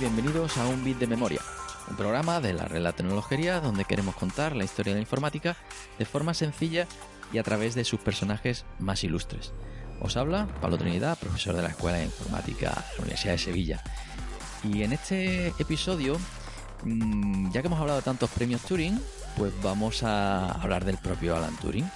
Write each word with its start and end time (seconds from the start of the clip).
bienvenidos 0.00 0.56
a 0.58 0.66
Un 0.68 0.84
Bit 0.84 0.98
de 0.98 1.06
Memoria, 1.08 1.40
un 1.90 1.96
programa 1.96 2.40
de 2.40 2.52
la 2.52 2.66
red 2.66 2.80
La 2.80 2.92
Tecnología 2.92 3.60
donde 3.60 3.84
queremos 3.84 4.14
contar 4.14 4.54
la 4.54 4.62
historia 4.62 4.92
de 4.92 4.98
la 4.98 5.02
informática 5.02 5.56
de 5.98 6.04
forma 6.04 6.34
sencilla 6.34 6.86
y 7.32 7.38
a 7.38 7.42
través 7.42 7.74
de 7.74 7.84
sus 7.84 7.98
personajes 7.98 8.64
más 8.78 9.02
ilustres. 9.02 9.52
Os 10.00 10.16
habla 10.16 10.46
Pablo 10.60 10.78
Trinidad, 10.78 11.18
profesor 11.18 11.56
de 11.56 11.62
la 11.62 11.70
Escuela 11.70 11.98
de 11.98 12.04
Informática 12.04 12.68
de 12.68 12.96
la 12.96 13.02
Universidad 13.02 13.32
de 13.32 13.38
Sevilla. 13.38 13.82
Y 14.62 14.84
en 14.84 14.92
este 14.92 15.48
episodio, 15.58 16.16
mm, 16.84 17.50
ya 17.50 17.60
que 17.60 17.66
hemos 17.66 17.80
hablado 17.80 17.98
de 17.98 18.04
tantos 18.04 18.30
premios 18.30 18.62
Turing, 18.62 19.00
pues 19.36 19.52
vamos 19.62 20.04
a 20.04 20.52
hablar 20.52 20.84
del 20.84 20.98
propio 20.98 21.36
Alan 21.36 21.56
Turing. 21.56 21.90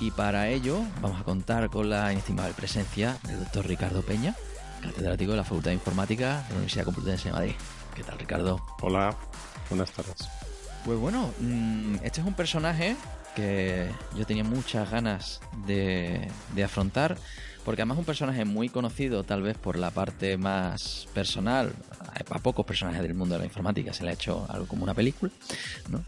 Y 0.00 0.10
para 0.10 0.48
ello 0.48 0.80
vamos 1.02 1.20
a 1.20 1.24
contar 1.24 1.68
con 1.68 1.90
la 1.90 2.12
inestimable 2.12 2.54
presencia 2.54 3.18
del 3.24 3.40
doctor 3.40 3.66
Ricardo 3.66 4.00
Peña, 4.02 4.34
catedrático 4.82 5.30
de 5.30 5.38
la 5.38 5.44
Facultad 5.44 5.70
de 5.70 5.74
Informática 5.74 6.42
de 6.42 6.48
la 6.48 6.54
Universidad 6.56 6.84
Complutense 6.84 7.28
de 7.28 7.32
Madrid. 7.32 7.54
¿Qué 7.94 8.02
tal, 8.02 8.18
Ricardo? 8.18 8.60
Hola, 8.80 9.16
buenas 9.70 9.90
tardes. 9.92 10.28
Pues 10.84 10.98
bueno, 10.98 11.30
mm, 11.40 11.96
este 12.02 12.20
es 12.20 12.26
un 12.26 12.34
personaje 12.34 12.96
que 13.34 13.88
yo 14.16 14.26
tenía 14.26 14.44
muchas 14.44 14.90
ganas 14.90 15.40
de, 15.66 16.28
de 16.54 16.64
afrontar, 16.64 17.16
porque 17.64 17.82
además 17.82 17.96
es 17.96 18.00
un 18.00 18.04
personaje 18.04 18.44
muy 18.44 18.68
conocido 18.68 19.24
tal 19.24 19.42
vez 19.42 19.56
por 19.56 19.78
la 19.78 19.90
parte 19.90 20.36
más 20.36 21.06
personal. 21.14 21.72
A 22.30 22.38
pocos 22.40 22.66
personajes 22.66 23.02
del 23.02 23.14
mundo 23.14 23.34
de 23.34 23.40
la 23.40 23.46
informática 23.46 23.92
se 23.92 24.04
le 24.04 24.10
ha 24.10 24.14
hecho 24.14 24.46
algo 24.48 24.66
como 24.66 24.84
una 24.84 24.94
película, 24.94 25.32
¿no? 25.88 26.02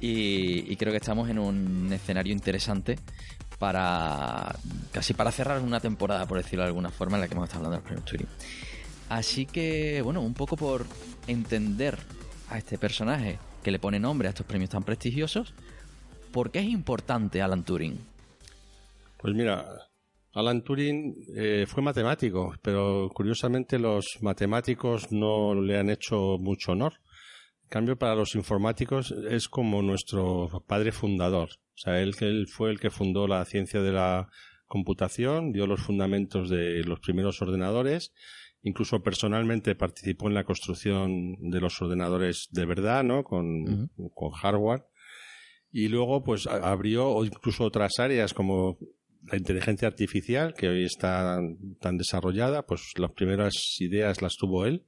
Y, 0.00 0.70
y 0.70 0.76
creo 0.76 0.92
que 0.92 0.98
estamos 0.98 1.30
en 1.30 1.38
un 1.38 1.92
escenario 1.92 2.32
interesante 2.32 2.98
para 3.58 4.54
casi 4.92 5.14
para 5.14 5.32
cerrar 5.32 5.60
una 5.60 5.80
temporada, 5.80 6.26
por 6.26 6.38
decirlo 6.38 6.62
de 6.62 6.68
alguna 6.68 6.90
forma, 6.90 7.16
en 7.16 7.22
la 7.22 7.28
que 7.28 7.34
hemos 7.34 7.48
estado 7.48 7.66
hablando 7.66 7.82
del 7.82 7.86
premio 7.86 8.04
Turing. 8.04 8.28
Así 9.08 9.46
que, 9.46 10.00
bueno, 10.02 10.20
un 10.20 10.34
poco 10.34 10.56
por 10.56 10.86
entender 11.26 11.98
a 12.50 12.58
este 12.58 12.78
personaje 12.78 13.38
que 13.62 13.70
le 13.70 13.78
pone 13.78 13.98
nombre 13.98 14.28
a 14.28 14.30
estos 14.30 14.46
premios 14.46 14.70
tan 14.70 14.82
prestigiosos, 14.82 15.54
¿por 16.32 16.50
qué 16.50 16.60
es 16.60 16.66
importante 16.66 17.42
Alan 17.42 17.64
Turing? 17.64 17.98
Pues 19.18 19.34
mira, 19.34 19.64
Alan 20.34 20.62
Turing 20.62 21.14
eh, 21.36 21.64
fue 21.66 21.82
matemático, 21.82 22.54
pero 22.60 23.08
curiosamente 23.14 23.78
los 23.78 24.18
matemáticos 24.20 25.12
no 25.12 25.54
le 25.54 25.78
han 25.78 25.90
hecho 25.90 26.38
mucho 26.38 26.72
honor. 26.72 26.94
En 27.62 27.68
cambio, 27.68 27.96
para 27.96 28.14
los 28.14 28.34
informáticos 28.34 29.14
es 29.30 29.48
como 29.48 29.80
nuestro 29.80 30.62
padre 30.66 30.92
fundador. 30.92 31.50
O 31.74 31.78
sea, 31.78 32.00
él, 32.00 32.14
él 32.20 32.46
fue 32.48 32.70
el 32.70 32.78
que 32.78 32.90
fundó 32.90 33.26
la 33.26 33.44
ciencia 33.44 33.80
de 33.82 33.92
la 33.92 34.28
computación, 34.66 35.52
dio 35.52 35.66
los 35.66 35.80
fundamentos 35.80 36.48
de 36.48 36.82
los 36.84 37.00
primeros 37.00 37.40
ordenadores, 37.42 38.12
incluso 38.62 39.02
personalmente 39.02 39.74
participó 39.74 40.28
en 40.28 40.34
la 40.34 40.44
construcción 40.44 41.36
de 41.38 41.60
los 41.60 41.80
ordenadores 41.82 42.48
de 42.50 42.64
verdad, 42.64 43.04
¿no? 43.04 43.24
Con, 43.24 43.90
con 44.14 44.30
hardware. 44.30 44.84
Y 45.70 45.88
luego, 45.88 46.22
pues, 46.22 46.46
abrió 46.46 47.24
incluso 47.24 47.64
otras 47.64 47.98
áreas 47.98 48.32
como 48.32 48.78
la 49.30 49.36
inteligencia 49.36 49.88
artificial, 49.88 50.54
que 50.54 50.68
hoy 50.68 50.84
está 50.84 51.40
tan 51.80 51.96
desarrollada, 51.96 52.66
pues 52.66 52.92
las 52.96 53.12
primeras 53.12 53.54
ideas 53.80 54.22
las 54.22 54.36
tuvo 54.36 54.66
él. 54.66 54.84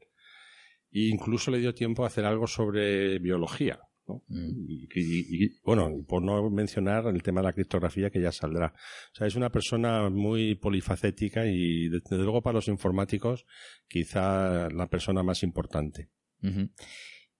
E 0.93 1.09
incluso 1.09 1.51
le 1.51 1.59
dio 1.59 1.75
tiempo 1.75 2.05
a 2.05 2.07
hacer 2.07 2.25
algo 2.25 2.47
sobre 2.47 3.19
biología. 3.19 3.81
¿No? 4.07 4.23
Y, 4.29 4.89
y, 4.95 5.45
y, 5.45 5.61
bueno, 5.65 5.91
por 6.07 6.23
no 6.23 6.51
mencionar 6.51 7.07
el 7.07 7.23
tema 7.23 7.41
de 7.41 7.47
la 7.47 7.53
criptografía 7.53 8.11
que 8.11 8.21
ya 8.21 8.33
saldrá. 8.33 8.73
O 9.13 9.15
sea, 9.15 9.27
es 9.27 9.37
una 9.37 9.51
persona 9.51 10.09
muy 10.11 10.55
polifacética 10.55 11.47
y 11.47 11.89
desde 11.89 12.19
luego 12.19 12.43
para 12.43 12.55
los 12.55 12.69
informáticos 12.69 13.47
quizá 13.89 14.69
la 14.71 14.87
persona 14.89 15.23
más 15.23 15.43
importante. 15.43 16.11
Uh 16.43 16.49
-huh. 16.49 16.71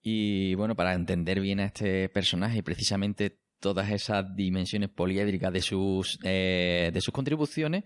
Y 0.01 0.55
bueno, 0.55 0.75
para 0.75 0.93
entender 0.93 1.41
bien 1.41 1.59
a 1.59 1.65
este 1.65 2.09
personaje 2.09 2.59
y 2.59 2.61
precisamente 2.61 3.39
todas 3.59 3.89
esas 3.91 4.35
dimensiones 4.35 4.89
poliédricas 4.89 5.51
de 5.51 5.61
sus, 5.61 6.19
eh, 6.23 6.91
de 6.93 7.01
sus 7.01 7.13
contribuciones, 7.13 7.83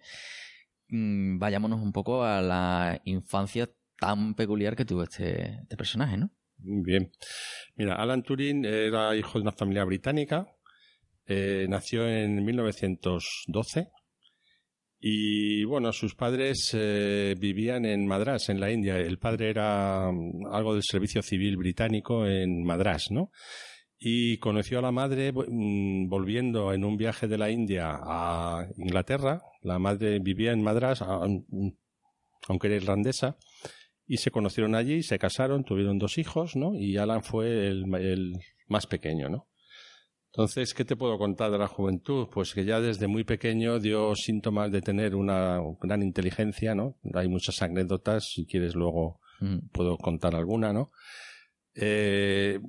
mmm, 0.90 1.40
vayámonos 1.40 1.82
un 1.82 1.92
poco 1.92 2.24
a 2.24 2.42
la 2.42 3.02
infancia 3.06 3.70
tan 4.00 4.36
peculiar 4.36 4.76
que 4.76 4.86
tuvo 4.86 5.04
este, 5.04 5.60
este 5.62 5.78
personaje, 5.78 6.18
¿no? 6.18 6.32
Bien. 6.64 7.12
Mira, 7.76 7.96
Alan 7.96 8.22
Turing 8.24 8.66
era 8.66 9.16
hijo 9.16 9.40
de 9.40 9.44
una 9.44 9.52
familia 9.52 9.84
británica. 9.84 10.48
Eh, 11.26 11.66
nació 11.68 12.08
en 12.08 12.44
1912. 12.44 13.90
Y 15.00 15.64
bueno, 15.64 15.92
sus 15.92 16.14
padres 16.14 16.70
eh, 16.74 17.36
vivían 17.40 17.86
en 17.86 18.06
Madras, 18.06 18.50
en 18.50 18.60
la 18.60 18.72
India. 18.72 18.98
El 18.98 19.18
padre 19.18 19.50
era 19.50 20.10
um, 20.10 20.46
algo 20.52 20.74
del 20.74 20.84
servicio 20.84 21.24
civil 21.24 21.58
británico 21.58 22.28
en 22.28 22.64
Madras, 22.64 23.10
¿no? 23.10 23.32
Y 23.98 24.38
conoció 24.38 24.80
a 24.80 24.84
la 24.84 24.92
madre 24.92 25.32
um, 25.32 26.08
volviendo 26.08 26.74
en 26.74 26.84
un 26.84 26.98
viaje 26.98 27.28
de 27.28 27.40
la 27.40 27.50
India 27.50 27.98
a 28.00 28.68
Inglaterra. 28.78 29.42
La 29.62 29.80
madre 29.80 30.20
vivía 30.20 30.52
en 30.52 30.62
Madras, 30.62 31.02
aunque 31.02 32.68
era 32.68 32.76
irlandesa 32.76 33.38
y 34.12 34.18
se 34.18 34.30
conocieron 34.30 34.76
allí, 34.76 35.04
se 35.04 35.18
casaron, 35.18 35.64
tuvieron 35.64 35.98
dos 35.98 36.18
hijos, 36.18 36.58
¿no? 36.58 36.76
Y 36.76 36.98
Alan 36.98 37.24
fue 37.24 37.70
el, 37.70 37.86
el, 37.96 38.34
más 38.68 38.86
pequeño, 38.86 39.30
¿no? 39.30 39.48
Entonces, 40.34 40.74
¿qué 40.74 40.84
te 40.84 40.98
puedo 40.98 41.18
contar 41.18 41.50
de 41.50 41.58
la 41.58 41.70
juventud? 41.70 42.28
Pues 42.30 42.54
que 42.54 42.66
ya 42.66 42.82
desde 42.82 43.08
muy 43.08 43.24
pequeño 43.24 43.80
dio 43.80 44.14
síntomas 44.16 44.70
de 44.70 44.82
tener 44.82 45.16
una 45.16 45.62
gran 45.80 46.04
inteligencia, 46.04 46.76
¿no? 46.76 46.98
Hay 47.14 47.30
muchas 47.30 47.62
anécdotas, 47.62 48.34
si 48.34 48.46
quieres 48.46 48.76
luego 48.76 49.22
mm. 49.40 49.70
puedo 49.72 49.98
contar 49.98 50.36
alguna, 50.36 50.74
¿no? 50.74 50.92
Eh, 51.74 52.60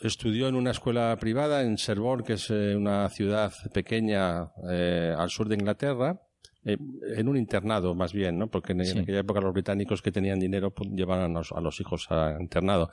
estudió 0.00 0.48
en 0.48 0.56
una 0.56 0.72
escuela 0.72 1.16
privada 1.20 1.62
en 1.62 1.76
Sherborne, 1.76 2.24
que 2.24 2.32
es 2.32 2.50
eh, 2.50 2.74
una 2.74 3.08
ciudad 3.10 3.52
pequeña 3.72 4.50
eh, 4.68 5.14
al 5.16 5.30
sur 5.30 5.48
de 5.48 5.54
Inglaterra, 5.54 6.20
eh, 6.68 6.76
en 7.16 7.28
un 7.28 7.36
internado 7.36 7.94
más 7.94 8.12
bien, 8.12 8.38
¿no? 8.38 8.48
Porque 8.48 8.72
en, 8.72 8.84
sí. 8.84 8.92
en, 8.92 8.98
aquella 8.98 9.20
época 9.20 9.40
los 9.40 9.54
británicos 9.54 10.02
que 10.02 10.12
tenían 10.12 10.38
dinero 10.38 10.72
pues, 10.72 10.90
llevaban 10.90 11.30
a 11.30 11.38
los, 11.38 11.52
a 11.52 11.60
los, 11.60 11.80
hijos 11.80 12.06
a 12.10 12.36
internado. 12.38 12.90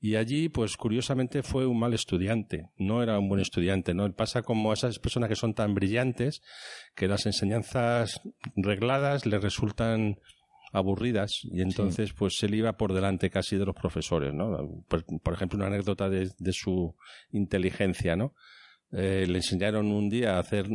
Y 0.00 0.16
allí, 0.16 0.50
pues 0.50 0.76
curiosamente 0.76 1.42
fue 1.42 1.66
un 1.66 1.78
mal 1.78 1.94
estudiante, 1.94 2.68
no 2.76 3.02
era 3.02 3.18
un 3.18 3.28
buen 3.28 3.40
estudiante, 3.40 3.94
¿no? 3.94 4.12
Pasa 4.12 4.42
como 4.42 4.72
esas 4.72 4.98
personas 4.98 5.28
que 5.30 5.36
son 5.36 5.54
tan 5.54 5.74
brillantes 5.74 6.42
que 6.94 7.08
las 7.08 7.24
enseñanzas 7.24 8.20
regladas 8.56 9.24
le 9.24 9.38
resultan 9.38 10.18
aburridas 10.72 11.40
y 11.44 11.62
entonces 11.62 12.08
sí. 12.10 12.14
pues 12.18 12.42
él 12.42 12.56
iba 12.56 12.76
por 12.76 12.92
delante 12.92 13.30
casi 13.30 13.56
de 13.56 13.64
los 13.64 13.74
profesores, 13.74 14.34
¿no? 14.34 14.84
Por, 14.88 15.04
por 15.20 15.32
ejemplo, 15.32 15.56
una 15.56 15.68
anécdota 15.68 16.10
de, 16.10 16.30
de 16.36 16.52
su 16.52 16.94
inteligencia, 17.30 18.16
¿no? 18.16 18.34
Eh, 18.96 19.26
le 19.26 19.38
enseñaron 19.38 19.90
un 19.90 20.08
día 20.08 20.36
a 20.36 20.38
hacer 20.38 20.66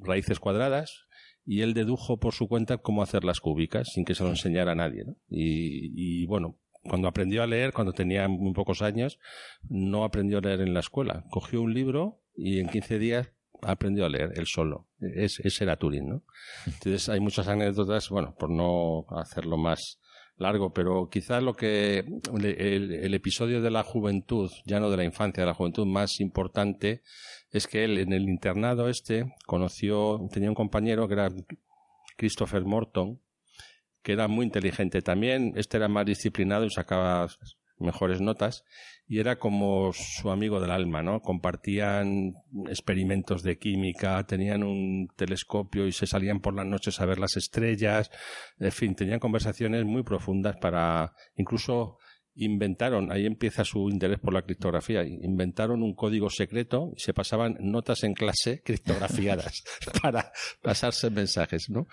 raíces 0.00 0.40
cuadradas 0.40 1.06
y 1.50 1.62
él 1.62 1.74
dedujo 1.74 2.16
por 2.16 2.32
su 2.32 2.46
cuenta 2.46 2.78
cómo 2.78 3.02
hacer 3.02 3.24
las 3.24 3.40
cúbicas 3.40 3.88
sin 3.92 4.04
que 4.04 4.14
se 4.14 4.22
lo 4.22 4.30
enseñara 4.30 4.70
a 4.70 4.76
nadie. 4.76 5.04
Y, 5.28 6.20
y, 6.22 6.24
bueno, 6.26 6.56
cuando 6.84 7.08
aprendió 7.08 7.42
a 7.42 7.48
leer, 7.48 7.72
cuando 7.72 7.92
tenía 7.92 8.28
muy 8.28 8.52
pocos 8.52 8.82
años, 8.82 9.18
no 9.68 10.04
aprendió 10.04 10.38
a 10.38 10.42
leer 10.42 10.60
en 10.60 10.74
la 10.74 10.78
escuela. 10.78 11.24
Cogió 11.28 11.60
un 11.60 11.74
libro 11.74 12.22
y 12.36 12.60
en 12.60 12.68
15 12.68 13.00
días 13.00 13.32
aprendió 13.62 14.06
a 14.06 14.08
leer 14.08 14.30
él 14.36 14.46
solo. 14.46 14.86
Es, 15.00 15.40
ese 15.40 15.64
era 15.64 15.76
Turing. 15.76 16.22
Entonces 16.66 17.08
hay 17.08 17.18
muchas 17.18 17.48
anécdotas, 17.48 18.08
bueno, 18.10 18.32
por 18.38 18.48
no 18.48 19.06
hacerlo 19.18 19.56
más 19.56 19.99
largo, 20.40 20.72
pero 20.72 21.08
quizás 21.10 21.42
lo 21.42 21.54
que 21.54 21.98
el, 21.98 22.92
el, 22.92 23.14
episodio 23.14 23.60
de 23.60 23.70
la 23.70 23.82
juventud, 23.82 24.50
ya 24.64 24.80
no 24.80 24.90
de 24.90 24.96
la 24.96 25.04
infancia, 25.04 25.42
de 25.42 25.46
la 25.46 25.54
juventud 25.54 25.86
más 25.86 26.18
importante 26.20 27.02
es 27.52 27.66
que 27.66 27.84
él 27.84 27.98
en 27.98 28.12
el 28.12 28.28
internado 28.28 28.88
este 28.88 29.34
conoció, 29.46 30.20
tenía 30.32 30.48
un 30.48 30.54
compañero 30.54 31.06
que 31.08 31.14
era 31.14 31.28
Christopher 32.16 32.64
Morton, 32.64 33.20
que 34.02 34.12
era 34.12 34.28
muy 34.28 34.46
inteligente 34.46 35.02
también. 35.02 35.52
Este 35.56 35.76
era 35.76 35.88
más 35.88 36.06
disciplinado 36.06 36.64
y 36.64 36.70
sacaba 36.70 37.28
mejores 37.80 38.20
notas 38.20 38.64
y 39.06 39.18
era 39.18 39.38
como 39.38 39.92
su 39.92 40.30
amigo 40.30 40.60
del 40.60 40.70
alma, 40.70 41.02
¿no? 41.02 41.20
Compartían 41.20 42.34
experimentos 42.68 43.42
de 43.42 43.58
química, 43.58 44.24
tenían 44.24 44.62
un 44.62 45.08
telescopio 45.16 45.86
y 45.86 45.92
se 45.92 46.06
salían 46.06 46.40
por 46.40 46.54
las 46.54 46.66
noches 46.66 47.00
a 47.00 47.06
ver 47.06 47.18
las 47.18 47.36
estrellas, 47.36 48.10
en 48.58 48.72
fin, 48.72 48.94
tenían 48.94 49.18
conversaciones 49.18 49.84
muy 49.84 50.04
profundas 50.04 50.56
para 50.58 51.12
incluso 51.36 51.98
inventaron, 52.34 53.10
ahí 53.12 53.26
empieza 53.26 53.64
su 53.64 53.90
interés 53.90 54.18
por 54.18 54.32
la 54.32 54.42
criptografía, 54.42 55.04
inventaron 55.04 55.82
un 55.82 55.94
código 55.94 56.30
secreto 56.30 56.92
y 56.96 57.00
se 57.00 57.12
pasaban 57.12 57.56
notas 57.60 58.04
en 58.04 58.14
clase 58.14 58.62
criptografiadas 58.64 59.62
para 60.02 60.32
pasarse 60.62 61.10
mensajes, 61.10 61.68
¿no? 61.68 61.86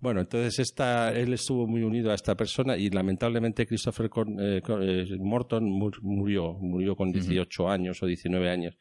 Bueno, 0.00 0.20
entonces 0.20 0.58
esta, 0.58 1.12
él 1.12 1.34
estuvo 1.34 1.66
muy 1.66 1.82
unido 1.82 2.10
a 2.10 2.14
esta 2.14 2.34
persona 2.34 2.76
y 2.76 2.88
lamentablemente 2.88 3.66
Christopher 3.66 4.10
eh, 4.38 4.62
eh, 4.66 5.16
Morton 5.18 5.64
murió, 6.02 6.54
murió 6.54 6.96
con 6.96 7.12
18 7.12 7.68
años 7.68 8.02
o 8.02 8.06
19 8.06 8.50
años. 8.50 8.78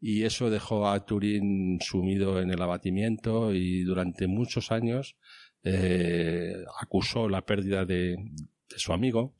Y 0.00 0.24
eso 0.24 0.50
dejó 0.50 0.88
a 0.88 1.06
Turing 1.06 1.80
sumido 1.80 2.40
en 2.40 2.50
el 2.50 2.60
abatimiento 2.60 3.54
y 3.54 3.84
durante 3.84 4.26
muchos 4.26 4.72
años 4.72 5.16
eh, 5.62 6.64
acusó 6.80 7.28
la 7.28 7.46
pérdida 7.46 7.84
de, 7.84 8.16
su 8.76 8.92
amigo. 8.92 9.36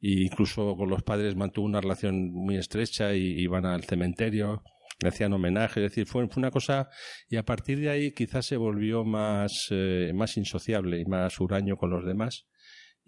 E 0.00 0.22
incluso 0.22 0.76
con 0.76 0.90
los 0.90 1.04
padres 1.04 1.36
mantuvo 1.36 1.64
una 1.64 1.80
relación 1.80 2.32
muy 2.32 2.56
estrecha 2.56 3.14
y 3.14 3.40
iban 3.40 3.66
al 3.66 3.84
cementerio 3.84 4.64
le 5.00 5.08
hacían 5.08 5.32
homenaje, 5.32 5.80
es 5.84 5.90
decir, 5.90 6.06
fue, 6.06 6.26
fue, 6.28 6.40
una 6.40 6.50
cosa 6.50 6.88
y 7.28 7.36
a 7.36 7.44
partir 7.44 7.80
de 7.80 7.90
ahí 7.90 8.12
quizás 8.12 8.46
se 8.46 8.56
volvió 8.56 9.04
más, 9.04 9.68
eh, 9.70 10.12
más 10.14 10.36
insociable 10.36 11.00
y 11.00 11.04
más 11.04 11.38
huraño 11.40 11.76
con 11.76 11.90
los 11.90 12.04
demás. 12.04 12.46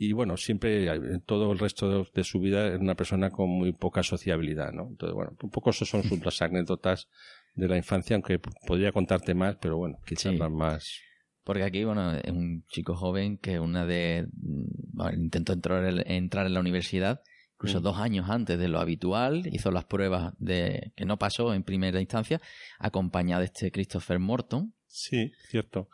Y 0.00 0.12
bueno, 0.12 0.36
siempre, 0.36 0.86
en 0.86 1.20
todo 1.22 1.50
el 1.50 1.58
resto 1.58 2.06
de, 2.14 2.22
su 2.24 2.38
vida, 2.38 2.68
era 2.68 2.78
una 2.78 2.94
persona 2.94 3.30
con 3.30 3.50
muy 3.50 3.72
poca 3.72 4.04
sociabilidad, 4.04 4.72
¿no? 4.72 4.86
Entonces, 4.90 5.12
bueno, 5.12 5.32
un 5.42 5.50
poco 5.50 5.70
eso 5.70 5.84
son 5.84 6.04
sus 6.04 6.20
anécdotas 6.42 7.08
de 7.56 7.66
la 7.66 7.76
infancia, 7.76 8.14
aunque 8.14 8.38
podría 8.38 8.92
contarte 8.92 9.34
más, 9.34 9.56
pero 9.60 9.76
bueno, 9.76 9.98
quizás 10.06 10.34
más. 10.52 11.00
Porque 11.42 11.64
aquí, 11.64 11.82
bueno, 11.82 12.12
es 12.14 12.30
un 12.30 12.64
chico 12.68 12.94
joven 12.94 13.38
que 13.38 13.58
una 13.58 13.86
de. 13.86 14.28
Bueno, 14.30 15.18
intentó 15.18 15.52
entrar, 15.52 16.04
entrar 16.06 16.46
en 16.46 16.54
la 16.54 16.60
universidad 16.60 17.20
incluso 17.58 17.80
mm. 17.80 17.82
dos 17.82 17.98
años 17.98 18.30
antes 18.30 18.58
de 18.58 18.68
lo 18.68 18.78
habitual, 18.78 19.42
hizo 19.52 19.72
las 19.72 19.84
pruebas 19.84 20.32
de 20.38 20.92
que 20.94 21.04
no 21.04 21.18
pasó 21.18 21.52
en 21.54 21.64
primera 21.64 22.00
instancia, 22.00 22.40
acompañado 22.78 23.40
de 23.40 23.46
este 23.46 23.72
Christopher 23.72 24.20
Morton. 24.20 24.74
Sí, 24.86 25.32
cierto. 25.50 25.88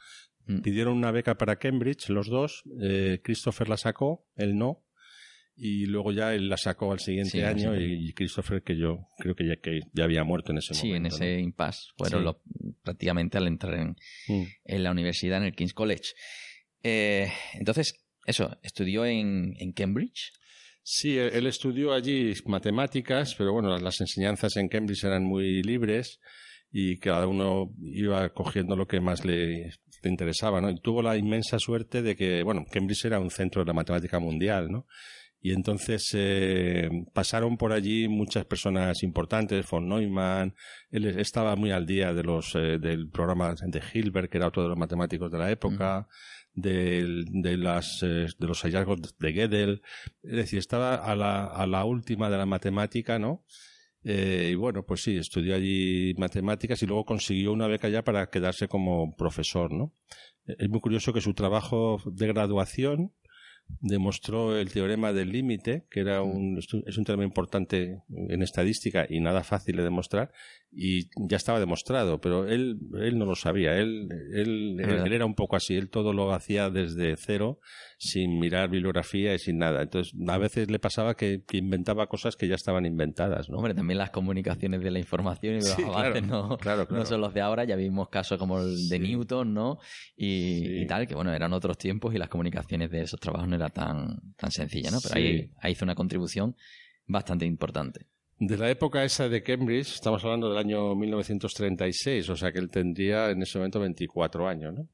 Mm. 0.46 0.60
Pidieron 0.60 0.94
una 0.94 1.10
beca 1.10 1.38
para 1.38 1.56
Cambridge, 1.56 2.10
los 2.10 2.28
dos. 2.28 2.64
Eh, 2.82 3.20
Christopher 3.24 3.70
la 3.70 3.78
sacó, 3.78 4.26
él 4.36 4.58
no. 4.58 4.84
Y 5.56 5.86
luego 5.86 6.12
ya 6.12 6.34
él 6.34 6.48
la 6.48 6.58
sacó 6.58 6.92
al 6.92 6.98
siguiente 6.98 7.44
año 7.44 7.80
y 7.80 8.12
Christopher, 8.12 8.62
que 8.62 8.76
yo 8.76 9.06
creo 9.18 9.34
que 9.34 9.46
ya, 9.46 9.56
que 9.56 9.80
ya 9.92 10.04
había 10.04 10.24
muerto 10.24 10.52
en 10.52 10.58
ese 10.58 10.74
momento. 10.74 10.86
Sí, 10.86 10.92
en 10.92 11.06
ese 11.06 11.40
impasse. 11.40 11.92
Fueron 11.96 12.36
prácticamente 12.82 13.38
al 13.38 13.46
entrar 13.46 13.74
en, 13.74 13.96
mm. 14.28 14.42
en, 14.64 14.82
la 14.82 14.90
universidad, 14.90 15.38
en 15.38 15.44
el 15.44 15.54
King's 15.54 15.72
College. 15.72 16.12
Eh, 16.82 17.30
entonces, 17.54 18.04
eso, 18.26 18.58
estudió 18.62 19.06
en, 19.06 19.54
en 19.58 19.72
Cambridge. 19.72 20.32
Sí, 20.86 21.16
él 21.16 21.46
estudió 21.46 21.94
allí 21.94 22.34
matemáticas, 22.44 23.34
pero 23.38 23.54
bueno, 23.54 23.74
las 23.78 24.02
enseñanzas 24.02 24.54
en 24.56 24.68
Cambridge 24.68 25.04
eran 25.04 25.24
muy 25.24 25.62
libres 25.62 26.20
y 26.70 26.98
cada 26.98 27.26
uno 27.26 27.72
iba 27.80 28.28
cogiendo 28.34 28.76
lo 28.76 28.86
que 28.86 29.00
más 29.00 29.24
le, 29.24 29.70
interesaba, 30.02 30.60
¿no? 30.60 30.68
Y 30.68 30.78
tuvo 30.80 31.00
la 31.00 31.16
inmensa 31.16 31.58
suerte 31.58 32.02
de 32.02 32.14
que, 32.14 32.42
bueno, 32.42 32.66
Cambridge 32.70 33.06
era 33.06 33.18
un 33.18 33.30
centro 33.30 33.62
de 33.62 33.68
la 33.68 33.72
matemática 33.72 34.18
mundial, 34.18 34.70
¿no? 34.70 34.86
Y 35.40 35.52
entonces 35.52 36.10
eh, 36.12 36.90
pasaron 37.14 37.56
por 37.56 37.72
allí 37.72 38.06
muchas 38.06 38.44
personas 38.44 39.02
importantes, 39.02 39.66
von 39.70 39.88
Neumann, 39.88 40.54
él 40.90 41.06
estaba 41.18 41.56
muy 41.56 41.70
al 41.70 41.86
día 41.86 42.12
de 42.12 42.24
los 42.24 42.54
eh, 42.56 42.78
del 42.78 43.08
programa 43.08 43.54
de 43.54 43.82
Hilbert, 43.92 44.30
que 44.30 44.36
era 44.36 44.48
otro 44.48 44.64
de 44.64 44.68
los 44.70 44.78
matemáticos 44.78 45.30
de 45.30 45.38
la 45.38 45.50
época, 45.50 46.08
de, 46.54 47.24
de, 47.26 47.56
las, 47.56 48.02
eh, 48.02 48.26
de 48.38 48.46
los 48.46 48.62
hallazgos 48.62 49.00
de 49.18 49.32
Gödel, 49.32 49.82
es 50.22 50.32
decir, 50.32 50.58
estaba 50.58 50.94
a 50.94 51.14
la, 51.16 51.46
a 51.46 51.66
la 51.66 51.84
última 51.84 52.30
de 52.30 52.38
la 52.38 52.46
matemática, 52.46 53.18
¿no? 53.18 53.44
Eh, 54.04 54.50
y 54.52 54.54
bueno, 54.54 54.84
pues 54.84 55.02
sí, 55.02 55.16
estudió 55.16 55.54
allí 55.54 56.14
matemáticas 56.18 56.82
y 56.82 56.86
luego 56.86 57.06
consiguió 57.06 57.52
una 57.52 57.66
beca 57.66 57.88
ya 57.88 58.04
para 58.04 58.28
quedarse 58.28 58.68
como 58.68 59.16
profesor, 59.16 59.72
¿no? 59.72 59.92
Es 60.46 60.68
muy 60.68 60.80
curioso 60.80 61.12
que 61.12 61.22
su 61.22 61.32
trabajo 61.32 62.02
de 62.04 62.26
graduación 62.26 63.12
demostró 63.80 64.56
el 64.56 64.72
teorema 64.72 65.12
del 65.12 65.30
límite, 65.30 65.86
que 65.90 66.00
era 66.00 66.22
un, 66.22 66.58
es 66.58 66.98
un 66.98 67.04
teorema 67.04 67.24
importante 67.24 68.02
en 68.08 68.42
estadística 68.42 69.06
y 69.08 69.20
nada 69.20 69.44
fácil 69.44 69.76
de 69.76 69.82
demostrar, 69.82 70.32
y 70.72 71.10
ya 71.28 71.36
estaba 71.36 71.60
demostrado, 71.60 72.20
pero 72.20 72.48
él, 72.48 72.78
él 73.00 73.18
no 73.18 73.26
lo 73.26 73.34
sabía, 73.34 73.76
él, 73.76 74.08
él, 74.32 74.80
él, 74.80 75.12
era 75.12 75.26
un 75.26 75.34
poco 75.34 75.56
así, 75.56 75.76
él 75.76 75.90
todo 75.90 76.12
lo 76.12 76.32
hacía 76.32 76.70
desde 76.70 77.14
cero, 77.16 77.60
sin 78.04 78.38
mirar 78.38 78.68
bibliografía 78.68 79.34
y 79.34 79.38
sin 79.38 79.58
nada. 79.58 79.82
Entonces, 79.82 80.14
a 80.28 80.38
veces 80.38 80.70
le 80.70 80.78
pasaba 80.78 81.14
que, 81.14 81.42
inventaba 81.52 82.06
cosas 82.06 82.36
que 82.36 82.46
ya 82.46 82.54
estaban 82.54 82.84
inventadas, 82.84 83.48
¿no? 83.48 83.56
Hombre, 83.56 83.74
también 83.74 83.98
las 83.98 84.10
comunicaciones 84.10 84.82
de 84.82 84.90
la 84.90 84.98
información 84.98 85.54
y 85.54 85.58
los 85.58 85.78
avances 85.78 86.22
no, 86.22 86.58
no 86.90 87.06
son 87.06 87.20
los 87.20 87.32
de 87.32 87.40
ahora, 87.40 87.64
ya 87.64 87.76
vimos 87.76 88.08
casos 88.08 88.38
como 88.38 88.60
el 88.60 88.88
de 88.88 88.98
Newton, 88.98 89.54
¿no? 89.54 89.78
Y, 90.16 90.82
y, 90.82 90.86
tal, 90.86 91.06
que 91.06 91.14
bueno, 91.14 91.32
eran 91.32 91.52
otros 91.52 91.78
tiempos 91.78 92.14
y 92.14 92.18
las 92.18 92.28
comunicaciones 92.28 92.90
de 92.90 93.02
esos 93.02 93.18
trabajos 93.18 93.48
no 93.48 93.56
era 93.56 93.70
tan, 93.70 94.34
tan 94.36 94.50
sencilla, 94.50 94.90
¿no? 94.90 94.98
Pero 95.02 95.16
ahí, 95.16 95.50
ahí 95.60 95.72
hizo 95.72 95.84
una 95.84 95.94
contribución 95.94 96.54
bastante 97.06 97.46
importante. 97.46 98.06
De 98.38 98.58
la 98.58 98.68
época 98.68 99.04
esa 99.04 99.28
de 99.28 99.42
Cambridge, 99.42 99.94
estamos 99.94 100.22
hablando 100.24 100.50
del 100.50 100.58
año 100.58 100.94
1936, 100.94 102.28
o 102.28 102.36
sea 102.36 102.52
que 102.52 102.58
él 102.58 102.68
tendría 102.68 103.30
en 103.30 103.40
ese 103.42 103.58
momento 103.58 103.80
24 103.80 104.48
años, 104.48 104.74
¿no? 104.74 104.88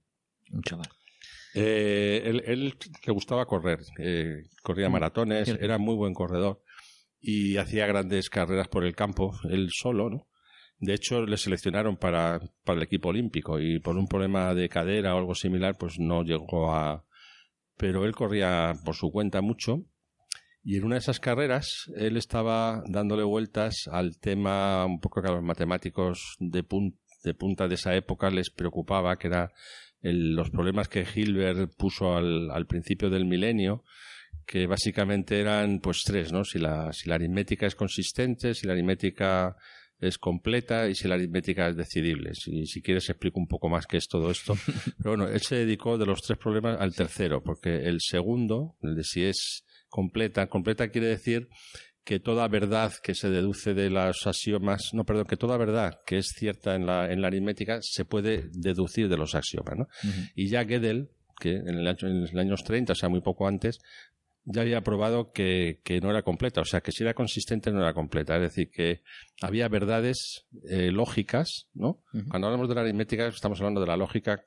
Un 0.52 0.62
chaval. 0.62 0.86
Eh, 1.54 2.22
él, 2.24 2.74
le 3.06 3.12
gustaba 3.12 3.46
correr, 3.46 3.80
eh, 3.98 4.44
corría 4.62 4.88
mm, 4.88 4.92
maratones, 4.92 5.48
era 5.60 5.78
muy 5.78 5.96
buen 5.96 6.14
corredor 6.14 6.62
y 7.20 7.56
hacía 7.56 7.86
grandes 7.86 8.30
carreras 8.30 8.68
por 8.68 8.84
el 8.84 8.94
campo, 8.94 9.32
él 9.50 9.68
solo, 9.72 10.10
¿no? 10.10 10.28
De 10.78 10.94
hecho, 10.94 11.26
le 11.26 11.36
seleccionaron 11.36 11.98
para, 11.98 12.40
para 12.64 12.78
el 12.78 12.82
equipo 12.82 13.10
olímpico 13.10 13.60
y 13.60 13.80
por 13.80 13.96
un 13.98 14.06
problema 14.06 14.54
de 14.54 14.68
cadera 14.70 15.14
o 15.14 15.18
algo 15.18 15.34
similar, 15.34 15.76
pues 15.76 15.98
no 15.98 16.22
llegó 16.22 16.72
a... 16.72 17.04
Pero 17.76 18.06
él 18.06 18.14
corría 18.14 18.72
por 18.84 18.94
su 18.94 19.10
cuenta 19.10 19.42
mucho 19.42 19.84
y 20.62 20.76
en 20.76 20.84
una 20.84 20.94
de 20.94 21.00
esas 21.00 21.20
carreras 21.20 21.90
él 21.96 22.16
estaba 22.16 22.82
dándole 22.86 23.22
vueltas 23.24 23.88
al 23.90 24.18
tema 24.18 24.84
un 24.86 25.00
poco 25.00 25.22
que 25.22 25.28
a 25.28 25.32
los 25.32 25.42
matemáticos 25.42 26.36
de, 26.38 26.64
de 27.24 27.34
punta 27.34 27.68
de 27.68 27.74
esa 27.74 27.94
época 27.94 28.30
les 28.30 28.50
preocupaba, 28.50 29.16
que 29.16 29.28
era 29.28 29.52
los 30.02 30.50
problemas 30.50 30.88
que 30.88 31.06
Hilbert 31.14 31.72
puso 31.76 32.16
al, 32.16 32.50
al, 32.50 32.66
principio 32.66 33.10
del 33.10 33.26
milenio, 33.26 33.84
que 34.46 34.66
básicamente 34.66 35.40
eran 35.40 35.80
pues 35.80 36.02
tres, 36.04 36.32
¿no? 36.32 36.44
Si 36.44 36.58
la, 36.58 36.92
si 36.92 37.08
la 37.08 37.16
aritmética 37.16 37.66
es 37.66 37.74
consistente, 37.74 38.54
si 38.54 38.66
la 38.66 38.72
aritmética 38.72 39.56
es 40.00 40.16
completa 40.16 40.88
y 40.88 40.94
si 40.94 41.06
la 41.06 41.16
aritmética 41.16 41.68
es 41.68 41.76
decidible. 41.76 42.34
Si, 42.34 42.66
si 42.66 42.82
quieres 42.82 43.08
explico 43.10 43.38
un 43.38 43.46
poco 43.46 43.68
más 43.68 43.86
qué 43.86 43.98
es 43.98 44.08
todo 44.08 44.30
esto. 44.30 44.54
Pero 44.98 45.10
bueno, 45.16 45.28
él 45.28 45.40
se 45.42 45.56
dedicó 45.56 45.98
de 45.98 46.06
los 46.06 46.22
tres 46.22 46.38
problemas 46.38 46.80
al 46.80 46.94
tercero, 46.94 47.42
porque 47.42 47.76
el 47.86 47.98
segundo, 48.00 48.76
el 48.82 48.96
de 48.96 49.04
si 49.04 49.24
es 49.24 49.64
completa, 49.88 50.46
completa 50.48 50.88
quiere 50.88 51.08
decir 51.08 51.48
que 52.04 52.18
toda 52.20 52.48
verdad 52.48 52.92
que 53.02 53.14
se 53.14 53.30
deduce 53.30 53.74
de 53.74 53.90
los 53.90 54.26
axiomas, 54.26 54.90
no, 54.92 55.04
perdón, 55.04 55.26
que 55.26 55.36
toda 55.36 55.56
verdad 55.56 56.00
que 56.06 56.18
es 56.18 56.32
cierta 56.36 56.74
en 56.74 56.86
la, 56.86 57.10
en 57.10 57.20
la 57.20 57.28
aritmética 57.28 57.80
se 57.82 58.04
puede 58.04 58.48
deducir 58.52 59.08
de 59.08 59.16
los 59.16 59.34
axiomas, 59.34 59.76
¿no? 59.76 59.88
Y 60.34 60.48
ya 60.48 60.64
Gödel, 60.64 61.10
que 61.38 61.56
en, 61.56 61.68
el 61.68 61.86
en 61.86 62.20
los 62.22 62.34
años 62.34 62.64
30, 62.64 62.92
o 62.92 62.96
sea, 62.96 63.08
muy 63.08 63.20
poco 63.20 63.46
antes, 63.46 63.78
ya 64.44 64.62
había 64.62 64.80
probado 64.80 65.32
que, 65.32 65.80
que, 65.84 66.00
no 66.00 66.10
era 66.10 66.22
completa, 66.22 66.62
o 66.62 66.64
sea, 66.64 66.80
que 66.80 66.92
si 66.92 67.02
era 67.02 67.14
consistente 67.14 67.70
no 67.70 67.80
era 67.80 67.92
completa, 67.92 68.36
es 68.36 68.42
decir, 68.42 68.70
que 68.70 69.02
había 69.42 69.68
verdades 69.68 70.46
eh, 70.68 70.90
lógicas, 70.90 71.68
¿no? 71.74 72.02
Cuando 72.30 72.46
hablamos 72.48 72.68
de 72.68 72.74
la 72.74 72.80
aritmética 72.80 73.28
estamos 73.28 73.60
hablando 73.60 73.80
de 73.80 73.86
la 73.86 73.96
lógica 73.96 74.44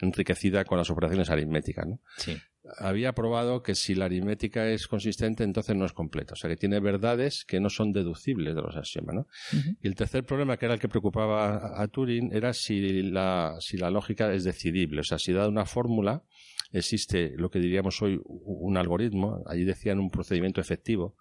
enriquecida 0.00 0.64
con 0.64 0.78
las 0.78 0.88
operaciones 0.90 1.28
aritméticas, 1.28 1.86
¿no? 1.86 2.00
Sí 2.16 2.36
había 2.78 3.12
probado 3.12 3.62
que 3.62 3.74
si 3.74 3.94
la 3.94 4.06
aritmética 4.06 4.68
es 4.68 4.86
consistente, 4.86 5.44
entonces 5.44 5.76
no 5.76 5.84
es 5.84 5.92
completa. 5.92 6.34
O 6.34 6.36
sea, 6.36 6.50
que 6.50 6.56
tiene 6.56 6.80
verdades 6.80 7.44
que 7.46 7.60
no 7.60 7.70
son 7.70 7.92
deducibles 7.92 8.54
de 8.54 8.62
los 8.62 8.76
axiomas, 8.76 9.14
¿no? 9.14 9.26
Y 9.80 9.86
el 9.86 9.94
tercer 9.94 10.24
problema, 10.24 10.56
que 10.56 10.66
era 10.66 10.74
el 10.74 10.80
que 10.80 10.88
preocupaba 10.88 11.80
a 11.80 11.88
Turing, 11.88 12.30
era 12.32 12.52
si 12.52 13.02
la, 13.02 13.56
si 13.60 13.76
la 13.76 13.90
lógica 13.90 14.32
es 14.32 14.44
decidible. 14.44 15.00
O 15.00 15.04
sea, 15.04 15.18
si 15.18 15.32
dada 15.32 15.48
una 15.48 15.66
fórmula, 15.66 16.22
existe 16.72 17.34
lo 17.36 17.50
que 17.50 17.58
diríamos 17.58 18.00
hoy 18.02 18.20
un 18.24 18.76
algoritmo, 18.76 19.42
allí 19.46 19.64
decían 19.64 19.98
un 19.98 20.10
procedimiento 20.10 20.60
efectivo, 20.60 21.16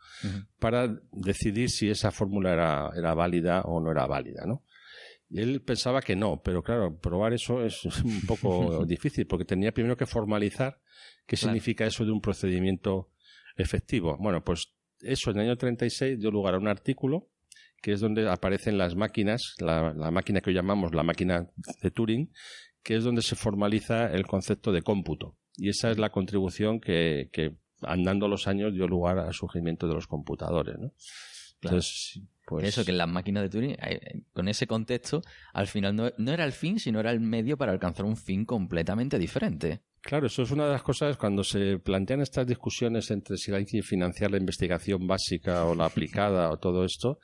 para 0.59 0.87
decidir 1.11 1.69
si 1.69 1.89
esa 1.89 2.11
fórmula 2.11 2.53
era, 2.53 2.89
era 2.97 3.13
válida 3.13 3.61
o 3.61 3.79
no 3.79 3.91
era 3.91 4.05
válida, 4.07 4.45
¿no? 4.45 4.63
Él 5.35 5.61
pensaba 5.61 6.01
que 6.01 6.15
no, 6.15 6.41
pero 6.41 6.63
claro, 6.63 6.97
probar 6.97 7.33
eso 7.33 7.63
es 7.63 7.85
un 8.03 8.21
poco 8.25 8.85
difícil, 8.87 9.27
porque 9.27 9.45
tenía 9.45 9.71
primero 9.71 9.97
que 9.97 10.05
formalizar 10.05 10.79
qué 11.25 11.35
significa 11.35 11.85
eso 11.85 12.05
de 12.05 12.11
un 12.11 12.21
procedimiento 12.21 13.09
efectivo. 13.57 14.17
Bueno, 14.17 14.43
pues 14.43 14.73
eso 15.01 15.31
en 15.31 15.37
el 15.37 15.47
año 15.47 15.57
36 15.57 16.19
dio 16.19 16.31
lugar 16.31 16.55
a 16.55 16.57
un 16.57 16.67
artículo 16.67 17.29
que 17.81 17.91
es 17.91 17.99
donde 17.99 18.27
aparecen 18.27 18.79
las 18.79 18.95
máquinas, 18.95 19.53
la, 19.59 19.93
máquina 20.11 20.41
que 20.41 20.49
hoy 20.49 20.55
llamamos 20.55 20.95
la 20.95 21.03
máquina 21.03 21.47
de 21.83 21.91
Turing, 21.91 22.31
que 22.81 22.95
es 22.95 23.03
donde 23.03 23.21
se 23.21 23.35
formaliza 23.35 24.07
el 24.07 24.25
concepto 24.25 24.71
de 24.71 24.81
cómputo. 24.81 25.37
Y 25.55 25.69
esa 25.69 25.91
es 25.91 25.99
la 25.99 26.09
contribución 26.09 26.79
que, 26.79 27.29
andando 27.83 28.27
los 28.27 28.47
años 28.47 28.73
dio 28.73 28.87
lugar 28.87 29.19
al 29.19 29.33
surgimiento 29.33 29.87
de 29.87 29.93
los 29.93 30.07
computadores. 30.07 30.79
¿no? 30.79 30.93
Entonces, 31.61 32.21
pues... 32.45 32.67
Eso, 32.67 32.85
que 32.85 32.91
en 32.91 32.97
las 32.97 33.09
máquinas 33.09 33.43
de 33.43 33.49
Turing, 33.49 33.71
eh, 33.71 34.21
con 34.33 34.47
ese 34.47 34.67
contexto, 34.67 35.21
al 35.53 35.67
final 35.67 35.95
no, 35.95 36.11
no, 36.17 36.31
era 36.31 36.45
el 36.45 36.51
fin, 36.51 36.79
sino 36.79 36.99
era 36.99 37.11
el 37.11 37.19
medio 37.19 37.57
para 37.57 37.71
alcanzar 37.71 38.05
un 38.05 38.17
fin 38.17 38.45
completamente 38.45 39.17
diferente. 39.17 39.81
Claro, 40.01 40.27
eso 40.27 40.43
es 40.43 40.51
una 40.51 40.65
de 40.65 40.73
las 40.73 40.83
cosas 40.83 41.17
cuando 41.17 41.43
se 41.43 41.79
plantean 41.79 42.21
estas 42.21 42.45
discusiones 42.45 43.09
entre 43.09 43.37
si 43.37 43.51
hay 43.53 43.65
que 43.65 43.81
financiar 43.81 44.31
la 44.31 44.37
investigación 44.37 45.07
básica 45.07 45.65
o 45.65 45.73
la 45.73 45.85
aplicada 45.87 46.51
o 46.51 46.57
todo 46.57 46.85
esto. 46.85 47.19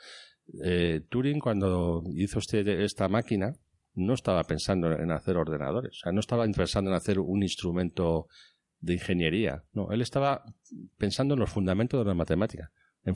Eh, 0.64 1.02
Turing, 1.10 1.40
cuando 1.40 2.04
hizo 2.16 2.40
usted 2.40 2.68
esta 2.68 3.08
máquina, 3.08 3.54
no 3.94 4.14
estaba 4.14 4.44
pensando 4.44 4.92
en 4.92 5.12
hacer 5.12 5.38
ordenadores, 5.38 5.92
o 5.92 6.00
sea, 6.04 6.12
no 6.12 6.20
estaba 6.20 6.46
pensando 6.46 6.90
en 6.90 6.96
hacer 6.96 7.20
un 7.20 7.44
instrumento 7.44 8.28
de 8.80 8.94
ingeniería, 8.94 9.64
no, 9.74 9.92
él 9.92 10.02
estaba 10.02 10.44
pensando 10.98 11.36
en 11.36 11.42
los 11.42 11.50
fundamentos 11.50 12.00
de 12.00 12.06
la 12.06 12.16
matemática, 12.16 12.72
en, 13.06 13.16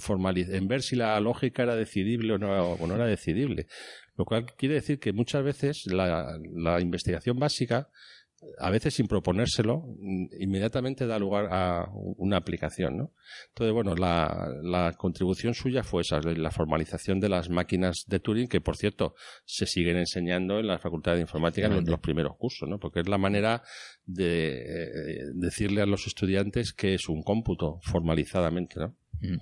en 0.56 0.68
ver 0.68 0.82
si 0.82 0.96
la 0.96 1.20
lógica 1.20 1.64
era 1.64 1.76
decidible 1.76 2.34
o 2.34 2.38
no, 2.38 2.74
o 2.74 2.88
no 2.88 2.96
era 2.96 3.06
decidible. 3.06 3.68
Lo 4.18 4.26
cual 4.26 4.46
quiere 4.58 4.76
decir 4.76 5.00
que 5.00 5.14
muchas 5.14 5.44
veces 5.44 5.86
la, 5.88 6.40
la 6.54 6.80
investigación 6.80 7.38
básica 7.38 7.90
a 8.60 8.70
veces 8.70 8.94
sin 8.94 9.08
proponérselo, 9.08 9.86
inmediatamente 10.40 11.08
da 11.08 11.20
lugar 11.20 11.48
a 11.52 11.88
una 11.94 12.38
aplicación, 12.38 12.98
¿no? 12.98 13.14
Entonces, 13.50 13.74
bueno, 13.74 13.96
la, 13.96 14.94
contribución 14.98 15.54
suya 15.54 15.84
fue 15.84 16.02
esa, 16.02 16.20
la 16.20 16.52
formalización 16.52 17.20
de 17.20 17.30
las 17.30 17.50
máquinas 17.50 18.04
de 18.08 18.20
Turing, 18.20 18.48
que 18.48 18.62
por 18.62 18.78
cierto 18.78 19.16
se 19.46 19.66
siguen 19.66 19.98
enseñando 19.98 20.60
en 20.60 20.68
la 20.68 20.80
Facultad 20.80 21.16
de 21.16 21.22
Informática 21.22 21.68
en 21.68 21.86
los, 21.86 22.00
primeros 22.00 22.36
cursos, 22.38 22.68
¿no? 22.68 22.78
Porque 22.78 23.00
es 23.00 23.10
la 23.10 23.18
manera 23.18 23.64
de 24.06 24.62
eh, 24.62 25.20
decirle 25.34 25.82
a 25.82 25.86
los 25.86 26.08
estudiantes 26.08 26.74
que 26.74 26.94
es 26.94 27.10
un 27.10 27.24
cómputo 27.24 27.80
formalizadamente, 27.82 28.80
¿no? 28.80 28.96
Mm. 29.22 29.38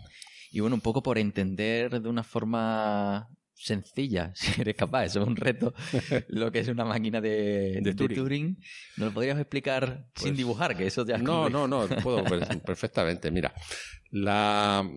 Y 0.53 0.59
bueno, 0.59 0.75
un 0.75 0.81
poco 0.81 1.01
por 1.01 1.17
entender 1.17 1.99
de 1.99 2.07
una 2.07 2.23
forma 2.23 3.27
sencilla, 3.55 4.31
si 4.35 4.61
eres 4.61 4.75
capaz, 4.75 5.05
eso 5.05 5.21
es 5.21 5.27
un 5.27 5.35
reto, 5.35 5.73
lo 6.27 6.51
que 6.51 6.59
es 6.59 6.67
una 6.67 6.85
máquina 6.85 7.19
de, 7.19 7.81
Turing. 7.97 8.59
¿Nos 8.97 9.07
lo 9.07 9.13
podrías 9.15 9.39
explicar 9.39 10.05
sin 10.15 10.29
pues 10.29 10.37
dibujar? 10.37 10.77
Que 10.77 10.85
eso 10.85 11.05
ya 11.07 11.17
No, 11.17 11.49
no, 11.49 11.67
no, 11.67 11.87
puedo 12.03 12.23
perfectamente. 12.23 13.31
Mira, 13.31 13.51
la, 14.11 14.87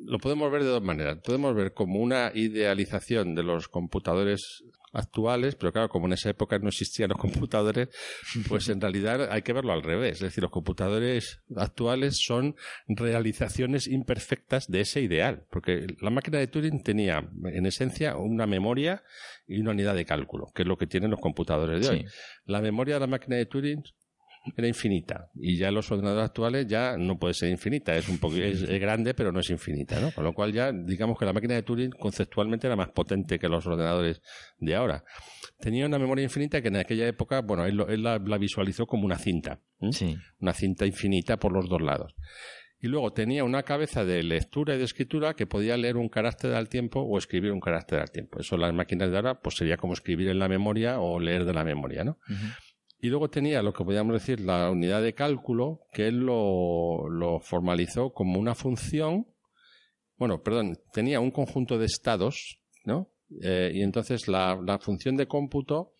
lo 0.00 0.18
podemos 0.18 0.50
ver 0.50 0.64
de 0.64 0.70
dos 0.70 0.82
maneras. 0.82 1.18
Podemos 1.24 1.54
ver 1.54 1.72
como 1.74 2.00
una 2.00 2.32
idealización 2.34 3.36
de 3.36 3.44
los 3.44 3.68
computadores 3.68 4.64
actuales, 4.98 5.54
pero 5.54 5.72
claro, 5.72 5.88
como 5.88 6.06
en 6.06 6.12
esa 6.14 6.30
época 6.30 6.58
no 6.58 6.68
existían 6.68 7.10
los 7.10 7.18
computadores, 7.18 7.88
pues 8.48 8.68
en 8.68 8.80
realidad 8.80 9.30
hay 9.30 9.42
que 9.42 9.52
verlo 9.52 9.72
al 9.72 9.82
revés. 9.82 10.16
Es 10.16 10.20
decir, 10.20 10.42
los 10.42 10.50
computadores 10.50 11.40
actuales 11.56 12.18
son 12.18 12.56
realizaciones 12.88 13.86
imperfectas 13.86 14.68
de 14.68 14.80
ese 14.80 15.00
ideal, 15.00 15.44
porque 15.50 15.86
la 16.00 16.10
máquina 16.10 16.38
de 16.38 16.46
Turing 16.48 16.82
tenía, 16.82 17.28
en 17.44 17.66
esencia, 17.66 18.16
una 18.16 18.46
memoria 18.46 19.02
y 19.46 19.60
una 19.60 19.70
unidad 19.70 19.94
de 19.94 20.04
cálculo, 20.04 20.46
que 20.54 20.62
es 20.62 20.68
lo 20.68 20.76
que 20.76 20.86
tienen 20.86 21.10
los 21.10 21.20
computadores 21.20 21.80
de 21.80 21.88
hoy. 21.88 22.06
La 22.44 22.60
memoria 22.60 22.94
de 22.94 23.00
la 23.00 23.06
máquina 23.06 23.36
de 23.36 23.46
Turing 23.46 23.82
era 24.56 24.68
infinita 24.68 25.30
y 25.34 25.56
ya 25.56 25.70
los 25.70 25.90
ordenadores 25.90 26.26
actuales 26.26 26.66
ya 26.66 26.96
no 26.96 27.18
puede 27.18 27.34
ser 27.34 27.50
infinita, 27.50 27.94
es 27.96 28.08
un 28.08 28.18
poco 28.18 28.36
es, 28.36 28.62
grande 28.80 29.14
pero 29.14 29.32
no 29.32 29.40
es 29.40 29.50
infinita, 29.50 30.00
¿no? 30.00 30.12
Con 30.12 30.24
lo 30.24 30.32
cual 30.32 30.52
ya 30.52 30.72
digamos 30.72 31.18
que 31.18 31.24
la 31.24 31.32
máquina 31.32 31.54
de 31.54 31.62
Turing 31.62 31.90
conceptualmente 31.90 32.66
era 32.66 32.76
más 32.76 32.88
potente 32.90 33.38
que 33.38 33.48
los 33.48 33.66
ordenadores 33.66 34.20
de 34.58 34.74
ahora. 34.74 35.04
Tenía 35.58 35.86
una 35.86 35.98
memoria 35.98 36.22
infinita 36.22 36.62
que 36.62 36.68
en 36.68 36.76
aquella 36.76 37.06
época, 37.06 37.40
bueno, 37.40 37.64
él, 37.64 38.02
la, 38.02 38.38
visualizó 38.38 38.86
como 38.86 39.04
una 39.04 39.18
cinta, 39.18 39.60
una 40.40 40.52
cinta 40.52 40.86
infinita 40.86 41.38
por 41.38 41.52
los 41.52 41.68
dos 41.68 41.82
lados. 41.82 42.14
Y 42.80 42.86
luego 42.86 43.12
tenía 43.12 43.42
una 43.42 43.64
cabeza 43.64 44.04
de 44.04 44.22
lectura 44.22 44.76
y 44.76 44.78
de 44.78 44.84
escritura 44.84 45.34
que 45.34 45.48
podía 45.48 45.76
leer 45.76 45.96
un 45.96 46.08
carácter 46.08 46.54
al 46.54 46.68
tiempo 46.68 47.00
o 47.00 47.18
escribir 47.18 47.50
un 47.50 47.58
carácter 47.58 47.98
al 47.98 48.10
tiempo. 48.10 48.38
Eso 48.38 48.56
las 48.56 48.72
máquinas 48.72 49.10
de 49.10 49.16
ahora 49.16 49.40
pues 49.40 49.56
sería 49.56 49.76
como 49.76 49.94
escribir 49.94 50.28
en 50.28 50.38
la 50.38 50.48
memoria 50.48 51.00
o 51.00 51.18
leer 51.18 51.44
de 51.44 51.54
la 51.54 51.64
memoria, 51.64 52.04
¿no? 52.04 52.18
Y 53.00 53.08
luego 53.08 53.30
tenía 53.30 53.62
lo 53.62 53.72
que 53.72 53.84
podríamos 53.84 54.14
decir 54.14 54.40
la 54.40 54.70
unidad 54.70 55.02
de 55.02 55.14
cálculo, 55.14 55.82
que 55.92 56.08
él 56.08 56.18
lo, 56.18 57.40
formalizó 57.40 58.12
como 58.12 58.40
una 58.40 58.54
función, 58.54 59.26
bueno, 60.16 60.42
perdón, 60.42 60.78
tenía 60.92 61.20
un 61.20 61.30
conjunto 61.30 61.78
de 61.78 61.86
estados, 61.86 62.60
¿no? 62.84 63.08
Eh, 63.42 63.70
y 63.74 63.82
entonces 63.82 64.26
la, 64.26 64.60
la 64.64 64.78
función 64.78 65.16
de 65.16 65.28
cómputo, 65.28 65.94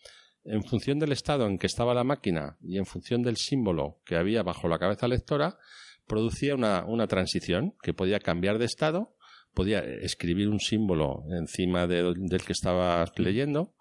en 0.45 0.65
función 0.65 0.99
del 0.99 1.13
estado 1.13 1.47
en 1.47 1.59
que 1.59 1.67
estaba 1.67 1.95
la 1.95 2.05
máquina 2.05 2.57
y 2.63 2.79
en 2.79 2.87
función 2.87 3.23
del 3.23 3.37
símbolo 3.37 4.01
que 4.05 4.17
había 4.17 4.43
bajo 4.43 4.67
la 4.67 4.79
cabeza 4.79 5.07
lectora, 5.07 5.59
producía 6.07 6.55
una, 6.55 6.85
una 6.85 7.07
transición 7.07 7.75
que 7.83 7.95
podía 7.95 8.19
cambiar 8.19 8.59
de 8.59 8.65
estado, 8.65 9.15
podía 9.55 9.81
escribir 9.81 10.49
un 10.49 10.59
símbolo 10.59 11.25
encima 11.31 11.87
del 11.87 12.43
que 12.45 12.53
estaba 12.53 13.05
leyendo 13.17 13.75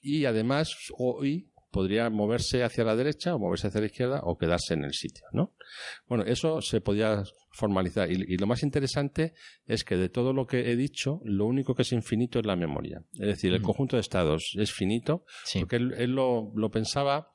y 0.00 0.26
además 0.26 0.76
hoy 0.96 1.50
podría 1.74 2.08
moverse 2.08 2.62
hacia 2.62 2.84
la 2.84 2.94
derecha 2.94 3.34
o 3.34 3.38
moverse 3.40 3.66
hacia 3.66 3.80
la 3.80 3.86
izquierda 3.88 4.20
o 4.22 4.38
quedarse 4.38 4.74
en 4.74 4.84
el 4.84 4.92
sitio, 4.92 5.24
¿no? 5.32 5.56
Bueno, 6.06 6.22
eso 6.24 6.62
se 6.62 6.80
podía 6.80 7.24
formalizar 7.50 8.12
y, 8.12 8.36
lo 8.36 8.46
más 8.46 8.62
interesante 8.62 9.34
es 9.66 9.82
que 9.82 9.96
de 9.96 10.08
todo 10.08 10.32
lo 10.32 10.46
que 10.46 10.70
he 10.70 10.76
dicho, 10.76 11.20
lo 11.24 11.46
único 11.46 11.74
que 11.74 11.82
es 11.82 11.90
infinito 11.90 12.38
es 12.38 12.46
la 12.46 12.54
memoria. 12.54 13.02
Es 13.14 13.26
decir, 13.26 13.52
el 13.52 13.60
conjunto 13.60 13.96
de 13.96 14.02
estados 14.02 14.54
es 14.56 14.72
finito 14.72 15.24
porque 15.58 15.76
él, 15.76 16.12
lo, 16.12 16.52
lo 16.54 16.70
pensaba 16.70 17.33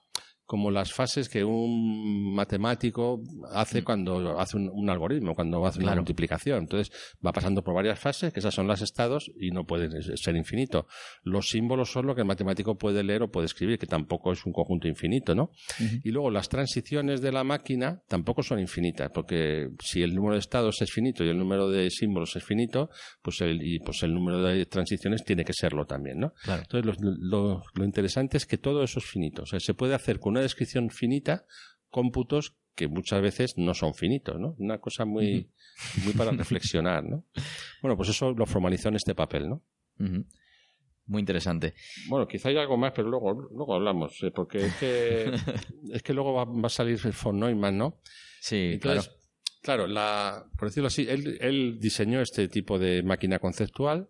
como 0.50 0.72
las 0.72 0.92
fases 0.92 1.30
que 1.30 1.44
un 1.44 2.34
matemático 2.34 3.22
hace 3.54 3.82
mm. 3.82 3.84
cuando 3.84 4.40
hace 4.40 4.58
un, 4.58 4.90
algoritmo, 4.90 5.36
cuando 5.36 5.64
hace 5.64 5.78
una 5.80 5.94
multiplicación. 5.94 6.64
Entonces 6.64 6.92
va 7.24 7.32
pasando 7.32 7.64
por 7.64 7.76
varias 7.76 8.00
fases, 8.00 8.34
que 8.34 8.40
esas 8.40 8.56
son 8.56 8.66
los 8.66 8.82
estados 8.82 9.30
y 9.40 9.52
no 9.52 9.66
pueden 9.66 9.92
ser 10.18 10.36
infinito. 10.36 10.88
Los 11.22 11.50
símbolos 11.50 11.92
son 11.92 12.08
lo 12.08 12.16
que 12.16 12.22
el 12.22 12.28
matemático 12.28 12.80
puede 12.80 13.04
leer 13.04 13.22
o 13.22 13.30
puede 13.30 13.46
escribir, 13.46 13.78
que 13.78 13.86
tampoco 13.86 14.32
es 14.32 14.44
un 14.44 14.52
conjunto 14.52 14.88
infinito, 14.88 15.36
¿no? 15.36 15.52
Y 16.04 16.10
luego 16.10 16.32
las 16.32 16.50
transiciones 16.50 17.22
de 17.22 17.32
la 17.32 17.44
máquina 17.44 18.02
tampoco 18.08 18.42
son 18.42 18.60
infinitas, 18.60 19.12
porque 19.14 19.70
si 19.80 20.02
el 20.02 20.16
número 20.16 20.34
de 20.34 20.40
estados 20.40 20.82
es 20.82 20.92
finito 20.92 21.24
y 21.24 21.30
el 21.30 21.38
número 21.38 21.70
de 21.70 21.92
símbolos 21.92 22.36
es 22.36 22.44
finito, 22.44 22.90
pues 23.22 23.40
el, 23.42 23.62
y 23.62 23.78
pues 23.82 24.02
el 24.02 24.16
número 24.16 24.42
de 24.42 24.66
transiciones 24.66 25.24
tiene 25.24 25.46
que 25.46 25.54
serlo 25.54 25.86
también, 25.86 26.18
¿no? 26.18 26.34
Entonces 26.48 27.00
lo, 27.00 27.62
lo, 27.76 27.86
interesante 27.86 28.38
es 28.38 28.48
que 28.48 28.58
todo 28.58 28.82
eso 28.82 28.98
es 28.98 29.06
finito. 29.06 29.44
O 29.44 29.46
sea, 29.46 29.60
se 29.60 29.76
puede 29.76 29.94
hacer 29.94 30.20
con 30.20 30.39
descripción 30.40 30.90
finita 30.90 31.46
cómputos 31.90 32.56
que 32.76 32.88
muchas 32.88 33.22
veces 33.22 33.58
no 33.58 33.74
son 33.74 33.94
finitos, 33.94 34.40
¿no? 34.40 34.56
Una 34.58 34.80
cosa 34.80 35.04
muy, 35.06 35.52
muy 36.04 36.14
para 36.14 36.32
reflexionar, 36.32 37.04
¿no? 37.04 37.26
Bueno, 37.82 37.98
pues 37.98 38.10
eso 38.10 38.32
lo 38.32 38.46
formalizó 38.46 38.90
en 38.90 38.96
este 38.96 39.16
papel, 39.16 39.50
¿no? 39.50 39.64
Muy 41.06 41.20
interesante. 41.20 41.74
Bueno, 42.08 42.28
quizá 42.28 42.50
hay 42.50 42.58
algo 42.58 42.78
más, 42.78 42.94
pero 42.96 43.10
luego, 43.10 43.34
luego 43.34 43.76
hablamos, 43.76 44.24
¿eh? 44.24 44.32
porque 44.32 44.68
es 44.68 44.76
que, 44.76 45.32
es 45.94 46.04
que 46.04 46.14
luego 46.14 46.34
va, 46.34 46.68
a 46.68 46.70
salir 46.70 47.00
von 47.22 47.40
Neumann, 47.40 47.78
¿no? 47.78 48.00
Sí, 48.40 48.78
claro. 48.82 49.02
Claro, 49.62 49.88
la, 49.88 50.46
por 50.58 50.70
decirlo 50.70 50.88
así, 50.88 51.06
él, 51.10 51.38
él 51.42 51.80
diseñó 51.82 52.22
este 52.22 52.48
tipo 52.48 52.80
de 52.80 53.04
máquina 53.04 53.40
conceptual 53.40 54.10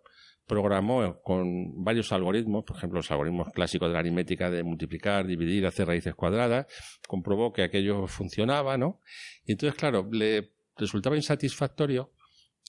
programó 0.50 1.22
con 1.22 1.84
varios 1.84 2.10
algoritmos, 2.10 2.64
por 2.64 2.76
ejemplo, 2.76 2.98
los 2.98 3.10
algoritmos 3.12 3.50
clásicos 3.54 3.88
de 3.88 3.92
la 3.92 4.00
aritmética 4.00 4.50
de 4.50 4.64
multiplicar, 4.64 5.24
dividir, 5.24 5.64
hacer 5.64 5.86
raíces 5.86 6.12
cuadradas, 6.16 6.66
comprobó 7.06 7.52
que 7.52 7.62
aquello 7.62 8.08
funcionaba, 8.08 8.76
¿no? 8.76 9.00
Y 9.44 9.52
entonces, 9.52 9.78
claro, 9.78 10.08
le 10.10 10.50
resultaba 10.76 11.14
insatisfactorio 11.14 12.10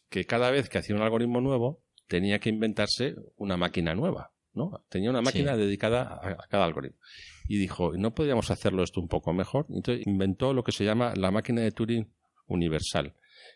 que 0.09 0.25
cada 0.25 0.51
vez 0.51 0.69
que 0.69 0.77
hacía 0.77 0.95
un 0.95 1.01
algoritmo 1.01 1.41
nuevo 1.41 1.81
tenía 2.07 2.37
que 2.37 2.49
inventarse 2.49 3.15
una 3.35 3.57
máquina 3.57 3.95
nueva, 3.95 4.31
¿no? 4.53 4.85
Tenía 4.87 5.09
una 5.09 5.23
máquina 5.23 5.57
dedicada 5.57 6.19
a, 6.21 6.47
cada 6.49 6.65
algoritmo. 6.65 6.99
Y 7.47 7.57
dijo, 7.57 7.93
¿no 7.97 8.13
podríamos 8.13 8.51
hacerlo 8.51 8.83
esto 8.83 9.01
un 9.01 9.07
poco 9.07 9.33
mejor? 9.33 9.65
Entonces 9.71 10.05
inventó 10.05 10.53
lo 10.53 10.63
que 10.63 10.71
se 10.71 10.85
llama 10.85 11.13
la 11.15 11.31
máquina 11.31 11.61
de 11.61 11.71
Turing 11.71 12.07
universal, 12.45 13.15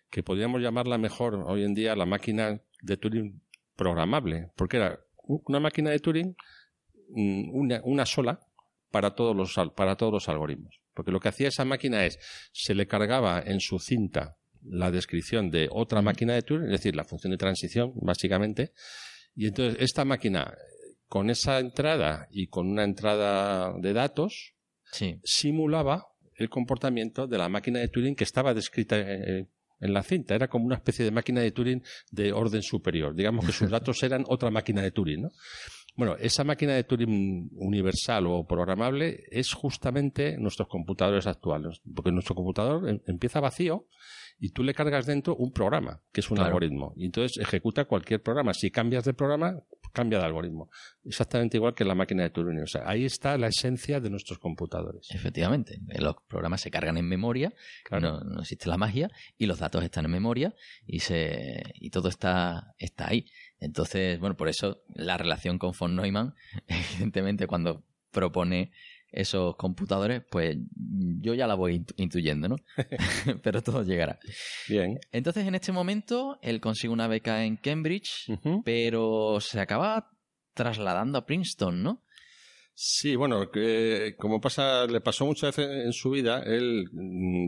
que 0.10 0.24
podríamos 0.24 0.64
llamarla 0.64 0.98
mejor 0.98 1.44
hoy 1.46 1.64
en 1.64 1.76
día 1.76 1.96
la 1.96 2.08
máquina 2.08 2.60
de 2.82 2.98
Turing 2.98 3.42
programable, 3.76 4.52
porque 4.56 4.78
era 4.78 5.00
una 5.28 5.60
máquina 5.60 5.90
de 5.90 6.00
Turing, 6.00 6.36
mm, 7.10 7.50
una, 7.56 7.82
una 7.84 8.06
sola, 8.06 8.40
para 8.92 9.14
todos, 9.14 9.36
los, 9.36 9.54
para 9.76 9.96
todos 9.98 10.14
los 10.14 10.30
algoritmos. 10.30 10.80
Porque 10.94 11.12
lo 11.12 11.20
que 11.20 11.28
hacía 11.28 11.50
esa 11.50 11.66
máquina 11.66 12.06
es, 12.06 12.18
se 12.54 12.74
le 12.74 12.88
cargaba 12.88 13.42
en 13.46 13.60
su 13.60 13.80
cinta 13.80 14.38
la 14.64 14.90
descripción 14.90 15.52
de 15.52 15.68
otra 15.72 16.02
máquina 16.02 16.34
de 16.34 16.42
Turing, 16.42 16.68
es 16.68 16.72
decir, 16.72 16.96
la 16.96 17.04
función 17.04 17.32
de 17.32 17.38
transición, 17.38 17.92
básicamente, 17.96 18.72
y 19.36 19.48
entonces 19.48 19.82
esta 19.82 20.06
máquina 20.06 20.56
con 21.08 21.30
esa 21.30 21.60
entrada 21.60 22.28
y 22.32 22.48
con 22.48 22.68
una 22.70 22.84
entrada 22.84 23.74
de 23.78 23.94
datos, 23.94 24.54
Sí. 24.92 25.20
simulaba 25.24 26.08
el 26.36 26.50
comportamiento 26.50 27.28
de 27.28 27.38
la 27.38 27.50
máquina 27.50 27.80
de 27.80 27.90
Turing 27.90 28.16
que 28.16 28.24
estaba 28.24 28.54
descrita 28.54 28.98
eh, 28.98 29.48
en 29.80 29.94
la 29.94 30.04
cinta. 30.04 30.36
Era 30.36 30.48
como 30.48 30.66
una 30.66 30.76
especie 30.76 31.06
de 31.06 31.12
máquina 31.12 31.42
de 31.42 31.52
Turing 31.52 31.84
de 32.12 32.34
orden 32.34 32.62
superior. 32.62 33.16
Digamos 33.16 33.46
que 33.46 33.52
sus 33.52 33.70
datos 33.70 34.02
eran 34.04 34.24
otra 34.28 34.52
máquina 34.52 34.82
de 34.82 34.92
Turing, 34.92 35.24
¿no? 35.24 35.32
Bueno, 35.98 36.16
esa 36.20 36.44
máquina 36.44 36.74
de 36.74 36.84
Turing 36.84 37.50
universal 37.56 38.28
o 38.28 38.46
programable 38.46 39.24
es 39.32 39.54
justamente 39.54 40.38
nuestros 40.38 40.68
computadores 40.68 41.26
actuales, 41.26 41.82
porque 41.94 42.12
nuestro 42.12 42.36
computador 42.36 42.90
em- 42.90 43.00
empieza 43.08 43.40
vacío 43.40 43.88
y 44.40 44.50
tú 44.50 44.64
le 44.64 44.74
cargas 44.74 45.06
dentro 45.06 45.36
un 45.36 45.52
programa, 45.52 46.02
que 46.12 46.22
es 46.22 46.30
un 46.30 46.36
Claro. 46.36 46.48
algoritmo, 46.50 46.94
y 46.98 47.06
entonces 47.06 47.38
ejecuta 47.42 47.86
cualquier 47.86 48.22
programa. 48.22 48.54
Si 48.54 48.70
cambias 48.72 49.06
de 49.06 49.14
programa, 49.14 49.62
cambia 49.94 50.20
de 50.20 50.26
algoritmo. 50.26 50.70
Exactamente 51.06 51.56
igual 51.56 51.74
que 51.74 51.86
la 51.86 51.96
máquina 51.96 52.24
de 52.24 52.30
Turing. 52.30 52.62
O 52.62 52.68
sea, 52.68 52.82
ahí 52.86 53.06
está 53.06 53.38
la 53.38 53.48
esencia 53.48 54.02
de 54.02 54.10
nuestros 54.10 54.40
computadores. 54.40 55.08
Efectivamente, 55.12 55.80
los 56.00 56.16
programas 56.28 56.60
se 56.60 56.70
cargan 56.70 56.98
en 56.98 57.08
memoria, 57.08 57.54
Claro. 57.86 58.12
no, 58.12 58.20
no 58.22 58.42
existe 58.42 58.68
la 58.68 58.76
magia, 58.78 59.10
y 59.38 59.46
los 59.46 59.60
datos 59.60 59.84
están 59.86 60.04
en 60.06 60.12
memoria 60.12 60.54
y 60.86 61.00
se 61.00 61.64
y 61.76 61.90
todo 61.92 62.10
está, 62.10 62.74
está 62.78 63.08
ahí. 63.10 63.26
Entonces, 63.60 64.20
bueno, 64.20 64.36
por 64.36 64.50
eso 64.50 64.82
la 64.90 65.18
relación 65.18 65.58
con 65.58 65.72
von 65.80 65.96
Neumann, 65.96 66.34
evidentemente, 66.68 67.48
cuando 67.48 67.86
propone 68.12 68.72
esos 69.16 69.56
computadores, 69.56 70.24
pues 70.30 70.58
yo 71.22 71.34
ya 71.34 71.48
la 71.48 71.56
voy 71.56 71.80
intu- 71.80 71.94
intuyendo, 71.98 72.48
¿no? 72.50 72.56
Pero 73.44 73.62
todo 73.62 73.84
llegará. 73.84 74.20
Bien. 74.70 75.00
Entonces, 75.12 75.48
en 75.48 75.56
este 75.56 75.72
momento, 75.72 76.38
él 76.42 76.60
consigue 76.62 76.94
una 76.94 77.08
beca 77.08 77.46
en 77.46 77.58
Cambridge, 77.58 78.28
pero 78.64 79.40
se 79.42 79.60
acaba 79.60 80.12
trasladando 80.54 81.18
a 81.18 81.26
Princeton, 81.26 81.82
¿no? 81.84 82.02
Sí, 82.78 83.16
bueno, 83.16 83.50
que, 83.52 84.16
como 84.18 84.42
pasa, 84.42 84.86
le 84.86 85.00
pasó 85.00 85.26
muchas 85.26 85.56
veces 85.56 85.86
en 85.86 85.94
su 85.94 86.10
vida, 86.10 86.44
él 86.46 86.90
mm, 86.92 87.48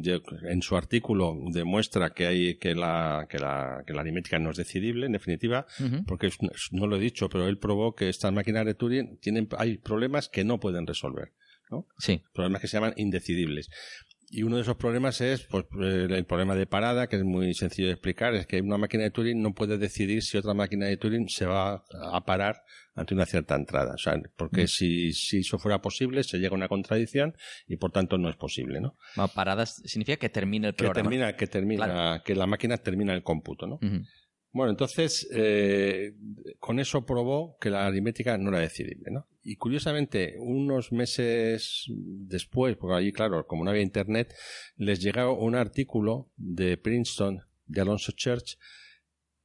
en 0.50 0.62
su 0.62 0.78
artículo 0.78 1.36
demuestra 1.52 2.12
que 2.12 2.28
hay 2.28 2.58
que 2.58 2.74
la, 2.74 3.28
que 3.30 3.38
la, 3.38 3.84
que 3.86 3.92
la 3.92 4.02
aritmética 4.02 4.40
no 4.40 4.52
es 4.52 4.58
decidible, 4.58 5.06
en 5.06 5.12
definitiva, 5.12 5.66
porque 6.06 6.30
no 6.72 6.88
lo 6.88 6.96
he 6.96 7.00
dicho, 7.00 7.28
pero 7.28 7.46
él 7.50 7.58
probó 7.58 7.94
que 7.94 8.08
estas 8.08 8.32
máquinas 8.32 8.66
de 8.66 8.74
Turing 8.76 9.18
tienen, 9.20 9.50
hay 9.58 9.78
problemas 9.80 10.30
que 10.30 10.46
no 10.46 10.62
pueden 10.62 10.88
resolver, 10.88 11.34
Sí, 12.00 12.22
problemas 12.34 12.62
que 12.62 12.68
se 12.68 12.78
llaman 12.78 12.94
indecidibles. 12.98 13.70
Y 14.30 14.44
uno 14.44 14.58
de 14.58 14.64
esos 14.64 14.76
problemas 14.76 15.22
es 15.22 15.44
pues, 15.44 15.64
el 15.80 16.12
el 16.12 16.26
problema 16.26 16.54
de 16.54 16.66
parada, 16.68 17.08
que 17.08 17.16
es 17.16 17.24
muy 17.24 17.54
sencillo 17.54 17.88
de 17.88 17.94
explicar, 17.94 18.34
es 18.36 18.46
que 18.46 18.60
una 18.60 18.78
máquina 18.78 19.04
de 19.04 19.12
Turing 19.12 19.42
no 19.42 19.54
puede 19.54 19.78
decidir 19.78 20.22
si 20.22 20.38
otra 20.38 20.54
máquina 20.54 20.86
de 20.86 20.98
Turing 20.98 21.30
se 21.30 21.46
va 21.46 21.82
a 22.12 22.26
parar 22.26 22.62
ante 22.94 23.14
una 23.14 23.26
cierta 23.26 23.56
entrada. 23.56 23.94
O 23.94 23.98
sea, 23.98 24.20
porque 24.36 24.64
Mm. 24.64 24.68
si, 24.68 25.14
si 25.14 25.38
eso 25.40 25.58
fuera 25.60 25.80
posible, 25.82 26.24
se 26.24 26.40
llega 26.40 26.50
a 26.52 26.56
una 26.58 26.68
contradicción 26.68 27.36
y 27.68 27.78
por 27.78 27.92
tanto 27.94 28.18
no 28.18 28.30
es 28.30 28.36
posible, 28.36 28.82
¿no? 28.82 28.98
Bueno, 29.16 29.32
paradas 29.34 29.82
significa 29.86 30.18
que 30.18 30.28
termine 30.30 30.68
el 30.68 30.74
Que 30.74 30.84
programa. 30.84 31.10
termina, 31.10 31.36
que 31.38 31.48
termina, 31.48 32.22
que 32.26 32.36
la 32.36 32.48
máquina 32.48 32.76
termina 32.78 33.14
el 33.14 33.24
cómputo, 33.24 33.66
¿no? 33.66 33.80
Bueno, 34.52 34.72
entonces, 34.72 35.28
eh, 35.34 36.14
con 36.60 36.80
eso 36.80 37.06
probó 37.06 37.58
que 37.60 37.70
la 37.70 37.86
aritmética 37.86 38.38
no 38.38 38.50
era 38.50 38.60
decidible, 38.60 39.12
¿no? 39.12 39.28
Y 39.44 39.56
curiosamente, 39.58 40.36
unos 40.40 40.92
meses 40.92 41.86
después, 41.88 42.76
porque 42.78 42.96
allí, 42.96 43.12
claro, 43.12 43.46
como 43.46 43.64
no 43.64 43.70
había 43.70 43.84
internet, 43.84 44.34
les 44.78 45.00
llegó 45.02 45.38
un 45.38 45.56
artículo 45.56 46.30
de 46.38 46.78
Princeton, 46.78 47.42
de 47.68 47.82
Alonso 47.82 48.14
Church, 48.14 48.58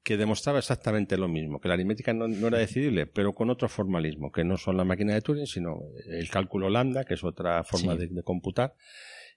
que 0.03 0.17
demostraba 0.17 0.59
exactamente 0.59 1.17
lo 1.17 1.29
mismo, 1.29 1.61
que 1.61 1.69
la 1.69 1.75
aritmética 1.75 2.13
no, 2.13 2.27
no 2.27 2.49
era 2.49 2.59
decidible, 2.59 3.07
pero 3.07 3.35
con 3.35 3.51
otro 3.51 3.69
formalismo, 3.69 4.33
que 4.33 4.45
no 4.45 4.57
son 4.57 4.77
la 4.77 4.85
máquina 4.85 5.15
de 5.15 5.21
Turing, 5.21 5.47
sino 5.47 5.81
el 6.07 6.29
cálculo 6.31 6.71
lambda, 6.71 7.05
que 7.05 7.15
es 7.15 7.23
otra 7.23 7.63
forma 7.65 7.93
Sí. 7.95 7.99
de, 8.01 8.07
de 8.09 8.23
computar. 8.23 8.75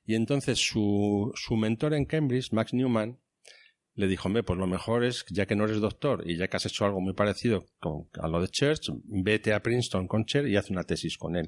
Y 0.05 0.15
entonces 0.15 0.59
su, 0.59 1.31
su 1.35 1.55
mentor 1.55 1.93
en 1.95 2.05
Cambridge, 2.05 2.51
Max 2.51 2.73
Newman, 2.73 3.19
le 3.95 4.07
dijo, 4.07 4.27
hombre, 4.27 4.43
pues 4.43 4.59
lo 4.59 4.67
mejor 4.67 5.03
es, 5.05 5.25
ya 5.29 5.45
que 5.45 5.55
no 5.55 5.63
eres 5.63 5.79
doctor 5.79 6.23
y 6.29 6.35
ya 6.37 6.47
que 6.47 6.57
has 6.57 6.65
hecho 6.65 6.83
algo 6.85 6.99
muy 6.99 7.13
parecido 7.13 7.65
con, 7.79 8.09
a 8.21 8.27
lo 8.27 8.41
de 8.41 8.49
Church, 8.49 8.91
vete 9.05 9.53
a 9.53 9.61
Princeton 9.61 10.07
con 10.07 10.25
Church 10.25 10.47
y 10.49 10.57
haz 10.57 10.69
una 10.69 10.83
tesis 10.83 11.17
con 11.17 11.35
él. 11.37 11.47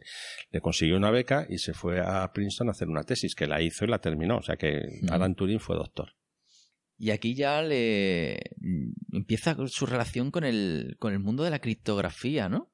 Le 0.52 0.62
consiguió 0.62 0.96
una 0.96 1.12
beca 1.12 1.46
y 1.50 1.58
se 1.58 1.74
fue 1.74 2.00
a 2.00 2.32
Princeton 2.32 2.70
a 2.70 2.72
hacer 2.72 2.88
una 2.88 3.04
tesis, 3.04 3.36
que 3.36 3.48
la 3.48 3.62
hizo 3.62 3.84
y 3.86 3.90
la 3.90 4.00
terminó. 4.00 4.38
O 4.38 4.42
sea 4.42 4.56
que. 4.56 4.82
Alan 5.10 5.36
Turing 5.36 5.60
fue 5.60 5.76
doctor. 5.76 6.14
Y 6.98 7.12
aquí 7.12 7.36
ya 7.36 7.62
le 7.62 8.40
mm, 8.60 9.16
empieza 9.18 9.56
su 9.68 9.86
relación 9.86 10.32
con 10.32 10.44
el, 10.44 10.96
con 11.00 11.14
el 11.14 11.20
mundo 11.20 11.44
de 11.44 11.52
la 11.52 11.60
criptografía, 11.60 12.50
¿no? 12.50 12.72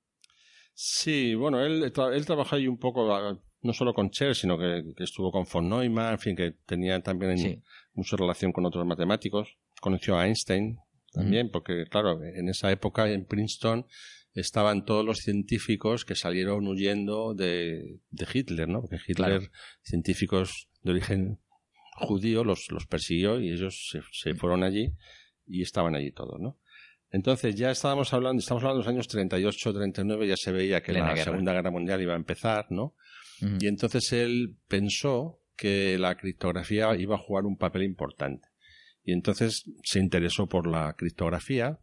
Sí, 0.73 1.35
bueno, 1.35 1.61
él, 1.63 1.91
él 2.13 2.25
trabajó 2.25 2.55
ahí 2.55 2.67
un 2.67 2.77
poco, 2.77 3.41
no 3.61 3.73
solo 3.73 3.93
con 3.93 4.09
Church, 4.11 4.37
sino 4.37 4.57
que, 4.57 4.83
que 4.95 5.03
estuvo 5.03 5.31
con 5.31 5.45
von 5.51 5.67
Neumann, 5.69 6.13
en 6.13 6.19
fin, 6.19 6.35
que 6.35 6.51
tenía 6.65 7.01
también 7.01 7.37
Sí. 7.37 7.61
mucha 7.93 8.15
relación 8.17 8.51
con 8.51 8.65
otros 8.65 8.85
matemáticos. 8.85 9.57
Conoció 9.83 10.17
a 10.17 10.25
Einstein 10.25 10.77
también, 11.11 11.49
porque 11.51 11.85
claro, 11.89 12.23
en 12.23 12.47
esa 12.47 12.71
época 12.71 13.09
en 13.11 13.25
Princeton 13.25 13.85
estaban 14.33 14.85
todos 14.85 15.03
los 15.05 15.17
científicos 15.19 16.05
que 16.05 16.15
salieron 16.15 16.65
huyendo 16.67 17.33
de, 17.33 17.99
de 18.09 18.27
Hitler, 18.33 18.69
¿no? 18.69 18.79
Porque 18.79 18.95
Hitler, 19.05 19.39
Claro. 19.39 19.51
científicos 19.83 20.69
de 20.83 20.91
origen 20.91 21.39
judío, 21.97 22.45
los, 22.45 22.67
los 22.71 22.87
persiguió 22.87 23.41
y 23.41 23.51
ellos 23.51 23.89
se, 23.91 23.99
se 24.13 24.33
fueron 24.35 24.63
allí 24.63 24.93
y 25.45 25.61
estaban 25.63 25.95
allí 25.95 26.11
todos, 26.13 26.39
¿no? 26.39 26.57
Entonces 27.11 27.53
ya 27.55 27.69
estábamos 27.71 28.13
hablando, 28.13 28.39
estamos 28.39 28.63
hablando 28.63 28.79
de 28.81 28.85
los 28.85 28.93
años 28.93 29.07
38, 29.09 29.73
39, 29.73 30.27
ya 30.29 30.37
se 30.37 30.51
veía 30.53 30.81
que 30.81 30.93
Plena 30.93 31.09
la 31.09 31.13
guerra. 31.13 31.31
Segunda 31.31 31.53
Guerra 31.53 31.71
Mundial 31.71 32.01
iba 32.01 32.13
a 32.13 32.15
empezar, 32.15 32.67
¿no? 32.71 32.95
Y 33.59 33.67
entonces 33.67 34.13
él 34.13 34.55
pensó 34.69 35.41
que 35.57 35.97
la 35.99 36.15
criptografía 36.15 36.95
iba 36.95 37.15
a 37.15 37.19
jugar 37.19 37.43
un 37.45 37.57
papel 37.57 37.83
importante. 37.83 38.47
Y 39.03 39.13
entonces 39.13 39.63
se 39.83 39.99
interesó 39.99 40.47
por 40.47 40.67
la 40.67 40.93
criptografía 40.93 41.79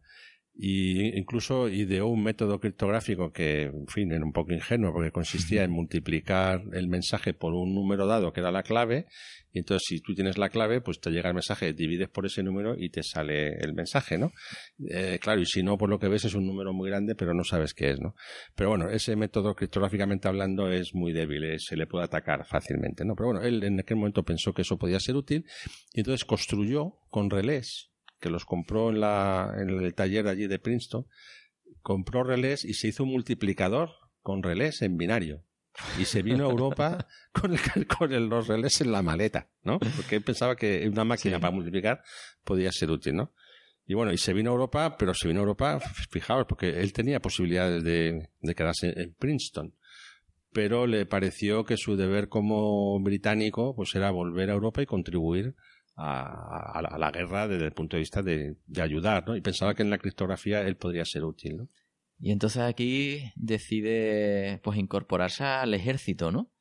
y 0.53 1.17
incluso 1.17 1.69
ideó 1.69 2.07
un 2.07 2.23
método 2.23 2.59
criptográfico 2.59 3.31
que, 3.31 3.63
en 3.63 3.87
fin, 3.87 4.11
era 4.11 4.23
un 4.23 4.33
poco 4.33 4.53
ingenuo 4.53 4.93
porque 4.93 5.11
consistía 5.11 5.63
en 5.63 5.71
multiplicar 5.71 6.63
el 6.73 6.87
mensaje 6.87 7.33
por 7.33 7.53
un 7.53 7.73
número 7.73 8.05
dado 8.05 8.33
que 8.33 8.41
era 8.41 8.51
la 8.51 8.63
clave 8.63 9.05
y 9.53 9.59
entonces 9.59 9.85
si 9.87 10.01
tú 10.01 10.13
tienes 10.13 10.37
la 10.37 10.49
clave 10.49 10.81
pues 10.81 10.99
te 10.99 11.09
llega 11.09 11.29
el 11.29 11.35
mensaje, 11.35 11.73
divides 11.73 12.09
por 12.09 12.25
ese 12.25 12.43
número 12.43 12.75
y 12.77 12.89
te 12.89 13.03
sale 13.03 13.55
el 13.59 13.73
mensaje, 13.73 14.17
¿no? 14.17 14.31
Eh, 14.89 15.19
claro, 15.21 15.41
y 15.41 15.45
si 15.45 15.63
no, 15.63 15.77
por 15.77 15.89
lo 15.89 15.99
que 15.99 16.07
ves 16.07 16.25
es 16.25 16.35
un 16.35 16.45
número 16.45 16.73
muy 16.73 16.89
grande 16.89 17.15
pero 17.15 17.33
no 17.33 17.43
sabes 17.43 17.73
qué 17.73 17.91
es, 17.91 17.99
¿no? 17.99 18.15
Pero 18.55 18.69
bueno, 18.69 18.89
ese 18.89 19.15
método 19.15 19.55
criptográficamente 19.55 20.27
hablando 20.27 20.69
es 20.71 20.93
muy 20.93 21.13
débil, 21.13 21.43
eh, 21.43 21.59
se 21.59 21.75
le 21.75 21.87
puede 21.87 22.05
atacar 22.05 22.45
fácilmente, 22.45 23.05
¿no? 23.05 23.15
Pero 23.15 23.27
bueno, 23.27 23.41
él 23.41 23.63
en 23.63 23.79
aquel 23.79 23.97
momento 23.97 24.23
pensó 24.23 24.53
que 24.53 24.63
eso 24.63 24.77
podía 24.77 24.99
ser 24.99 25.15
útil 25.15 25.45
y 25.93 26.01
entonces 26.01 26.25
construyó 26.25 26.97
con 27.09 27.29
relés, 27.29 27.90
que 28.21 28.29
los 28.29 28.45
compró 28.45 28.89
en, 28.89 29.01
la, 29.01 29.53
en 29.59 29.69
el 29.69 29.93
taller 29.93 30.27
allí 30.27 30.47
de 30.47 30.59
Princeton, 30.59 31.05
compró 31.81 32.23
relés 32.23 32.63
y 32.63 32.73
se 32.75 32.87
hizo 32.87 33.03
un 33.03 33.09
multiplicador 33.11 33.89
con 34.21 34.43
relés 34.43 34.81
en 34.81 34.97
binario. 34.97 35.43
Y 35.99 36.05
se 36.05 36.21
vino 36.21 36.45
a 36.45 36.49
Europa 36.51 37.07
con, 37.33 37.53
el- 37.53 37.87
con 37.87 38.13
el- 38.13 38.27
los 38.27 38.47
relés 38.47 38.81
en 38.81 38.91
la 38.91 39.01
maleta, 39.01 39.49
¿no? 39.63 39.79
Porque 39.79 40.17
él 40.17 40.21
pensaba 40.21 40.55
que 40.55 40.87
una 40.87 41.03
máquina 41.05 41.37
Sí. 41.37 41.41
para 41.41 41.51
multiplicar 41.53 42.03
podía 42.43 42.71
ser 42.71 42.91
útil, 42.91 43.15
¿no? 43.15 43.33
Y 43.87 43.93
bueno, 43.93 44.13
y 44.13 44.17
se 44.17 44.33
vino 44.33 44.51
a 44.51 44.53
Europa, 44.53 44.95
pero 44.97 45.13
se 45.13 45.27
vino 45.27 45.39
a 45.39 45.43
Europa, 45.43 45.79
fijaos, 46.11 46.45
porque 46.47 46.81
él 46.81 46.93
tenía 46.93 47.19
posibilidades 47.19 47.83
de, 47.83 48.29
de 48.41 48.55
quedarse 48.55 48.93
en 48.95 49.13
Princeton. 49.15 49.73
Pero 50.53 50.85
le 50.85 51.05
pareció 51.05 51.63
que 51.63 51.77
su 51.77 51.95
deber 51.95 52.27
como 52.27 52.99
británico 53.01 53.73
pues 53.75 53.95
era 53.95 54.11
volver 54.11 54.49
a 54.49 54.53
Europa 54.53 54.81
y 54.81 54.85
contribuir 54.85 55.55
a, 55.95 56.77
a 56.77 56.81
la, 56.81 56.89
a 56.89 56.97
la 56.97 57.11
guerra 57.11 57.47
desde 57.47 57.65
el 57.65 57.73
punto 57.73 57.95
de 57.95 58.01
vista 58.01 58.21
de, 58.23 58.55
de 58.67 58.81
ayudar, 58.81 59.27
¿no? 59.27 59.35
Y 59.35 59.41
pensaba 59.41 59.73
que 59.75 59.83
en 59.83 59.89
la 59.89 59.97
criptografía 59.97 60.61
él 60.61 60.77
podría 60.77 61.05
ser 61.05 61.23
útil, 61.23 61.57
¿no? 61.57 61.69
Y 62.19 62.31
entonces 62.31 62.61
aquí 62.61 63.31
decide 63.35 64.59
pues 64.63 64.77
incorporarse 64.77 65.43
al 65.43 65.73
ejército, 65.73 66.31
¿no? 66.31 66.51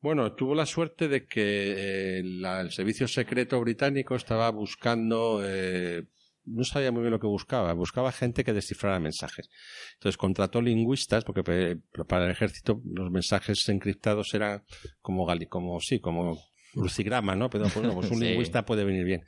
Bueno, 0.00 0.32
tuvo 0.34 0.54
la 0.54 0.66
suerte 0.66 1.06
de 1.08 1.26
que 1.26 2.18
eh, 2.18 2.22
la- 2.24 2.60
el 2.60 2.72
servicio 2.72 3.06
secreto 3.06 3.60
británico 3.60 4.16
estaba 4.16 4.50
buscando, 4.50 5.42
eh, 5.44 6.04
no 6.44 6.64
sabía 6.64 6.90
muy 6.90 7.02
bien 7.02 7.12
lo 7.12 7.20
que 7.20 7.28
buscaba, 7.28 7.72
buscaba 7.74 8.10
gente 8.10 8.42
que 8.42 8.52
descifrara 8.52 8.98
mensajes. 8.98 9.48
Entonces 9.94 10.16
contrató 10.16 10.60
lingüistas, 10.60 11.22
porque 11.24 11.44
pe- 11.44 11.76
para 12.08 12.24
el 12.24 12.32
ejército 12.32 12.82
los 12.84 13.10
mensajes 13.12 13.68
encriptados 13.68 14.34
eran 14.34 14.64
como, 15.02 15.24
como 15.48 15.78
sí, 15.80 16.00
como 16.00 16.36
crucigrama, 16.72 17.34
¿no? 17.36 17.48
Pero 17.50 17.66
bueno, 17.74 17.94
pues 17.94 18.10
un 18.10 18.18
Sí. 18.20 18.24
lingüista 18.24 18.64
puede 18.64 18.84
venir 18.84 19.04
bien. 19.04 19.22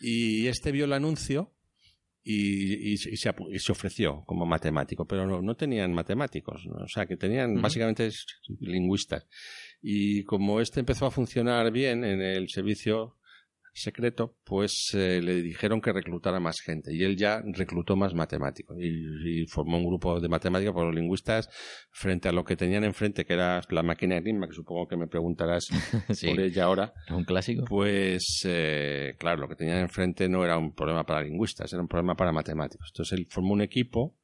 Y 0.00 0.46
este 0.46 0.72
vio 0.72 0.84
el 0.86 0.92
anuncio 0.92 1.54
y, 2.22 2.90
y- 2.90 2.92
y 2.94 2.96
se, 3.16 3.30
apu- 3.34 3.48
y 3.54 3.58
se 3.58 3.72
ofreció 3.72 4.22
como 4.26 4.44
matemático, 4.46 5.06
pero 5.06 5.26
no, 5.26 5.40
no 5.40 5.54
tenían 5.56 5.92
matemáticos, 5.94 6.62
¿no? 6.66 6.84
o 6.84 6.88
sea 6.88 7.06
que 7.06 7.16
tenían 7.16 7.60
básicamente 7.62 8.10
lingüistas. 8.60 9.26
Y 9.82 10.24
como 10.24 10.60
este 10.60 10.80
empezó 10.80 11.06
a 11.06 11.10
funcionar 11.10 11.70
bien 11.72 12.04
en 12.04 12.20
el 12.20 12.48
servicio 12.50 13.16
secreto, 13.72 14.36
pues 14.44 14.90
eh, 14.94 15.20
le 15.22 15.42
dijeron 15.42 15.80
que 15.80 15.92
reclutara 15.92 16.40
más 16.40 16.60
gente 16.60 16.94
y 16.94 17.02
él 17.04 17.16
ya 17.16 17.42
reclutó 17.44 17.96
más 17.96 18.14
matemáticos 18.14 18.76
y, 18.80 19.46
formó 19.46 19.78
un 19.78 19.86
grupo 19.86 20.20
de 20.20 20.28
matemáticos 20.28 20.74
por 20.74 20.86
los 20.86 20.94
lingüistas 20.94 21.48
frente 21.90 22.28
a 22.28 22.32
lo 22.32 22.44
que 22.44 22.56
tenían 22.56 22.84
enfrente, 22.84 23.24
que 23.24 23.32
era 23.32 23.62
la 23.70 23.82
máquina 23.82 24.14
de 24.14 24.20
Enigma, 24.20 24.48
que 24.48 24.54
supongo 24.54 24.86
que 24.86 24.96
me 24.96 25.06
preguntarás 25.06 25.68
por 26.24 26.40
ella 26.40 26.64
ahora. 26.64 26.92
Un 27.10 27.24
clásico. 27.24 27.64
Pues, 27.64 28.42
eh, 28.44 29.14
claro, 29.18 29.40
lo 29.40 29.48
que 29.48 29.56
tenían 29.56 29.78
enfrente 29.78 30.28
no 30.28 30.44
era 30.44 30.58
un 30.58 30.74
problema 30.74 31.04
para 31.04 31.22
lingüistas, 31.22 31.72
era 31.72 31.82
un 31.82 31.88
problema 31.88 32.14
para 32.14 32.32
matemáticos. 32.32 32.90
Entonces 32.92 33.18
él 33.18 33.26
formó 33.30 33.54
un 33.54 33.62
equipo 33.62 34.19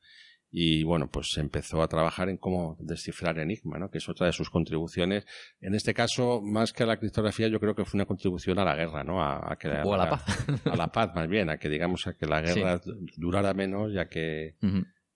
y 0.58 0.84
bueno, 0.84 1.10
pues 1.10 1.36
empezó 1.36 1.82
a 1.82 1.86
trabajar 1.86 2.30
en 2.30 2.38
cómo 2.38 2.78
descifrar 2.80 3.38
Enigma, 3.38 3.78
¿no? 3.78 3.90
que 3.90 3.98
es 3.98 4.08
otra 4.08 4.24
de 4.24 4.32
sus 4.32 4.48
contribuciones. 4.48 5.26
En 5.60 5.74
este 5.74 5.92
caso, 5.92 6.40
más 6.40 6.72
que 6.72 6.84
a 6.84 6.86
la 6.86 6.96
criptografía, 6.96 7.48
yo 7.48 7.60
creo 7.60 7.74
que 7.74 7.84
fue 7.84 7.98
una 7.98 8.06
contribución 8.06 8.58
a 8.58 8.64
la 8.64 8.74
guerra, 8.74 9.04
¿no? 9.04 9.22
A, 9.22 9.54
que, 9.60 9.68
o 9.68 9.92
a, 9.92 9.98
la, 9.98 10.08
paz. 10.08 10.46
A 10.64 10.74
la 10.74 10.90
paz, 10.90 11.10
más 11.14 11.28
bien, 11.28 11.50
a 11.50 11.58
que 11.58 11.68
digamos 11.68 12.06
a 12.06 12.14
que 12.14 12.24
la 12.24 12.40
guerra 12.40 12.80
durara 13.18 13.52
menos, 13.52 13.92
ya 13.92 14.08
que, 14.08 14.54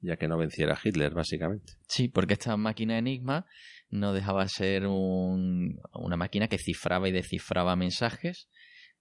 ya 0.02 0.18
que 0.18 0.28
no 0.28 0.36
venciera 0.36 0.78
Hitler, 0.84 1.14
básicamente. 1.14 1.72
Sí, 1.88 2.08
porque 2.08 2.34
esta 2.34 2.58
máquina 2.58 2.98
Enigma 2.98 3.46
no 3.88 4.12
dejaba 4.12 4.42
de 4.42 4.50
ser 4.50 4.86
un, 4.86 5.80
una 5.94 6.18
máquina 6.18 6.48
que 6.48 6.58
cifraba 6.58 7.08
y 7.08 7.12
descifraba 7.12 7.76
mensajes 7.76 8.50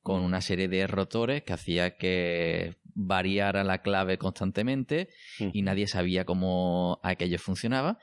con 0.02 0.22
una 0.22 0.42
serie 0.42 0.68
de 0.68 0.88
rotores 0.88 1.44
que 1.44 1.54
hacía 1.54 1.98
que 1.98 2.78
variara 2.96 3.64
la 3.64 3.82
clave 3.82 4.18
constantemente 4.18 5.10
y 5.40 5.62
nadie 5.62 5.88
sabía 5.88 6.26
cómo 6.26 7.00
aquello 7.04 7.38
funcionaba. 7.40 7.98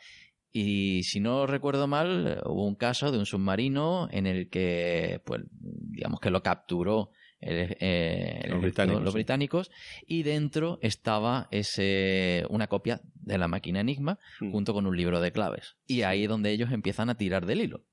Y 0.52 1.02
si 1.02 1.20
no 1.20 1.46
recuerdo 1.46 1.86
mal, 1.86 2.40
hubo 2.46 2.66
un 2.66 2.76
caso 2.76 3.12
de 3.12 3.18
un 3.18 3.26
submarino 3.26 4.08
en 4.10 4.26
el 4.26 4.48
que, 4.48 5.20
pues, 5.26 5.42
digamos 5.50 6.18
que 6.18 6.30
lo 6.30 6.42
capturó 6.42 7.10
eh, 7.40 8.46
los, 8.48 9.12
británicos, 9.12 9.70
y 10.06 10.22
dentro 10.22 10.78
estaba 10.80 11.48
ese 11.50 12.46
una 12.48 12.66
copia 12.68 13.02
de 13.14 13.36
la 13.36 13.48
máquina 13.48 13.80
Enigma 13.80 14.18
junto 14.50 14.72
con 14.72 14.86
un 14.86 14.96
libro 14.96 15.20
de 15.20 15.32
claves. 15.32 15.76
Y 15.86 16.02
ahí 16.02 16.22
es 16.22 16.28
donde 16.28 16.52
ellos 16.52 16.72
empiezan 16.72 17.10
a 17.10 17.16
tirar 17.16 17.44
del 17.44 17.60
hilo. 17.60 17.84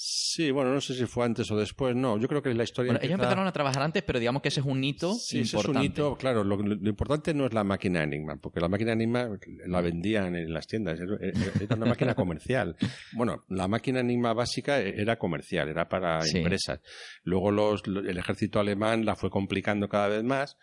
Sí, 0.00 0.52
bueno, 0.52 0.72
no 0.72 0.80
sé 0.80 0.94
si 0.94 1.06
fue 1.06 1.24
antes 1.24 1.50
o 1.50 1.56
después, 1.56 1.96
no, 1.96 2.18
yo 2.18 2.28
creo 2.28 2.40
que 2.40 2.54
la 2.54 2.62
historia... 2.62 2.92
Bueno, 2.92 3.04
ellos 3.04 3.14
empezaron 3.14 3.48
a 3.48 3.52
trabajar 3.52 3.82
antes, 3.82 4.04
pero 4.04 4.20
digamos 4.20 4.40
que 4.40 4.48
ese 4.48 4.60
es 4.60 4.66
un 4.66 4.84
hito 4.84 5.12
sí, 5.14 5.40
Ese 5.40 5.56
es 5.56 5.64
un 5.64 5.82
hito, 5.82 6.16
claro, 6.16 6.44
lo, 6.44 6.54
importante 6.88 7.34
no 7.34 7.46
es 7.46 7.52
la 7.52 7.64
máquina 7.64 8.04
Enigma, 8.04 8.36
porque 8.36 8.60
la 8.60 8.68
máquina 8.68 8.92
Enigma 8.92 9.28
la 9.66 9.80
vendían 9.80 10.36
en 10.36 10.54
las 10.54 10.68
tiendas, 10.68 11.00
era 11.00 11.74
una 11.74 11.86
máquina 11.86 12.14
comercial. 12.14 12.76
Bueno, 13.14 13.44
la 13.48 13.66
máquina 13.66 13.98
Enigma 13.98 14.34
básica 14.34 14.78
era 14.78 15.18
comercial, 15.18 15.68
era 15.68 15.88
para 15.88 16.20
empresas. 16.32 16.80
Luego 17.24 17.50
los, 17.50 17.82
el 17.84 18.16
ejército 18.16 18.60
alemán 18.60 19.04
la 19.04 19.16
fue 19.16 19.30
complicando 19.30 19.88
cada 19.88 20.06
vez 20.06 20.22
más, 20.22 20.56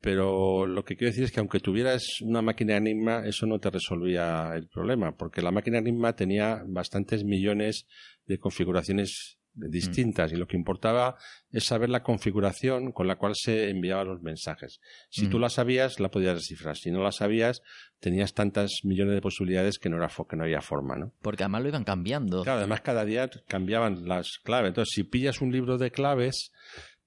pero 0.00 0.66
lo 0.66 0.84
que 0.84 0.96
quiero 0.96 1.10
decir 1.10 1.24
es 1.24 1.32
que 1.32 1.40
aunque 1.40 1.58
tuvieras 1.58 2.20
una 2.20 2.40
máquina 2.40 2.76
Enigma, 2.76 3.26
eso 3.26 3.46
no 3.46 3.58
te 3.58 3.70
resolvía 3.70 4.52
el 4.54 4.68
problema, 4.68 5.16
porque 5.16 5.42
la 5.42 5.50
máquina 5.50 5.78
Enigma 5.78 6.14
tenía 6.14 6.62
bastantes 6.64 7.24
millones 7.24 7.88
de 8.26 8.38
configuraciones 8.38 9.38
distintas 9.56 10.32
y 10.32 10.36
lo 10.36 10.46
que 10.46 10.56
importaba 10.56 11.16
es 11.50 11.64
saber 11.64 11.88
la 11.88 12.02
configuración 12.02 12.92
con 12.92 13.06
la 13.06 13.16
cual 13.16 13.32
se 13.34 13.70
enviaban 13.70 14.06
los 14.06 14.22
mensajes. 14.22 14.80
Si 15.08 15.28
tú 15.28 15.38
la 15.38 15.48
sabías, 15.48 15.98
la 15.98 16.10
podías 16.10 16.34
descifrar. 16.34 16.76
Si 16.76 16.90
no 16.90 17.02
la 17.02 17.12
sabías, 17.12 17.62
tenías 17.98 18.34
tantas 18.34 18.80
millones 18.84 19.14
de 19.14 19.22
posibilidades 19.22 19.78
que 19.78 19.88
no, 19.88 19.96
era 19.96 20.10
que 20.28 20.36
no 20.36 20.44
había 20.44 20.60
forma, 20.60 20.96
¿no? 20.96 21.12
Porque 21.22 21.44
además 21.44 21.62
lo 21.62 21.68
iban 21.68 21.84
cambiando. 21.84 22.42
Claro, 22.42 22.58
además 22.58 22.82
cada 22.82 23.04
día 23.04 23.30
cambiaban 23.48 24.06
las 24.06 24.38
claves. 24.44 24.68
Entonces, 24.68 24.94
si 24.94 25.04
pillas 25.04 25.40
un 25.40 25.52
libro 25.52 25.78
de 25.78 25.90
claves, 25.90 26.52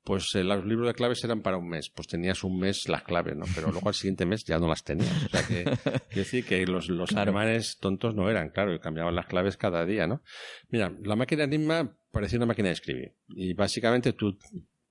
pues 0.03 0.33
eh, 0.35 0.43
los 0.43 0.65
libros 0.65 0.87
de 0.87 0.93
claves 0.93 1.23
eran 1.23 1.41
para 1.41 1.57
un 1.57 1.67
mes, 1.67 1.89
pues 1.89 2.07
tenías 2.07 2.43
un 2.43 2.59
mes 2.59 2.87
las 2.87 3.03
claves, 3.03 3.35
¿no? 3.35 3.45
Pero 3.53 3.71
luego 3.71 3.87
al 3.87 3.93
siguiente 3.93 4.25
mes 4.25 4.43
ya 4.45 4.57
no 4.59 4.67
las 4.67 4.83
tenías. 4.83 5.25
O 5.25 5.29
sea 5.29 5.43
que, 5.45 5.65
decir 6.15 6.45
que 6.45 6.65
los, 6.65 6.89
los 6.89 7.13
alemanes 7.13 7.77
tontos 7.79 8.15
no 8.15 8.29
eran, 8.29 8.49
claro, 8.49 8.73
y 8.73 8.79
cambiaban 8.79 9.15
las 9.15 9.27
claves 9.27 9.57
cada 9.57 9.85
día, 9.85 10.07
¿no? 10.07 10.21
Mira, 10.69 10.91
la 11.03 11.15
máquina 11.15 11.43
Enigma 11.43 11.95
parecía 12.11 12.37
una 12.37 12.47
máquina 12.47 12.69
de 12.69 12.73
escribir. 12.73 13.15
Y 13.29 13.53
básicamente 13.53 14.13
tú 14.13 14.37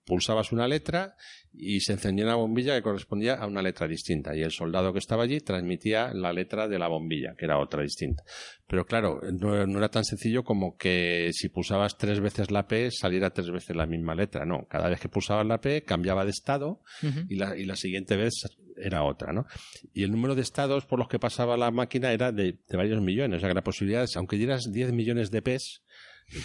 pulsabas 0.09 0.51
una 0.53 0.66
letra 0.66 1.14
y 1.53 1.81
se 1.81 1.92
encendía 1.92 2.25
una 2.25 2.35
bombilla 2.35 2.75
que 2.75 2.83
correspondía 2.83 3.35
a 3.35 3.47
una 3.47 3.62
letra 3.62 3.87
distinta 3.87 4.35
y 4.35 4.42
el 4.42 4.51
soldado 4.51 4.92
que 4.92 4.99
estaba 4.99 5.25
allí 5.25 5.40
transmitía 5.40 6.12
la 6.14 6.33
letra 6.33 6.66
de 6.66 6.79
la 6.79 6.88
bombilla, 6.88 7.35
que 7.37 7.44
era 7.44 7.59
otra 7.59 7.83
distinta. 7.83 8.25
Pero 8.66 8.87
claro, 8.87 9.21
no, 9.38 9.55
era 9.55 9.88
tan 9.90 10.05
sencillo 10.05 10.42
como 10.44 10.77
que 10.77 11.31
si 11.33 11.51
pulsabas 11.51 11.99
tres 11.99 12.21
veces 12.21 12.51
la 12.51 12.66
P 12.66 12.90
saliera 12.90 13.31
tres 13.31 13.51
veces 13.51 13.77
la 13.77 13.87
misma 13.87 14.14
letra, 14.14 14.47
no. 14.47 14.66
Cada 14.68 14.88
vez 14.88 14.99
que 15.01 15.09
pulsabas 15.09 15.47
la 15.47 15.61
P 15.61 15.83
cambiaba 15.83 16.25
de 16.25 16.31
estado 16.31 16.83
y, 17.29 17.37
la, 17.37 17.57
y 17.57 17.64
la 17.64 17.77
siguiente 17.77 18.16
vez 18.16 18.35
era 18.81 19.05
otra, 19.05 19.33
¿no? 19.33 19.47
Y 19.92 20.05
el 20.05 20.11
número 20.11 20.35
de 20.35 20.42
estados 20.42 20.87
por 20.87 20.99
los 20.99 21.09
que 21.09 21.18
pasaba 21.18 21.57
la 21.57 21.71
máquina 21.71 22.12
era 22.12 22.33
de, 22.33 22.59
varios 22.73 23.03
millones, 23.03 23.38
o 23.38 23.40
sea 23.40 23.51
que 23.51 23.55
la 23.55 23.64
posibilidad 23.64 24.05
es, 24.05 24.16
aunque 24.16 24.37
dieras 24.37 24.71
10 24.73 24.92
millones 24.92 25.31
de 25.31 25.42
P's, 25.42 25.83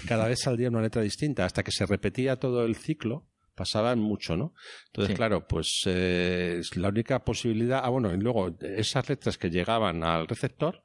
cada 0.07 0.27
vez 0.27 0.41
saldría 0.41 0.69
una 0.69 0.81
letra 0.81 1.01
distinta 1.01 1.45
hasta 1.45 1.63
que 1.63 1.71
se 1.71 1.85
repetía 1.85 2.37
todo 2.37 2.65
el 2.65 2.75
ciclo 2.75 3.27
pasaban 3.55 3.99
mucho, 3.99 4.35
¿no? 4.35 4.53
Entonces, 4.87 5.15
claro, 5.15 5.47
pues 5.47 5.81
eh, 5.85 6.61
la 6.75 6.89
única 6.89 7.23
posibilidad, 7.23 7.81
ah, 7.83 7.89
bueno, 7.89 8.13
y 8.13 8.17
luego 8.17 8.55
esas 8.61 9.09
letras 9.09 9.37
que 9.37 9.49
llegaban 9.49 10.03
al 10.03 10.27
receptor, 10.27 10.83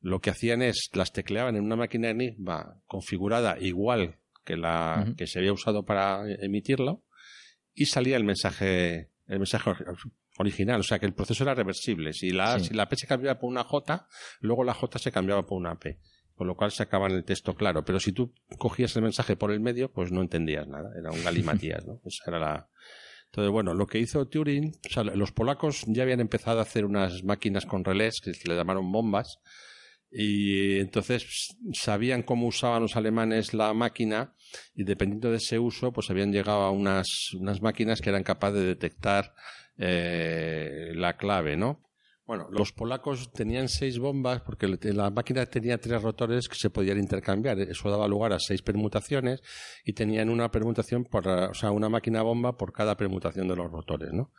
lo 0.00 0.20
que 0.20 0.30
hacían 0.30 0.62
es 0.62 0.90
las 0.92 1.12
tecleaban 1.12 1.56
en 1.56 1.64
una 1.64 1.76
máquina 1.76 2.10
Enigma 2.10 2.80
configurada 2.86 3.58
igual 3.58 4.18
que 4.44 4.56
la 4.56 5.14
que 5.16 5.26
se 5.26 5.38
había 5.38 5.52
usado 5.52 5.84
para 5.84 6.22
emitirlo 6.40 7.04
y 7.74 7.86
salía 7.86 8.16
el 8.16 8.24
mensaje 8.24 9.10
el 9.26 9.38
mensaje 9.38 9.70
original, 10.38 10.80
o 10.80 10.82
sea 10.82 10.98
que 10.98 11.06
el 11.06 11.14
proceso 11.14 11.44
era 11.44 11.54
reversible. 11.54 12.12
Si 12.12 12.30
la, 12.30 12.58
si 12.58 12.74
la 12.74 12.88
P 12.88 12.96
se 12.96 13.06
cambiaba 13.06 13.38
por 13.38 13.48
una 13.48 13.64
J, 13.64 14.08
luego 14.40 14.64
la 14.64 14.74
J 14.74 14.98
se 14.98 15.12
cambiaba 15.12 15.46
por 15.46 15.58
una 15.58 15.78
P 15.78 15.98
con 16.42 16.48
lo 16.48 16.56
cual 16.56 16.72
se 16.72 16.82
acaba 16.82 17.06
en 17.06 17.14
el 17.14 17.24
texto 17.24 17.54
claro. 17.54 17.84
Pero 17.84 18.00
si 18.00 18.10
tú 18.10 18.34
cogías 18.58 18.96
el 18.96 19.02
mensaje 19.02 19.36
por 19.36 19.52
el 19.52 19.60
medio, 19.60 19.92
pues 19.92 20.10
no 20.10 20.22
entendías 20.22 20.66
nada. 20.66 20.90
Era 20.98 21.12
un 21.12 21.22
galimatías, 21.22 21.86
¿no? 21.86 22.00
Esa 22.04 22.24
era 22.26 22.40
la. 22.40 22.68
Entonces, 23.26 23.52
bueno, 23.52 23.74
lo 23.74 23.86
que 23.86 24.00
hizo 24.00 24.26
Turing, 24.26 24.72
o 24.84 24.92
sea, 24.92 25.04
los 25.04 25.30
polacos 25.30 25.84
ya 25.86 26.02
habían 26.02 26.18
empezado 26.18 26.58
a 26.58 26.62
hacer 26.62 26.84
unas 26.84 27.22
máquinas 27.22 27.64
con 27.64 27.84
relés 27.84 28.20
que 28.20 28.34
se 28.34 28.48
le 28.48 28.56
llamaron 28.56 28.90
bombas, 28.90 29.38
y 30.10 30.80
entonces 30.80 31.54
sabían 31.72 32.24
cómo 32.24 32.48
usaban 32.48 32.82
los 32.82 32.96
alemanes 32.96 33.54
la 33.54 33.72
máquina 33.72 34.34
y 34.74 34.82
dependiendo 34.82 35.30
de 35.30 35.36
ese 35.36 35.58
uso 35.58 35.90
pues 35.90 36.10
habían 36.10 36.32
llegado 36.32 36.62
a 36.62 36.70
unas, 36.70 37.32
unas 37.32 37.62
máquinas 37.62 38.02
que 38.02 38.10
eran 38.10 38.22
capaces 38.22 38.58
de 38.58 38.66
detectar 38.66 39.32
eh, 39.78 40.90
la 40.94 41.16
clave, 41.16 41.56
¿no? 41.56 41.80
Bueno, 42.24 42.46
los 42.50 42.72
polacos 42.72 43.32
tenían 43.32 43.68
seis 43.68 43.98
bombas 43.98 44.42
porque 44.42 44.68
la 44.92 45.10
máquina 45.10 45.44
tenía 45.46 45.78
tres 45.78 46.00
rotores 46.00 46.48
que 46.48 46.54
se 46.54 46.70
podían 46.70 46.98
intercambiar. 46.98 47.58
Eso 47.58 47.90
daba 47.90 48.06
lugar 48.06 48.32
a 48.32 48.38
seis 48.38 48.62
permutaciones 48.62 49.42
y 49.84 49.92
tenían 49.92 50.28
una 50.30 50.50
permutación 50.50 51.04
por, 51.04 51.26
o 51.26 51.54
sea, 51.54 51.72
una 51.72 51.88
máquina 51.88 52.22
bomba 52.22 52.56
por 52.56 52.72
cada 52.72 52.96
permutación 52.96 53.48
de 53.48 53.56
los 53.56 53.70
rotores, 53.70 54.12
¿no? 54.12 54.30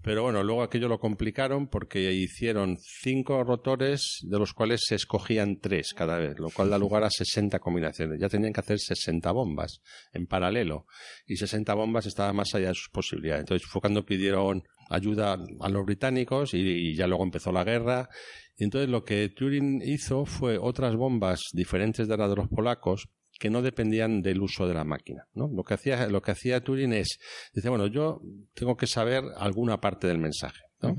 Pero 0.00 0.22
bueno, 0.22 0.44
luego 0.44 0.62
aquello 0.62 0.86
lo 0.86 1.00
complicaron 1.00 1.66
porque 1.66 2.12
hicieron 2.12 2.78
cinco 2.80 3.42
rotores 3.42 4.20
de 4.22 4.38
los 4.38 4.54
cuales 4.54 4.82
se 4.86 4.94
escogían 4.94 5.58
tres 5.60 5.92
cada 5.94 6.18
vez, 6.18 6.38
lo 6.38 6.50
cual 6.50 6.70
da 6.70 6.78
lugar 6.78 7.02
a 7.02 7.10
60 7.10 7.58
combinaciones. 7.58 8.20
Ya 8.20 8.28
tenían 8.28 8.52
que 8.52 8.60
hacer 8.60 8.78
60 8.78 9.32
bombas 9.32 9.82
en 10.12 10.28
paralelo 10.28 10.86
y 11.26 11.36
60 11.36 11.74
bombas 11.74 12.06
estaban 12.06 12.36
más 12.36 12.54
allá 12.54 12.68
de 12.68 12.74
sus 12.74 12.90
posibilidades. 12.90 13.40
Entonces 13.40 13.68
fue 13.68 13.80
cuando 13.80 14.06
pidieron 14.06 14.62
ayuda 14.88 15.38
a 15.60 15.68
los 15.68 15.84
británicos 15.84 16.54
y, 16.54 16.94
ya 16.94 17.06
luego 17.06 17.24
empezó 17.24 17.52
la 17.52 17.64
guerra. 17.64 18.08
Y 18.56 18.64
entonces 18.64 18.88
lo 18.88 19.04
que 19.04 19.28
Turing 19.28 19.82
hizo 19.84 20.24
fue 20.24 20.58
otras 20.58 20.96
bombas 20.96 21.42
diferentes 21.52 22.08
de 22.08 22.16
las 22.16 22.30
de 22.30 22.36
los 22.36 22.48
polacos 22.48 23.08
que 23.38 23.50
no 23.50 23.62
dependían 23.62 24.20
del 24.20 24.42
uso 24.42 24.66
de 24.66 24.74
la 24.74 24.84
máquina, 24.84 25.28
¿no? 25.32 25.48
Lo 25.48 25.62
que 25.62 25.74
hacía, 25.74 26.08
lo 26.08 26.20
que 26.20 26.32
hacía 26.32 26.60
Turing 26.60 26.92
es, 26.92 27.20
dice, 27.54 27.68
bueno, 27.68 27.86
yo 27.86 28.20
tengo 28.52 28.76
que 28.76 28.88
saber 28.88 29.22
alguna 29.36 29.80
parte 29.80 30.08
del 30.08 30.18
mensaje, 30.18 30.60
¿no? 30.82 30.96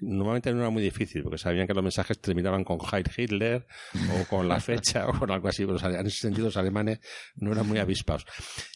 Normalmente 0.00 0.52
no 0.52 0.60
era 0.60 0.70
muy 0.70 0.82
difícil, 0.82 1.22
porque 1.22 1.38
sabían 1.38 1.66
que 1.66 1.74
los 1.74 1.82
mensajes 1.82 2.20
terminaban 2.20 2.64
con 2.64 2.78
Heil 2.80 3.10
Hitler 3.16 3.66
o 4.20 4.24
con 4.28 4.48
la 4.48 4.60
fecha 4.60 5.06
o 5.08 5.18
con 5.18 5.30
algo 5.30 5.48
así, 5.48 5.64
pero 5.66 5.78
en 5.78 6.06
ese 6.06 6.18
sentido 6.18 6.46
los 6.46 6.56
alemanes 6.56 7.00
no 7.36 7.52
eran 7.52 7.66
muy 7.66 7.78
avispados. 7.78 8.24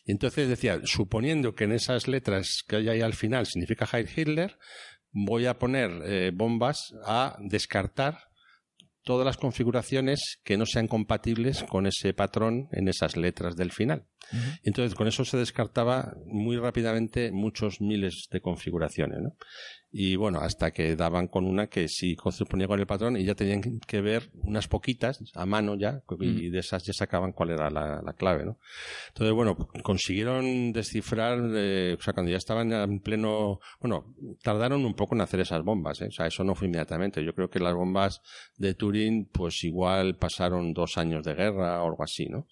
Y 0.05 0.13
entonces 0.13 0.49
decía, 0.49 0.81
suponiendo 0.85 1.55
que 1.55 1.65
en 1.65 1.73
esas 1.73 2.09
letras 2.09 2.63
que 2.67 2.77
hay 2.77 2.89
ahí 2.89 3.01
al 3.01 3.15
final 3.15 3.47
significa 3.47 3.89
Heil 3.93 4.09
Hitler, 4.15 4.59
voy 5.11 5.47
a 5.47 5.59
poner 5.59 5.91
eh, 6.05 6.33
bombas 6.35 6.95
a 7.05 7.37
descartar 7.41 8.19
todas 9.05 9.27
las 9.27 9.37
configuraciones 9.37 10.41
que 10.45 10.57
no 10.57 10.65
sean 10.67 10.87
compatibles 10.87 11.65
con 11.65 11.87
ese 11.87 12.15
patrón 12.15 12.69
en 12.73 12.89
esas 12.89 13.17
letras 13.17 13.57
del 13.57 13.73
final. 13.73 14.07
Entonces, 14.63 14.95
con 14.95 15.09
eso 15.09 15.25
se 15.25 15.37
descartaba 15.37 16.15
muy 16.27 16.57
rápidamente 16.57 17.33
muchos 17.33 17.81
miles 17.81 18.29
de 18.31 18.41
configuraciones. 18.41 19.19
¿no? 19.21 19.37
Y 19.95 20.17
bueno, 20.17 20.41
hasta 20.41 20.71
que 20.71 20.97
daban 20.97 21.29
con 21.29 21.47
una 21.47 21.67
que 21.67 21.87
sí 21.87 22.17
correspondía 22.17 22.67
con 22.67 22.81
el 22.81 22.87
patrón 22.87 23.19
y 23.19 23.25
ya 23.25 23.35
tenían 23.35 23.79
que 23.81 24.01
ver 24.01 24.31
unas 24.43 24.67
poquitas 24.67 25.23
a 25.35 25.45
mano 25.45 25.77
ya 25.77 26.03
y 26.19 26.49
de 26.49 26.59
esas 26.61 26.83
ya 26.85 26.95
sacaban 26.95 27.33
cuál 27.33 27.51
era 27.51 27.69
la, 27.69 28.15
clave, 28.17 28.47
¿no? 28.47 28.59
Entonces, 29.09 29.35
bueno, 29.35 29.55
consiguieron 29.83 30.73
descifrar, 30.73 31.39
eh, 31.55 31.97
o 31.99 32.03
sea, 32.03 32.15
cuando 32.15 32.33
ya 32.33 32.39
estaban 32.39 32.73
en 32.73 33.01
pleno, 33.01 33.61
bueno, 33.81 34.15
tardaron 34.43 34.83
un 34.87 34.95
poco 34.95 35.15
en 35.15 35.21
hacer 35.21 35.41
esas 35.41 35.63
bombas, 35.63 36.01
¿eh? 36.01 36.07
o 36.09 36.13
sea, 36.13 36.27
eso 36.27 36.43
no 36.43 36.55
fue 36.55 36.69
inmediatamente. 36.69 37.23
Yo 37.23 37.35
creo 37.35 37.51
que 37.51 37.61
las 37.61 37.75
bombas 37.75 38.23
de 38.57 38.73
Turing, 38.73 39.27
pues 39.27 39.63
igual 39.65 40.17
pasaron 40.17 40.73
dos 40.73 40.97
años 40.97 41.23
de 41.23 41.35
guerra 41.35 41.83
o 41.83 41.89
algo 41.89 42.03
así, 42.03 42.27
¿no? 42.31 42.47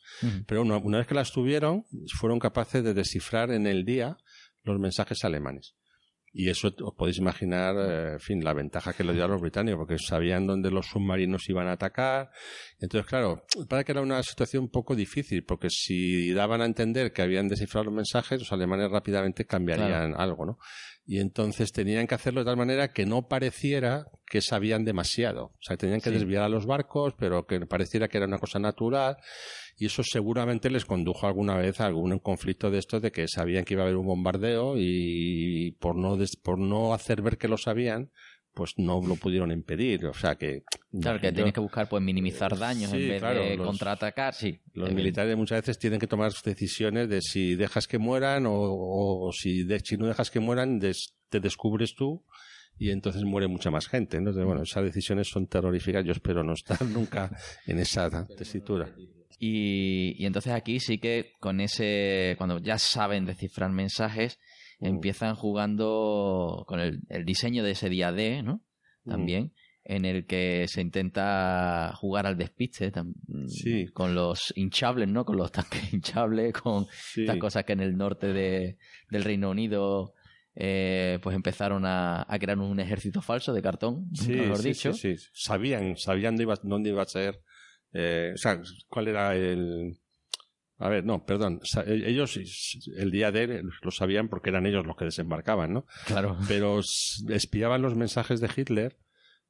Pero 0.46 0.60
una, 0.60 0.76
una 0.76 0.98
vez 0.98 1.06
que 1.06 1.14
las 1.14 1.32
tuvieron, 1.32 1.86
fueron 2.18 2.38
capaces 2.38 2.84
de 2.84 2.92
descifrar 2.92 3.50
en 3.50 3.66
el 3.66 3.86
día 3.86 4.18
los 4.62 4.78
mensajes 4.78 5.24
alemanes. 5.24 5.74
Y 6.32 6.48
eso 6.48 6.68
os 6.68 6.94
podéis 6.94 7.18
imaginar, 7.18 7.74
eh, 7.76 8.12
en 8.12 8.20
fin, 8.20 8.44
la 8.44 8.52
ventaja 8.52 8.92
que 8.92 9.02
le 9.02 9.12
dio 9.12 9.24
a 9.24 9.28
los 9.28 9.40
británicos, 9.40 9.78
porque 9.78 9.98
sabían 9.98 10.46
dónde 10.46 10.70
los 10.70 10.86
submarinos 10.86 11.48
iban 11.48 11.66
a 11.66 11.72
atacar. 11.72 12.30
Entonces, 12.78 13.08
claro, 13.08 13.44
para 13.68 13.82
que 13.82 13.92
era 13.92 14.00
una 14.00 14.22
situación 14.22 14.64
un 14.64 14.70
poco 14.70 14.94
difícil, 14.94 15.44
porque 15.44 15.70
si 15.70 16.32
daban 16.32 16.62
a 16.62 16.66
entender 16.66 17.12
que 17.12 17.22
habían 17.22 17.48
descifrado 17.48 17.86
los 17.86 17.94
mensajes, 17.94 18.38
los 18.38 18.52
alemanes 18.52 18.90
rápidamente 18.90 19.44
cambiarían 19.44 20.14
algo, 20.14 20.46
¿no? 20.46 20.58
Y 21.04 21.18
entonces 21.18 21.72
tenían 21.72 22.06
que 22.06 22.14
hacerlo 22.14 22.42
de 22.42 22.44
tal 22.44 22.56
manera 22.56 22.92
que 22.92 23.06
no 23.06 23.26
pareciera 23.26 24.06
que 24.26 24.40
sabían 24.40 24.84
demasiado. 24.84 25.46
O 25.46 25.58
sea, 25.60 25.76
tenían 25.76 26.00
que 26.00 26.10
desviar 26.10 26.44
a 26.44 26.48
los 26.48 26.66
barcos, 26.66 27.14
pero 27.18 27.46
que 27.46 27.58
pareciera 27.66 28.06
que 28.06 28.18
era 28.18 28.28
una 28.28 28.38
cosa 28.38 28.60
natural 28.60 29.16
y 29.80 29.86
eso 29.86 30.02
seguramente 30.04 30.68
les 30.68 30.84
condujo 30.84 31.26
alguna 31.26 31.56
vez 31.56 31.80
a 31.80 31.86
algún 31.86 32.18
conflicto 32.18 32.70
de 32.70 32.78
estos 32.78 33.00
de 33.00 33.10
que 33.10 33.26
sabían 33.26 33.64
que 33.64 33.72
iba 33.72 33.82
a 33.82 33.86
haber 33.86 33.96
un 33.96 34.04
bombardeo 34.04 34.74
y 34.76 35.74
por 35.80 35.96
no, 35.96 36.18
por 36.42 36.58
no 36.58 36.92
hacer 36.92 37.22
ver 37.22 37.38
que 37.38 37.48
lo 37.48 37.56
sabían, 37.56 38.10
pues 38.52 38.74
no 38.76 39.00
lo 39.00 39.16
pudieron 39.16 39.50
impedir. 39.50 40.04
O 40.04 40.12
sea 40.12 40.34
que. 40.34 40.64
Claro, 41.00 41.18
que 41.18 41.32
tienes 41.32 41.54
que 41.54 41.60
buscar 41.60 41.88
pues 41.88 42.02
minimizar 42.02 42.58
daños 42.58 42.92
en 42.92 43.08
vez 43.08 43.22
de 43.22 43.56
contraatacar. 43.56 44.34
Sí. 44.34 44.60
Los 44.74 44.92
militares 44.92 45.34
muchas 45.34 45.62
veces 45.62 45.78
tienen 45.78 45.98
que 45.98 46.06
tomar 46.06 46.30
decisiones 46.44 47.08
de 47.08 47.22
si 47.22 47.54
dejas 47.54 47.86
que 47.86 47.96
mueran 47.96 48.44
o, 48.46 49.30
si, 49.32 49.64
de, 49.64 49.80
si 49.80 49.96
no 49.96 50.06
dejas 50.06 50.30
que 50.30 50.40
mueran, 50.40 50.78
te 50.78 51.40
descubres 51.40 51.94
tú 51.94 52.22
y 52.78 52.90
entonces 52.90 53.22
muere 53.24 53.48
mucha 53.48 53.70
más 53.70 53.88
gente. 53.88 54.18
Entonces, 54.18 54.44
bueno, 54.44 54.62
esas 54.62 54.84
decisiones 54.84 55.28
son 55.28 55.46
terroríficas. 55.46 56.04
Yo 56.04 56.12
espero 56.12 56.44
no 56.44 56.52
estar 56.52 56.82
nunca 56.86 57.30
en 57.64 57.78
esa 57.78 58.26
tesitura. 58.36 58.94
Y, 59.42 60.26
entonces 60.26 60.52
aquí 60.52 60.80
sí 60.80 60.98
que 60.98 61.32
con 61.40 61.60
ese, 61.60 62.34
cuando 62.36 62.58
ya 62.58 62.76
saben 62.76 63.24
descifrar 63.24 63.70
mensajes, 63.70 64.38
mm. 64.80 64.86
empiezan 64.86 65.34
jugando 65.34 66.64
con 66.66 66.78
el, 66.78 67.24
diseño 67.24 67.64
de 67.64 67.70
ese 67.70 67.88
día 67.88 68.12
D, 68.12 68.42
¿no? 68.42 68.62
Mm. 69.04 69.10
También, 69.10 69.52
en 69.82 70.04
el 70.04 70.26
que 70.26 70.66
se 70.68 70.82
intenta 70.82 71.94
jugar 71.96 72.26
al 72.26 72.36
despiste, 72.36 72.92
con 73.94 74.14
los 74.14 74.52
hinchables, 74.56 75.08
¿no? 75.08 75.24
Con 75.24 75.38
los 75.38 75.50
tanques 75.50 75.90
hinchables, 75.94 76.52
con 76.52 76.86
estas 77.16 77.38
cosas 77.38 77.64
que 77.64 77.72
en 77.72 77.80
el 77.80 77.96
norte 77.96 78.34
de, 78.34 78.76
del 79.08 79.24
Reino 79.24 79.48
Unido 79.48 80.12
eh, 80.54 81.18
pues 81.22 81.34
empezaron 81.34 81.84
a, 81.86 82.26
crear 82.38 82.58
un 82.58 82.78
ejército 82.78 83.22
falso 83.22 83.54
de 83.54 83.62
cartón, 83.62 84.10
mejor 84.28 84.60
dicho. 84.60 84.92
Sí, 84.92 85.16
sí, 85.16 85.26
Sabían, 85.32 85.96
sabían 85.96 86.32
dónde 86.36 86.42
iba, 86.42 86.54
dónde 86.62 86.90
iba 86.90 87.02
a 87.02 87.06
ser 87.06 87.40
eh, 87.92 88.32
o 88.34 88.38
sea, 88.38 88.60
¿cuál 88.88 89.08
era 89.08 89.34
el...? 89.34 89.98
A 90.78 90.88
ver, 90.88 91.04
no, 91.04 91.24
perdón. 91.24 91.60
E-, 91.86 92.10
ellos 92.10 92.38
el 92.96 93.10
día 93.10 93.30
de 93.30 93.62
lo 93.82 93.90
sabían 93.90 94.28
porque 94.28 94.50
eran 94.50 94.66
ellos 94.66 94.86
los 94.86 94.96
que 94.96 95.04
desembarcaban, 95.04 95.72
¿no? 95.72 95.86
Claro. 96.06 96.38
Pero 96.48 96.80
espiaban 97.28 97.82
los 97.82 97.96
mensajes 97.96 98.40
de 98.40 98.50
Hitler 98.54 98.96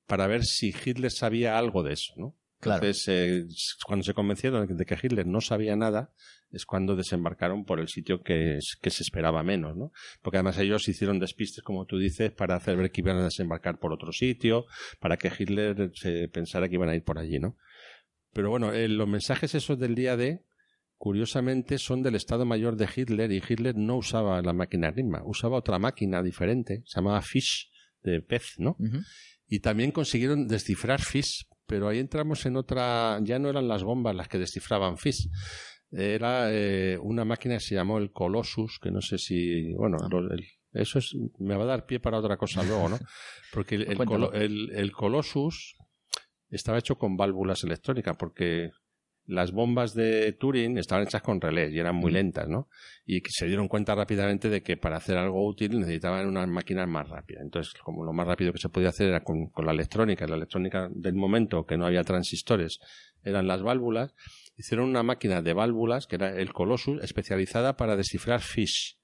para 0.06 0.26
ver 0.26 0.44
si 0.44 0.74
Hitler 0.84 1.12
sabía 1.12 1.56
algo 1.56 1.82
de 1.82 1.92
eso, 1.92 2.12
¿no? 2.16 2.36
Claro. 2.58 2.84
Entonces, 2.84 3.08
eh, 3.08 3.46
cuando 3.86 4.04
se 4.04 4.12
convencieron 4.12 4.76
de 4.76 4.84
que 4.84 4.98
Hitler 5.00 5.26
no 5.26 5.40
sabía 5.40 5.76
nada, 5.76 6.12
es 6.52 6.66
cuando 6.66 6.96
desembarcaron 6.96 7.64
por 7.64 7.80
el 7.80 7.88
sitio 7.88 8.22
que, 8.22 8.58
que 8.82 8.90
se 8.90 9.02
esperaba 9.02 9.42
menos, 9.42 9.76
¿no? 9.76 9.92
Porque 10.20 10.38
además 10.38 10.58
ellos 10.58 10.88
hicieron 10.88 11.20
despistes, 11.20 11.62
como 11.62 11.86
tú 11.86 11.98
dices, 11.98 12.32
para 12.32 12.56
hacer 12.56 12.76
ver 12.76 12.90
que 12.90 13.00
iban 13.00 13.18
a 13.18 13.24
desembarcar 13.24 13.78
por 13.78 13.92
otro 13.92 14.12
sitio, 14.12 14.66
para 14.98 15.16
que 15.16 15.30
Hitler 15.36 15.90
se 15.94 16.28
pensara 16.28 16.68
que 16.68 16.74
iban 16.74 16.88
a 16.88 16.96
ir 16.96 17.04
por 17.04 17.18
allí, 17.18 17.38
¿no? 17.38 17.56
Pero 18.32 18.50
bueno, 18.50 18.72
eh, 18.72 18.88
los 18.88 19.08
mensajes 19.08 19.54
esos 19.54 19.78
del 19.78 19.94
día 19.94 20.16
D, 20.16 20.44
curiosamente, 20.96 21.78
son 21.78 22.02
del 22.02 22.14
Estado 22.14 22.44
Mayor 22.44 22.76
de 22.76 22.88
Hitler 22.94 23.32
y 23.32 23.42
Hitler 23.46 23.76
no 23.76 23.96
usaba 23.96 24.40
la 24.42 24.52
máquina 24.52 24.90
RIMA, 24.90 25.22
usaba 25.24 25.58
otra 25.58 25.78
máquina 25.78 26.22
diferente, 26.22 26.82
se 26.86 27.00
llamaba 27.00 27.22
Fish, 27.22 27.70
de 28.02 28.20
pez, 28.22 28.54
¿no? 28.58 28.76
Y 29.46 29.60
también 29.60 29.90
consiguieron 29.90 30.46
descifrar 30.46 31.00
Fish, 31.00 31.46
pero 31.66 31.88
ahí 31.88 31.98
entramos 31.98 32.46
en 32.46 32.56
otra, 32.56 33.18
ya 33.22 33.38
no 33.38 33.50
eran 33.50 33.68
las 33.68 33.82
bombas 33.82 34.14
las 34.14 34.28
que 34.28 34.38
descifraban 34.38 34.96
Fish, 34.96 35.28
era 35.92 36.52
eh, 36.52 36.98
una 37.02 37.24
máquina 37.24 37.54
que 37.54 37.60
se 37.60 37.74
llamó 37.74 37.98
el 37.98 38.12
Colossus, 38.12 38.78
que 38.80 38.90
no 38.90 39.00
sé 39.00 39.18
si, 39.18 39.72
bueno, 39.74 39.96
ah. 40.00 40.36
eso 40.72 41.00
es, 41.00 41.16
me 41.38 41.56
va 41.56 41.64
a 41.64 41.66
dar 41.66 41.86
pie 41.86 41.98
para 41.98 42.18
otra 42.18 42.36
cosa 42.36 42.62
luego, 42.62 42.88
¿no? 42.88 42.98
Porque 43.52 43.74
el, 43.74 43.98
el, 44.34 44.70
el 44.72 44.92
Colossus 44.92 45.74
estaba 46.50 46.78
hecho 46.78 46.98
con 46.98 47.16
válvulas 47.16 47.64
electrónicas 47.64 48.16
porque 48.16 48.70
las 49.30 49.52
bombas 49.52 49.94
de 49.94 50.32
Turing 50.32 50.76
estaban 50.76 51.04
hechas 51.04 51.22
con 51.22 51.40
relés 51.40 51.72
y 51.72 51.78
eran 51.78 51.94
muy 51.94 52.10
lentas, 52.10 52.48
¿no? 52.48 52.68
Y 53.06 53.22
se 53.28 53.46
dieron 53.46 53.68
cuenta 53.68 53.94
rápidamente 53.94 54.48
de 54.48 54.62
que 54.62 54.76
para 54.76 54.96
hacer 54.96 55.16
algo 55.16 55.46
útil 55.46 55.78
necesitaban 55.78 56.26
unas 56.26 56.48
máquinas 56.48 56.88
más 56.88 57.08
rápidas. 57.08 57.44
Entonces, 57.44 57.74
como 57.74 58.04
lo 58.04 58.12
más 58.12 58.26
rápido 58.26 58.52
que 58.52 58.58
se 58.58 58.68
podía 58.68 58.88
hacer 58.88 59.08
era 59.08 59.22
con, 59.22 59.50
la 59.64 59.70
electrónica, 59.70 60.26
la 60.26 60.36
electrónica 60.36 60.88
del 60.92 61.14
momento 61.14 61.64
que 61.64 61.76
no 61.76 61.86
había 61.86 62.02
transistores 62.02 62.80
eran 63.22 63.46
las 63.46 63.62
válvulas, 63.62 64.14
hicieron 64.56 64.88
una 64.88 65.04
máquina 65.04 65.42
de 65.42 65.52
válvulas 65.52 66.06
que 66.06 66.16
era 66.16 66.36
el 66.36 66.52
Colossus 66.52 67.02
especializada 67.02 67.76
para 67.76 67.96
descifrar 67.96 68.40
fish. 68.40 68.98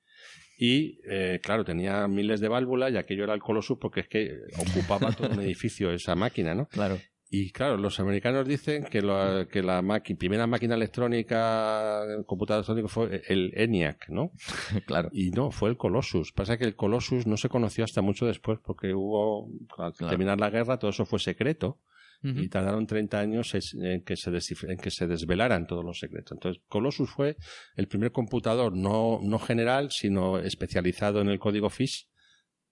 Y, 0.58 1.00
eh, 1.08 1.38
claro, 1.42 1.64
tenía 1.64 2.08
miles 2.08 2.40
de 2.40 2.48
válvulas 2.48 2.92
y 2.92 2.96
aquello 2.96 3.24
era 3.24 3.34
el 3.34 3.40
Colossus 3.40 3.78
porque 3.78 4.00
es 4.00 4.08
que 4.08 4.32
ocupaba 4.58 5.12
todo 5.12 5.30
un 5.30 5.40
edificio 5.42 5.92
esa 5.92 6.16
máquina, 6.16 6.54
¿no? 6.54 6.66
Claro. 6.66 6.98
Y 7.28 7.50
claro, 7.50 7.76
los 7.76 7.98
americanos 7.98 8.46
dicen 8.46 8.84
que, 8.84 9.02
lo, 9.02 9.48
que 9.48 9.62
la 9.62 9.82
primera 10.16 10.46
máquina 10.46 10.76
electrónica, 10.76 12.02
computador 12.24 12.60
electrónico 12.60 12.88
fue 12.88 13.22
el 13.26 13.52
ENIAC, 13.56 14.08
¿no? 14.10 14.30
claro. 14.86 15.10
Y 15.12 15.30
no, 15.30 15.50
fue 15.50 15.70
el 15.70 15.76
Colossus. 15.76 16.32
Pasa 16.32 16.56
que 16.56 16.64
el 16.64 16.76
Colossus 16.76 17.26
no 17.26 17.36
se 17.36 17.48
conoció 17.48 17.82
hasta 17.82 18.00
mucho 18.00 18.26
después 18.26 18.60
porque 18.64 18.94
hubo, 18.94 19.50
al 19.76 19.92
terminar 19.94 20.38
la 20.38 20.50
guerra, 20.50 20.78
todo 20.78 20.90
eso 20.90 21.04
fue 21.04 21.18
secreto. 21.18 21.80
Y 22.22 22.48
tardaron 22.48 22.88
30 22.88 23.20
años 23.20 23.54
en 23.74 24.02
que, 24.02 24.16
se 24.16 24.30
en 24.30 24.78
que 24.78 24.90
se 24.90 25.06
desvelaran 25.06 25.68
todos 25.68 25.84
los 25.84 26.00
secretos. 26.00 26.32
Entonces, 26.32 26.60
Colossus 26.66 27.08
fue 27.08 27.36
el 27.76 27.86
primer 27.86 28.10
computador 28.10 28.74
no, 28.74 29.20
no 29.22 29.38
general, 29.38 29.92
sino 29.92 30.38
especializado 30.38 31.20
en 31.20 31.28
el 31.28 31.38
código 31.38 31.70
FISH 31.70 32.08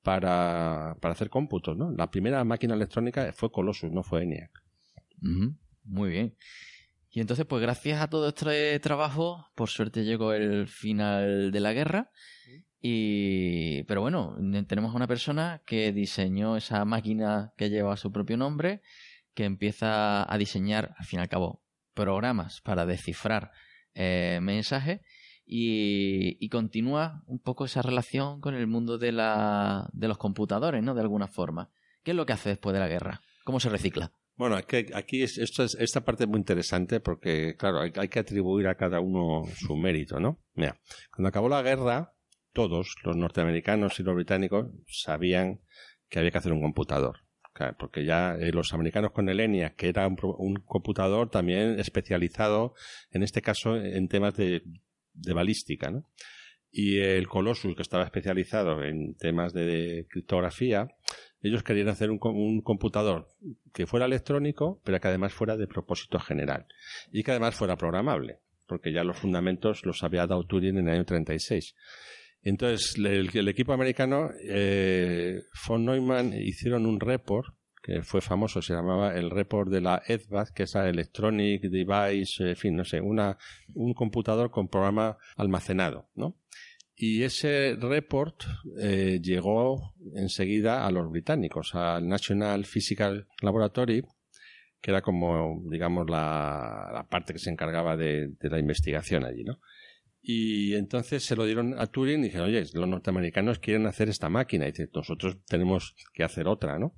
para, 0.05 0.97
para 1.01 1.13
hacer 1.13 1.31
cómputos, 1.31 1.77
¿no? 1.77 1.91
La 1.91 2.11
primera 2.11 2.45
máquina 2.45 2.75
electrónica 2.75 3.33
fue 3.33 3.51
Colossus, 3.51 3.91
no 3.91 4.05
fue 4.05 4.23
ENIAC. 4.23 4.51
Muy 5.83 6.11
bien. 6.11 6.37
Y 7.11 7.21
entonces, 7.21 7.47
pues 7.47 7.63
gracias 7.63 8.03
a 8.03 8.09
todo 8.09 8.29
este 8.29 8.79
trabajo, 8.81 9.49
por 9.55 9.71
suerte 9.71 10.05
llegó 10.05 10.33
el 10.33 10.69
final 10.69 11.51
de 11.51 11.61
la 11.61 11.73
guerra. 11.73 12.11
Y, 12.81 13.85
pero 13.85 14.03
bueno, 14.03 14.37
tenemos 14.69 14.95
una 14.95 15.07
persona 15.07 15.63
que 15.65 15.91
diseñó 15.93 16.57
esa 16.57 16.85
máquina 16.85 17.55
que 17.57 17.71
lleva 17.71 17.97
su 17.97 18.13
propio 18.13 18.37
nombre, 18.37 18.83
que 19.33 19.45
empieza 19.45 20.31
a 20.31 20.37
diseñar, 20.37 20.95
al 20.99 21.07
fin 21.07 21.21
y 21.21 21.23
al 21.23 21.29
cabo, 21.31 21.63
programas 21.95 22.61
para 22.61 22.85
descifrar 22.85 23.53
eh, 23.95 24.41
mensajes 24.43 25.01
y, 25.47 26.49
continúa 26.49 27.23
un 27.27 27.39
poco 27.39 27.65
esa 27.65 27.83
relación 27.83 28.41
con 28.41 28.55
el 28.55 28.67
mundo 28.67 28.99
de, 28.99 29.13
la, 29.13 29.91
de 29.93 30.09
los 30.09 30.19
computadores, 30.19 30.83
¿no? 30.83 30.95
De 30.95 31.01
alguna 31.01 31.27
forma. 31.27 31.71
¿Qué 32.03 32.13
es 32.13 32.17
lo 32.17 32.27
que 32.27 32.33
hace 32.33 32.51
después 32.51 32.73
de 32.75 32.81
la 32.81 32.89
guerra? 32.89 33.21
¿Cómo 33.45 33.61
se 33.61 33.69
recicla? 33.69 34.13
Bueno, 34.37 34.57
aquí, 34.57 34.87
aquí 34.95 35.23
esto 35.23 35.63
es, 35.63 35.75
esta 35.75 36.05
parte 36.05 36.25
es 36.25 36.29
muy 36.29 36.39
interesante 36.39 37.01
porque, 37.01 37.57
claro, 37.57 37.81
hay, 37.81 37.93
hay, 37.97 38.09
que 38.09 38.19
atribuir 38.19 38.67
a 38.67 38.77
cada 38.77 39.01
uno 39.01 39.45
su 39.57 39.77
mérito, 39.77 40.19
¿no? 40.19 40.41
Mira, 40.55 40.81
cuando 41.13 41.29
acabó 41.29 41.49
la 41.49 41.63
guerra, 41.63 42.15
todos, 42.53 42.97
los 43.05 43.17
norteamericanos 43.17 44.01
y 44.01 44.03
los 44.03 44.15
británicos, 44.15 44.67
sabían 44.89 45.61
que 46.09 46.19
había 46.19 46.31
que 46.31 46.39
hacer 46.39 46.53
un 46.53 46.63
computador. 46.63 47.21
porque 47.79 48.05
ya 48.05 48.35
eh, 48.35 48.51
los 48.51 48.73
americanos 48.75 49.13
con 49.13 49.29
el 49.29 49.39
ENIAC, 49.39 49.77
que 49.77 49.89
era 49.89 50.09
un, 50.09 50.17
un, 50.39 50.57
computador 50.57 51.31
también 51.31 51.79
especializado, 51.79 52.75
en 53.13 53.23
este 53.23 53.43
caso, 53.43 53.77
en 53.77 54.09
temas 54.09 54.35
de 54.35 54.63
de 55.15 55.33
balística, 55.33 55.91
¿no? 55.91 56.05
Y 56.77 56.99
el 56.99 57.29
Colossus, 57.29 57.77
que 57.77 57.83
estaba 57.83 58.03
especializado 58.03 58.83
en 58.83 59.15
temas 59.15 59.53
de 59.53 60.07
criptografía, 60.11 60.89
ellos 61.41 61.63
querían 61.63 61.89
hacer 61.89 62.11
un, 62.11 62.19
computador 62.63 63.29
que 63.73 63.87
fuera 63.87 64.07
electrónico, 64.07 64.81
pero 64.83 64.99
que 64.99 65.09
además 65.09 65.33
fuera 65.33 65.57
de 65.57 65.69
propósito 65.69 66.19
general. 66.19 66.67
Y 67.13 67.23
que 67.23 67.31
además 67.31 67.55
fuera 67.55 67.77
programable, 67.77 68.41
porque 68.67 68.93
ya 68.93 69.05
los 69.05 69.19
fundamentos 69.19 69.87
los 69.87 70.03
había 70.03 70.27
dado 70.27 70.47
Turing 70.47 70.79
en 70.79 70.89
el 70.89 70.95
año 70.95 71.05
36. 71.05 71.77
Entonces, 72.43 72.95
el, 72.97 73.31
el 73.33 73.49
equipo 73.49 73.73
americano, 73.73 74.31
eh, 74.43 75.43
von 75.69 75.85
Neumann, 75.85 76.33
hicieron 76.33 76.87
un 76.87 76.99
report 76.99 77.55
que 77.85 78.03
fue 78.03 78.23
famoso, 78.23 78.63
se 78.63 78.73
llamaba 78.73 79.15
el 79.15 79.31
report 79.31 79.69
de 79.71 79.83
la 79.83 80.03
EDVAC, 80.07 80.55
que 80.55 80.63
es 80.63 80.75
la 80.75 80.89
Electronic 80.89 81.65
Device, 81.65 82.49
en 82.49 82.57
fin, 82.57 82.77
no 82.77 82.85
sé, 82.85 82.99
una, 82.99 83.37
un 83.75 83.93
computador 83.93 84.51
con 84.51 84.69
programa 84.69 85.19
almacenado, 85.37 86.09
¿no? 86.15 86.39
Y 86.97 87.25
ese 87.25 87.77
report 87.79 88.45
eh, 88.81 89.21
llegó 89.23 89.95
enseguida 90.15 90.87
a 90.87 90.91
los 90.91 91.11
británicos, 91.11 91.75
al 91.75 92.09
National 92.09 92.65
Physical 92.65 93.29
Laboratory, 93.43 94.03
que 94.81 94.91
era 94.91 95.03
como, 95.03 95.61
digamos, 95.71 96.09
la, 96.09 96.91
la 96.91 97.07
parte 97.07 97.35
que 97.35 97.39
se 97.39 97.51
encargaba 97.51 97.99
de, 97.99 98.29
de, 98.41 98.49
la 98.49 98.59
investigación 98.59 99.25
allí, 99.25 99.45
¿no? 99.45 99.61
Y 100.23 100.75
entonces 100.75 101.23
se 101.23 101.37
lo 101.37 101.45
dieron 101.45 101.79
a 101.79 101.87
Turing 101.87 102.21
y 102.21 102.29
dijeron, 102.29 102.49
oye, 102.49 102.65
los 102.73 102.89
norteamericanos 102.89 103.59
quieren 103.59 103.87
hacer 103.87 104.09
esta 104.09 104.31
máquina, 104.31 104.67
y 104.67 104.71
dice, 104.71 104.89
nosotros 104.95 105.37
tenemos 105.45 105.95
que 106.15 106.25
hacer 106.25 106.49
otra, 106.49 106.79
¿no? 106.79 106.95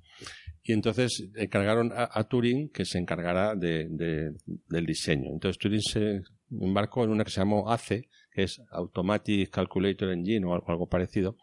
Y 0.69 0.73
entonces 0.73 1.29
encargaron 1.37 1.93
a, 1.93 2.09
a 2.11 2.27
Turing 2.27 2.69
que 2.69 2.83
se 2.83 2.97
encargara 2.97 3.55
de, 3.55 3.87
de, 3.89 4.33
del 4.67 4.85
diseño. 4.85 5.29
Entonces 5.31 5.57
Turing 5.57 5.81
se 5.81 6.21
embarcó 6.51 7.05
en 7.05 7.11
una 7.11 7.23
que 7.23 7.31
se 7.31 7.39
llamó 7.39 7.71
ACE, 7.71 8.09
que 8.33 8.43
es 8.43 8.61
Automatic 8.71 9.49
Calculator 9.49 10.11
Engine 10.11 10.45
o 10.45 10.53
algo, 10.53 10.69
algo 10.69 10.89
parecido, 10.89 11.37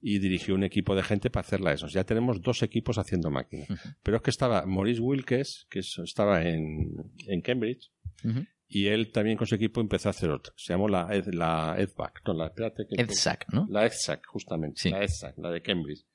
y 0.00 0.20
dirigió 0.20 0.54
un 0.54 0.62
equipo 0.62 0.94
de 0.94 1.02
gente 1.02 1.30
para 1.30 1.44
hacerla 1.44 1.72
eso. 1.72 1.88
Ya 1.88 2.04
tenemos 2.04 2.40
dos 2.42 2.62
equipos 2.62 2.96
haciendo 2.96 3.28
máquinas. 3.28 3.68
Uh 3.68 3.74
-huh. 3.74 3.96
Pero 4.04 4.16
es 4.18 4.22
que 4.22 4.30
estaba 4.30 4.64
Maurice 4.66 5.00
Wilkes, 5.00 5.66
que 5.68 5.80
estaba 5.80 6.42
en, 6.48 6.92
en 7.26 7.40
Cambridge, 7.40 7.90
uh 8.22 8.28
-huh. 8.28 8.48
y 8.68 8.86
él 8.86 9.10
también 9.10 9.36
con 9.36 9.48
su 9.48 9.56
equipo 9.56 9.80
empezó 9.80 10.10
a 10.10 10.10
hacer 10.10 10.30
otra. 10.30 10.52
Se 10.56 10.72
llamó 10.72 10.86
la, 10.86 11.08
Ed, 11.10 11.26
la 11.34 11.74
EDVAC. 11.76 12.22
No, 12.24 12.34
la, 12.34 12.46
espérate, 12.46 12.86
que 12.88 13.02
EDSAC, 13.02 13.52
¿no? 13.52 13.66
La 13.68 13.84
EDSAC, 13.84 14.24
justamente. 14.26 14.80
Sí. 14.80 14.90
La 14.90 15.02
EDSAC, 15.02 15.36
la 15.38 15.50
de 15.50 15.60
Cambridge. 15.60 16.06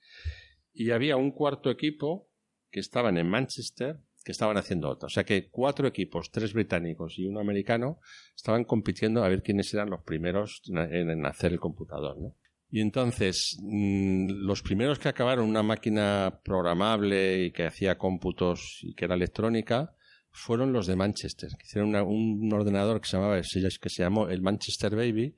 Y 0.73 0.91
había 0.91 1.17
un 1.17 1.31
cuarto 1.31 1.69
equipo 1.69 2.29
que 2.75 2.81
estaban 2.81 3.17
en 3.17 3.29
Manchester, 3.29 4.01
que 4.21 4.33
estaban 4.33 4.57
haciendo 4.57 4.89
otra. 4.89 5.07
O 5.07 5.09
sea 5.09 5.23
que 5.23 5.49
cuatro 5.49 5.87
equipos, 5.87 6.29
tres 6.29 6.51
británicos 6.51 7.17
y 7.17 7.25
uno 7.25 7.39
americano, 7.39 8.01
estaban 8.35 8.65
compitiendo 8.65 9.23
a 9.23 9.29
ver 9.29 9.41
quiénes 9.41 9.73
eran 9.73 9.89
los 9.89 10.01
primeros 10.01 10.61
en, 10.67 11.25
hacer 11.25 11.53
el 11.53 11.61
computador, 11.61 12.17
¿no? 12.19 12.35
Y 12.69 12.81
entonces, 12.81 13.57
mmm, 13.61 14.27
los 14.27 14.61
primeros 14.61 14.99
que 14.99 15.07
acabaron 15.07 15.47
una 15.47 15.63
máquina 15.63 16.41
programable 16.43 17.45
y 17.45 17.51
que 17.51 17.65
hacía 17.65 17.97
cómputos 17.97 18.79
y 18.81 18.93
que 18.93 19.05
era 19.05 19.15
electrónica 19.15 19.95
fueron 20.29 20.73
los 20.73 20.85
de 20.85 20.97
Manchester, 20.97 21.51
que 21.57 21.65
hicieron 21.65 21.95
un 21.95 22.51
ordenador 22.51 22.99
que 22.99 23.07
se 23.07 23.15
llamaba, 23.15 23.39
que 23.39 23.89
se 23.89 24.03
llamó 24.03 24.27
el 24.27 24.41
Manchester 24.41 24.97
Baby, 24.97 25.33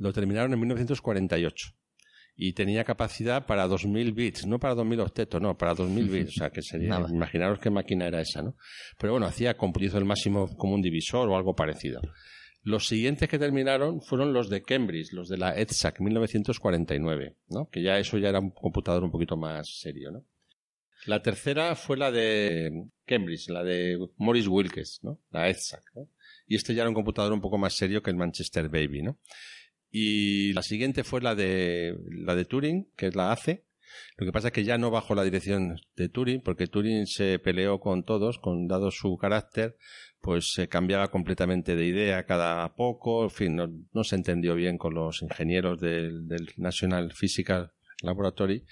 lo 0.00 0.12
terminaron 0.12 0.52
en 0.52 0.60
1948 0.60 1.74
y 2.36 2.52
tenía 2.52 2.84
capacidad 2.84 3.46
para 3.46 3.66
2000 3.68 4.12
bits, 4.12 4.46
no 4.46 4.58
para 4.58 4.74
2000 4.74 5.00
octetos, 5.00 5.40
no, 5.40 5.56
para 5.56 5.74
2000 5.74 6.08
bits, 6.08 6.30
o 6.30 6.32
sea, 6.32 6.50
que 6.50 6.62
sería, 6.62 6.88
Nada. 6.90 7.08
imaginaros 7.10 7.60
qué 7.60 7.70
máquina 7.70 8.06
era 8.06 8.20
esa, 8.20 8.42
¿no? 8.42 8.56
Pero 8.98 9.12
bueno, 9.12 9.26
hacía 9.26 9.56
hizo 9.80 9.98
el 9.98 10.04
máximo 10.04 10.48
como 10.56 10.74
un 10.74 10.82
divisor 10.82 11.28
o 11.28 11.36
algo 11.36 11.54
parecido. 11.54 12.00
Los 12.62 12.88
siguientes 12.88 13.28
que 13.28 13.38
terminaron 13.38 14.00
fueron 14.00 14.32
los 14.32 14.48
de 14.48 14.62
Cambridge, 14.62 15.12
los 15.12 15.28
de 15.28 15.36
la 15.36 15.54
EDSAC 15.58 16.00
1949, 16.00 17.36
¿no? 17.48 17.68
Que 17.68 17.82
ya 17.82 17.98
eso 17.98 18.16
ya 18.18 18.30
era 18.30 18.40
un 18.40 18.50
computador 18.50 19.04
un 19.04 19.10
poquito 19.10 19.36
más 19.36 19.68
serio, 19.80 20.10
¿no? 20.10 20.24
La 21.06 21.20
tercera 21.20 21.76
fue 21.76 21.98
la 21.98 22.10
de 22.10 22.88
Cambridge, 23.04 23.50
la 23.50 23.62
de 23.62 23.98
Morris 24.16 24.48
Wilkes, 24.48 25.00
¿no? 25.02 25.20
La 25.30 25.50
EDSAC, 25.50 25.82
¿no? 25.94 26.08
Y 26.46 26.56
este 26.56 26.74
ya 26.74 26.82
era 26.82 26.88
un 26.88 26.94
computador 26.94 27.32
un 27.32 27.42
poco 27.42 27.58
más 27.58 27.74
serio 27.74 28.02
que 28.02 28.10
el 28.10 28.16
Manchester 28.16 28.68
Baby, 28.70 29.02
¿no? 29.02 29.18
Y 29.96 30.52
la 30.54 30.62
siguiente 30.62 31.04
fue 31.04 31.20
la 31.20 31.36
de, 31.36 31.96
la 32.10 32.34
de 32.34 32.44
Turing, 32.44 32.88
que 32.96 33.06
es 33.06 33.14
la 33.14 33.30
ACE. 33.30 33.64
Lo 34.16 34.26
que 34.26 34.32
pasa 34.32 34.48
es 34.48 34.52
que 34.52 34.64
ya 34.64 34.76
no 34.76 34.90
bajo 34.90 35.14
la 35.14 35.22
dirección 35.22 35.76
de 35.94 36.08
Turing, 36.08 36.40
porque 36.40 36.66
Turing 36.66 37.06
se 37.06 37.38
peleó 37.38 37.78
con 37.78 38.02
todos, 38.02 38.40
con 38.40 38.66
dado 38.66 38.90
su 38.90 39.16
carácter, 39.16 39.76
pues 40.20 40.50
se 40.52 40.66
cambiaba 40.66 41.12
completamente 41.12 41.76
de 41.76 41.86
idea 41.86 42.26
cada 42.26 42.74
poco, 42.74 43.22
en 43.22 43.30
fin, 43.30 43.54
no, 43.54 43.68
no 43.92 44.02
se 44.02 44.16
entendió 44.16 44.56
bien 44.56 44.78
con 44.78 44.94
los 44.94 45.22
ingenieros 45.22 45.78
del, 45.78 46.26
del 46.26 46.48
National 46.56 47.12
Physical 47.12 47.70
Laboratory 48.02 48.64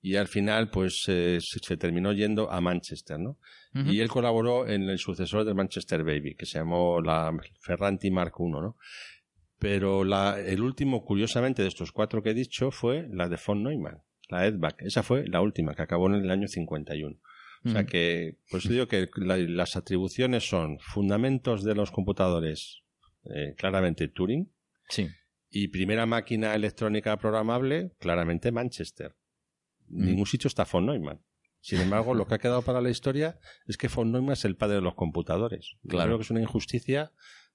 y 0.00 0.14
al 0.14 0.28
final 0.28 0.70
pues 0.70 1.02
eh, 1.08 1.38
se, 1.40 1.76
terminó 1.76 2.12
yendo 2.12 2.52
a 2.52 2.60
Manchester, 2.60 3.18
¿no? 3.18 3.30
Uh 3.74 3.78
-huh. 3.80 3.92
Y 3.92 4.00
él 4.00 4.08
colaboró 4.08 4.68
en 4.68 4.88
el 4.88 4.98
sucesor 4.98 5.44
del 5.44 5.56
Manchester 5.56 6.04
Baby, 6.04 6.36
que 6.36 6.46
se 6.46 6.58
llamó 6.58 7.00
la 7.00 7.36
Ferranti 7.62 8.12
Mark 8.12 8.34
I, 8.38 8.44
¿no? 8.48 8.76
Pero 9.58 10.04
la, 10.04 10.38
el 10.40 10.62
último, 10.62 11.04
curiosamente, 11.04 11.62
de 11.62 11.68
estos 11.68 11.92
cuatro 11.92 12.22
que 12.22 12.30
he 12.30 12.34
dicho 12.34 12.70
fue 12.70 13.08
la 13.12 13.28
de 13.28 13.38
von 13.44 13.62
Neumann, 13.62 14.02
la 14.28 14.46
EDVAC. 14.46 14.82
Esa 14.82 15.02
fue 15.02 15.26
la 15.26 15.40
última, 15.40 15.74
que 15.74 15.82
acabó 15.82 16.06
en 16.08 16.14
el 16.14 16.30
año 16.30 16.46
51. 16.46 17.18
O 17.64 17.70
sea 17.70 17.86
que, 17.86 18.38
pues 18.50 18.68
digo 18.68 18.86
que 18.86 19.08
la, 19.16 19.36
las 19.36 19.74
atribuciones 19.74 20.48
son 20.48 20.78
fundamentos 20.78 21.64
de 21.64 21.74
los 21.74 21.90
computadores, 21.90 22.82
eh, 23.24 23.54
claramente 23.56 24.06
Turing. 24.06 24.52
Sí. 24.88 25.08
Y 25.50 25.68
primera 25.68 26.06
máquina 26.06 26.54
electrónica 26.54 27.16
programable, 27.16 27.92
claramente 27.98 28.52
Manchester. 28.52 29.16
Mm. 29.88 30.04
Ningún 30.04 30.26
sitio 30.26 30.46
está 30.46 30.64
von 30.70 30.86
Neumann. 30.86 31.20
Sin 31.60 31.80
embargo, 31.80 32.14
lo 32.14 32.26
que 32.26 32.34
ha 32.36 32.38
quedado 32.38 32.62
para 32.62 32.80
la 32.80 32.90
historia 32.90 33.40
es 33.66 33.76
que 33.76 33.88
von 33.88 34.12
Neumann 34.12 34.34
es 34.34 34.44
el 34.44 34.56
padre 34.56 34.76
de 34.76 34.82
los 34.82 34.94
computadores. 34.94 35.76
Claro 35.88 36.10
creo 36.10 36.18
que 36.18 36.22
es 36.22 36.30
una 36.30 36.40
injusticia 36.40 37.12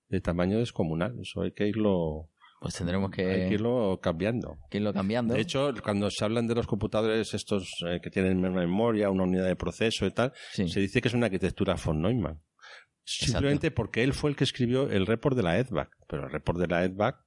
de 0.09 0.21
tamaño 0.21 0.59
descomunal. 0.59 1.19
Eso 1.19 1.41
hay 1.41 1.51
que 1.51 1.67
irlo. 1.67 2.29
Pues 2.61 2.75
tendremos 2.75 3.11
que, 3.11 3.25
hay 3.25 3.49
que 3.49 3.55
irlo 3.55 3.99
cambiando. 4.01 4.57
Que 4.69 4.77
irlo 4.77 4.93
cambiando. 4.93 5.33
De 5.33 5.41
hecho, 5.41 5.73
cuando 5.83 6.09
se 6.09 6.23
hablan 6.23 6.47
de 6.47 6.55
los 6.55 6.65
computadores 6.65 7.33
estos 7.33 7.69
eh, 7.85 7.99
que 8.01 8.09
tienen 8.09 8.39
memoria, 8.39 9.09
una 9.09 9.23
unidad 9.23 9.47
de 9.47 9.57
proceso 9.57 10.05
y 10.05 10.11
tal, 10.11 10.31
sí. 10.51 10.69
se 10.69 10.79
dice 10.79 11.01
que 11.01 11.09
es 11.09 11.13
una 11.13 11.25
arquitectura 11.25 11.75
von 11.75 12.01
Neumann. 12.01 12.41
Simplemente 13.03 13.67
Exacto. 13.67 13.75
porque 13.75 14.03
él 14.03 14.13
fue 14.13 14.29
el 14.29 14.37
que 14.37 14.45
escribió 14.45 14.89
el 14.89 15.05
report 15.05 15.35
de 15.35 15.43
la 15.43 15.59
EDVAC. 15.59 15.89
Pero 16.07 16.25
el 16.25 16.31
report 16.31 16.59
de 16.59 16.67
la 16.67 16.85
EDVAC 16.85 17.17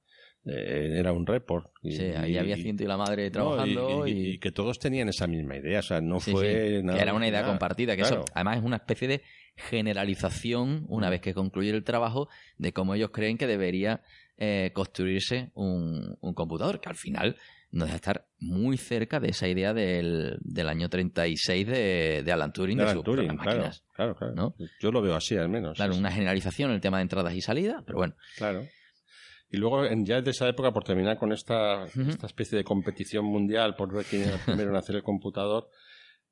era 0.47 1.11
un 1.13 1.25
report. 1.25 1.71
Y, 1.83 1.93
sí, 1.93 2.05
ahí 2.05 2.37
había 2.37 2.55
ciento 2.55 2.83
y 2.83 2.87
la 2.87 2.97
madre 2.97 3.29
trabajando. 3.29 3.99
No, 3.99 4.07
y, 4.07 4.39
que 4.39 4.51
todos 4.51 4.79
tenían 4.79 5.09
esa 5.09 5.27
misma 5.27 5.57
idea. 5.57 5.79
O 5.79 5.83
sea, 5.83 6.01
no 6.01 6.19
sí, 6.19 6.31
fue 6.31 6.77
sí. 6.77 6.83
nada. 6.83 6.97
Que 6.97 7.03
era 7.03 7.13
una 7.13 7.27
idea 7.27 7.41
nada. 7.41 7.51
compartida. 7.51 7.95
Que 7.95 8.01
claro. 8.01 8.23
eso, 8.23 8.25
además, 8.33 8.57
es 8.57 8.63
una 8.63 8.77
especie 8.77 9.07
de 9.07 9.21
generalización, 9.55 10.85
una 10.87 11.09
vez 11.09 11.21
que 11.21 11.33
concluye 11.33 11.71
el 11.71 11.83
trabajo, 11.83 12.29
de 12.57 12.73
cómo 12.73 12.95
ellos 12.95 13.09
creen 13.11 13.37
que 13.37 13.47
debería 13.47 14.01
eh, 14.37 14.71
construirse 14.73 15.51
un, 15.55 16.17
un, 16.21 16.33
computador, 16.33 16.79
que 16.79 16.89
al 16.89 16.95
final 16.95 17.37
nos 17.71 17.87
deja 17.87 17.95
estar 17.95 18.27
muy 18.39 18.77
cerca 18.77 19.19
de 19.19 19.29
esa 19.29 19.47
idea 19.47 19.73
del, 19.73 20.37
del 20.41 20.69
año 20.69 20.89
36 20.89 21.67
de, 21.67 22.21
de 22.23 22.31
Alan 22.31 22.53
Turing, 22.53 22.77
de, 22.77 22.83
de 22.83 22.91
Alan 22.91 23.03
Turing, 23.03 23.35
máquinas. 23.35 23.83
Claro, 23.93 24.15
claro, 24.15 24.33
claro. 24.33 24.33
¿no? 24.35 24.67
Yo 24.79 24.91
lo 24.91 25.01
veo 25.01 25.15
así, 25.15 25.35
al 25.35 25.49
menos. 25.49 25.75
Claro, 25.75 25.95
una 25.95 26.11
generalización 26.11 26.69
en 26.69 26.75
el 26.75 26.81
tema 26.81 26.97
de 26.97 27.03
entradas 27.03 27.33
y 27.33 27.41
salidas, 27.41 27.83
pero 27.85 27.97
bueno. 27.97 28.15
Claro. 28.37 28.65
Y 29.49 29.57
luego, 29.57 29.85
en, 29.85 30.05
ya 30.05 30.21
de 30.21 30.31
esa 30.31 30.47
época, 30.47 30.71
por 30.71 30.83
terminar 30.83 31.17
con 31.17 31.31
esta, 31.31 31.83
uh 31.83 31.87
-huh. 31.87 32.09
esta 32.09 32.27
especie 32.27 32.57
de 32.57 32.63
competición 32.63 33.25
mundial 33.25 33.75
por 33.75 33.93
ver 33.93 34.05
quién 34.05 34.23
era 34.23 34.35
el 34.35 34.41
primero 34.41 34.69
en 34.71 34.75
hacer 34.75 34.95
el 34.95 35.03
computador, 35.03 35.69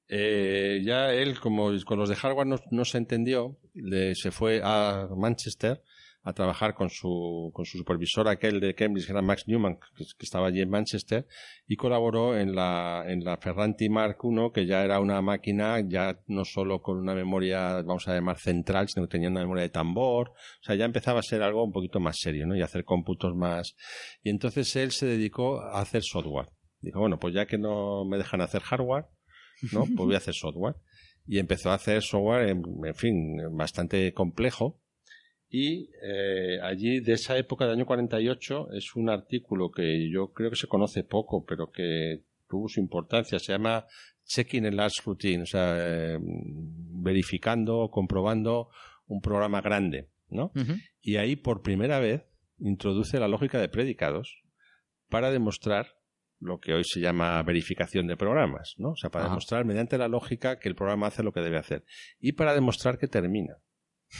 eh, 0.07 0.81
ya 0.83 1.13
él, 1.13 1.39
como 1.39 1.71
con 1.85 1.97
los 1.97 2.09
de 2.09 2.15
hardware 2.15 2.47
no, 2.47 2.57
no 2.71 2.85
se 2.85 2.97
entendió, 2.97 3.57
le, 3.73 4.15
se 4.15 4.31
fue 4.31 4.61
a 4.63 5.07
Manchester 5.15 5.81
a 6.25 6.33
trabajar 6.33 6.73
con 6.73 6.89
su, 6.89 7.51
con 7.53 7.65
su 7.65 7.77
supervisor 7.77 8.27
aquel 8.27 8.59
de 8.59 8.73
Cambridge, 8.73 9.05
que 9.05 9.11
era 9.11 9.21
Max 9.21 9.47
Newman, 9.47 9.77
que, 9.95 10.05
estaba 10.19 10.47
allí 10.47 10.59
en 10.59 10.71
Manchester, 10.71 11.27
y 11.67 11.75
colaboró 11.75 12.35
en 12.35 12.55
la, 12.55 13.05
en 13.07 13.23
la 13.23 13.37
Ferranti 13.37 13.89
Mark 13.89 14.17
I, 14.23 14.51
que 14.51 14.65
ya 14.65 14.83
era 14.83 14.99
una 14.99 15.21
máquina, 15.21 15.79
ya 15.87 16.19
no 16.25 16.43
solo 16.43 16.81
con 16.81 16.97
una 16.97 17.13
memoria, 17.13 17.83
vamos 17.83 18.07
a 18.07 18.15
llamar 18.15 18.39
central, 18.39 18.89
sino 18.89 19.05
que 19.05 19.11
tenía 19.11 19.29
una 19.29 19.41
memoria 19.41 19.61
de 19.61 19.69
tambor, 19.69 20.29
o 20.29 20.63
sea, 20.63 20.73
ya 20.73 20.85
empezaba 20.85 21.19
a 21.19 21.23
ser 21.23 21.43
algo 21.43 21.63
un 21.63 21.71
poquito 21.71 21.99
más 21.99 22.17
serio, 22.19 22.47
¿no? 22.47 22.55
Y 22.55 22.63
hacer 22.63 22.85
cómputos 22.85 23.35
más. 23.35 23.75
Y 24.23 24.31
entonces 24.31 24.75
él 24.75 24.91
se 24.91 25.05
dedicó 25.05 25.61
a 25.61 25.79
hacer 25.79 26.01
software. 26.01 26.49
Dijo, 26.81 26.99
bueno, 26.99 27.19
pues 27.19 27.35
ya 27.35 27.45
que 27.45 27.59
no 27.59 28.03
me 28.03 28.17
dejan 28.17 28.41
hacer 28.41 28.63
hardware, 28.63 29.05
¿no? 29.71 29.81
Pues 29.95 30.07
voy 30.07 30.15
a 30.15 30.17
hacer 30.17 30.33
software. 30.33 30.75
Y 31.27 31.37
empezó 31.37 31.69
a 31.69 31.75
hacer 31.75 32.01
software, 32.01 32.49
en 32.49 32.95
fin, 32.95 33.37
bastante 33.55 34.11
complejo. 34.13 34.81
Y 35.49 35.89
eh, 36.01 36.59
allí, 36.61 36.99
de 36.99 37.13
esa 37.13 37.37
época 37.37 37.65
del 37.65 37.75
año 37.75 37.85
48, 37.85 38.71
es 38.73 38.95
un 38.95 39.09
artículo 39.09 39.71
que 39.71 40.09
yo 40.09 40.33
creo 40.33 40.49
que 40.49 40.55
se 40.55 40.67
conoce 40.67 41.03
poco, 41.03 41.45
pero 41.45 41.71
que 41.71 42.23
tuvo 42.49 42.67
su 42.67 42.79
importancia. 42.79 43.39
Se 43.39 43.51
llama 43.51 43.85
Checking 44.25 44.65
el 44.65 44.75
Last 44.75 45.05
Routine, 45.05 45.43
o 45.43 45.45
sea, 45.45 45.75
eh, 45.77 46.19
verificando, 46.21 47.89
comprobando 47.91 48.69
un 49.07 49.21
programa 49.21 49.61
grande, 49.61 50.09
¿no? 50.29 50.45
Uh 50.55 50.59
-huh. 50.59 50.81
Y 51.01 51.17
ahí, 51.17 51.35
por 51.35 51.61
primera 51.61 51.99
vez, 51.99 52.23
introduce 52.59 53.19
la 53.19 53.27
lógica 53.27 53.59
de 53.59 53.69
predicados 53.69 54.43
para 55.09 55.29
demostrar 55.29 55.87
lo 56.39 56.59
que 56.59 56.73
hoy 56.73 56.83
se 56.83 56.99
llama 56.99 57.41
verificación 57.43 58.07
de 58.07 58.17
programas, 58.17 58.75
¿no? 58.77 58.91
O 58.91 58.95
sea, 58.95 59.09
para 59.09 59.25
Ajá. 59.25 59.33
demostrar 59.33 59.65
mediante 59.65 59.97
la 59.97 60.07
lógica 60.07 60.59
que 60.59 60.69
el 60.69 60.75
programa 60.75 61.07
hace 61.07 61.23
lo 61.23 61.31
que 61.31 61.41
debe 61.41 61.57
hacer 61.57 61.85
y 62.19 62.33
para 62.33 62.53
demostrar 62.53 62.97
que 62.97 63.07
termina. 63.07 63.57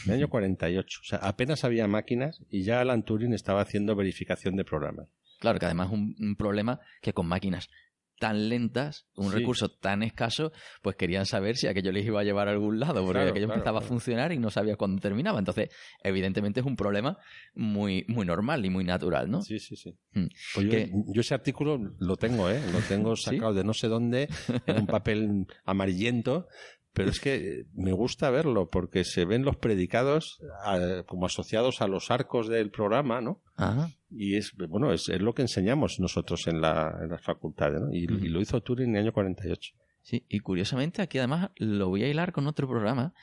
En 0.05 0.11
el 0.11 0.17
año 0.19 0.29
48, 0.29 0.99
o 1.01 1.05
sea, 1.05 1.19
apenas 1.19 1.63
había 1.63 1.88
máquinas 1.88 2.41
y 2.49 2.63
ya 2.63 2.81
Alan 2.81 3.03
Turing 3.03 3.33
estaba 3.33 3.61
haciendo 3.61 3.95
verificación 3.95 4.55
de 4.55 4.65
programas. 4.65 5.07
Claro, 5.39 5.59
que 5.59 5.65
además 5.65 5.88
es 5.88 5.93
un, 5.93 6.15
un 6.19 6.36
problema 6.36 6.79
que 7.01 7.13
con 7.13 7.27
máquinas 7.27 7.69
tan 8.17 8.47
lentas, 8.47 9.07
un 9.15 9.29
Sí. 9.29 9.39
recurso 9.39 9.67
tan 9.69 10.01
escaso, 10.01 10.53
pues 10.81 10.95
querían 10.95 11.25
saber 11.25 11.57
si 11.57 11.67
aquello 11.67 11.91
les 11.91 12.05
iba 12.05 12.21
a 12.21 12.23
llevar 12.23 12.47
a 12.47 12.51
algún 12.51 12.79
lado, 12.79 13.01
porque 13.01 13.11
Claro, 13.19 13.29
aquello 13.31 13.47
claro, 13.47 13.59
empezaba 13.59 13.79
claro. 13.79 13.86
a 13.86 13.89
funcionar 13.89 14.31
y 14.31 14.38
no 14.39 14.49
sabía 14.49 14.77
cuándo 14.77 15.01
terminaba. 15.01 15.38
Entonces, 15.38 15.69
evidentemente 16.01 16.61
es 16.61 16.65
un 16.65 16.77
problema 16.77 17.17
muy, 17.55 18.05
muy 18.07 18.25
normal 18.25 18.65
y 18.65 18.69
muy 18.69 18.86
natural, 18.86 19.29
¿no? 19.29 19.41
Sí, 19.41 19.59
sí, 19.59 19.75
sí. 19.75 19.97
Mm. 20.13 20.27
Pues 20.53 20.65
yo, 20.65 20.77
yo 21.13 21.21
ese 21.21 21.33
artículo 21.33 21.77
lo 21.99 22.15
tengo, 22.15 22.49
¿eh? 22.49 22.61
Lo 22.71 22.79
tengo 22.79 23.15
¿Sí? 23.17 23.23
sacado 23.23 23.53
de 23.53 23.65
no 23.65 23.73
sé 23.73 23.89
dónde, 23.89 24.29
en 24.65 24.77
un 24.77 24.88
papel 24.88 25.45
amarillento, 25.65 26.47
pero 26.95 27.09
es 27.09 27.19
que 27.19 27.65
me 27.73 27.91
gusta 27.91 28.29
verlo 28.29 28.67
porque 28.69 29.03
se 29.03 29.25
ven 29.25 29.43
los 29.43 29.57
predicados 29.57 30.39
ah, 30.63 31.03
como 31.05 31.25
asociados 31.25 31.81
a 31.81 31.87
los 31.87 32.09
arcos 32.09 32.47
del 32.47 32.71
programa, 32.71 33.19
¿no? 33.19 33.41
Ajá. 33.57 33.91
Y 34.09 34.37
es, 34.37 34.53
bueno, 34.69 34.93
es, 34.93 35.09
es 35.09 35.21
lo 35.21 35.35
que 35.35 35.41
enseñamos 35.41 35.99
nosotros 35.99 36.47
en, 36.47 36.61
la, 36.61 36.97
en 37.01 37.09
las 37.09 37.21
facultades, 37.21 37.81
¿no? 37.81 37.93
Y, 37.93 38.07
lo 38.07 38.39
hizo 38.39 38.61
Turing 38.61 38.89
en 38.89 38.95
el 38.95 39.01
año 39.03 39.13
48. 39.13 39.73
Sí, 40.01 40.25
y 40.29 40.39
curiosamente 40.39 41.01
aquí 41.01 41.17
además 41.17 41.51
lo 41.57 41.89
voy 41.89 42.03
a 42.03 42.07
hilar 42.07 42.31
con 42.31 42.47
otro 42.47 42.67
programa. 42.67 43.13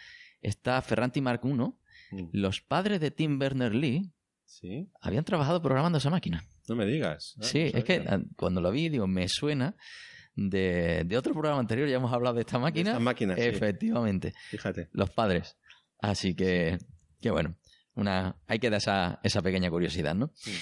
Está 0.42 0.80
Ferranti 0.82 1.22
Mark 1.22 1.40
I. 1.44 1.54
Mm. 1.54 2.28
Los 2.32 2.60
padres 2.60 3.00
de 3.00 3.10
Tim 3.10 3.38
Berners-Lee 3.38 4.12
Sí, 4.44 4.86
habían 5.00 5.24
trabajado 5.24 5.62
programando 5.62 5.96
esa 5.96 6.10
máquina. 6.10 6.44
no 6.68 6.76
me 6.76 6.84
digas. 6.84 7.36
Ah, 7.38 7.44
Sí, 7.44 7.70
no 7.72 7.78
es 7.78 7.84
que 7.84 8.04
ah, 8.06 8.20
cuando 8.36 8.60
lo 8.60 8.70
vi, 8.70 8.90
digo, 8.90 9.06
me 9.06 9.26
suena 9.26 9.74
de, 10.34 11.04
de 11.04 11.16
otro 11.18 11.32
programa 11.32 11.60
anterior, 11.60 11.88
ya 11.88 11.96
hemos 11.96 12.12
hablado 12.12 12.34
de 12.36 12.40
esta 12.42 12.58
máquina. 12.58 12.90
Esta 12.90 13.00
máquina, 13.00 13.34
sí. 13.34 13.42
Efectivamente, 13.42 14.32
Fíjate. 14.50 14.88
los 14.92 15.10
padres. 15.10 15.56
Así 15.98 16.34
que, 16.34 16.78
que 17.20 17.30
bueno, 17.30 17.56
una, 17.94 18.36
hay 18.46 18.58
que 18.58 18.70
dar 18.70 18.78
esa, 18.78 19.20
esa 19.22 19.42
pequeña 19.42 19.70
curiosidad, 19.70 20.14
¿no? 20.14 20.30
Sí. 20.34 20.52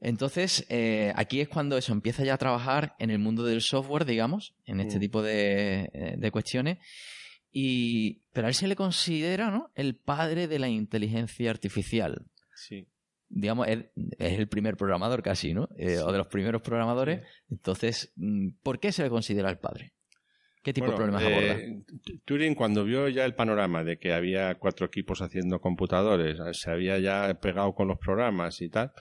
Entonces, 0.00 0.66
eh, 0.68 1.12
aquí 1.14 1.40
es 1.40 1.48
cuando 1.48 1.78
eso 1.78 1.92
empieza 1.92 2.24
ya 2.24 2.34
a 2.34 2.38
trabajar 2.38 2.96
en 2.98 3.10
el 3.10 3.20
mundo 3.20 3.44
del 3.44 3.60
software, 3.62 4.04
digamos, 4.04 4.54
en 4.66 4.80
este 4.80 4.96
Mm. 4.96 5.00
tipo 5.00 5.22
de, 5.22 5.90
eh, 5.94 6.14
de 6.18 6.30
cuestiones. 6.32 6.78
Y, 7.52 8.22
pero 8.32 8.46
a 8.46 8.50
él 8.50 8.54
se 8.54 8.66
le 8.66 8.76
considera, 8.76 9.50
¿no? 9.50 9.70
El 9.74 9.94
padre 9.94 10.48
de 10.48 10.58
la 10.58 10.68
inteligencia 10.68 11.50
artificial. 11.50 12.26
Sí. 12.56 12.86
Digamos, 13.34 13.66
es, 13.66 13.86
es 14.18 14.38
el 14.38 14.46
primer 14.46 14.76
programador 14.76 15.22
casi, 15.22 15.54
¿no? 15.54 15.68
Eh, 15.78 15.96
Sí. 15.96 16.02
O 16.04 16.12
de 16.12 16.18
los 16.18 16.26
primeros 16.26 16.60
programadores. 16.60 17.22
Entonces, 17.50 18.12
mm, 18.16 18.50
¿por 18.62 18.78
qué 18.78 18.92
se 18.92 19.02
le 19.02 19.08
considera 19.08 19.48
el 19.48 19.58
padre? 19.58 19.94
¿Qué 20.62 20.72
tipo 20.74 20.86
Bueno, 20.86 20.98
de 20.98 21.04
problemas 21.12 21.22
aborda? 21.24 21.58
eh, 21.60 21.82
T- 22.04 22.18
Turing, 22.24 22.54
cuando 22.54 22.84
vio 22.84 23.08
ya 23.08 23.24
el 23.24 23.34
panorama 23.34 23.82
de 23.84 23.98
que 23.98 24.12
había 24.12 24.54
cuatro 24.56 24.86
equipos 24.86 25.20
haciendo 25.22 25.60
computadores, 25.60 26.38
eh, 26.38 26.52
se 26.52 26.70
había 26.70 26.98
ya 26.98 27.34
pegado 27.40 27.72
con 27.74 27.88
los 27.88 27.98
programas 27.98 28.60
y 28.60 28.68
tal, 28.68 28.92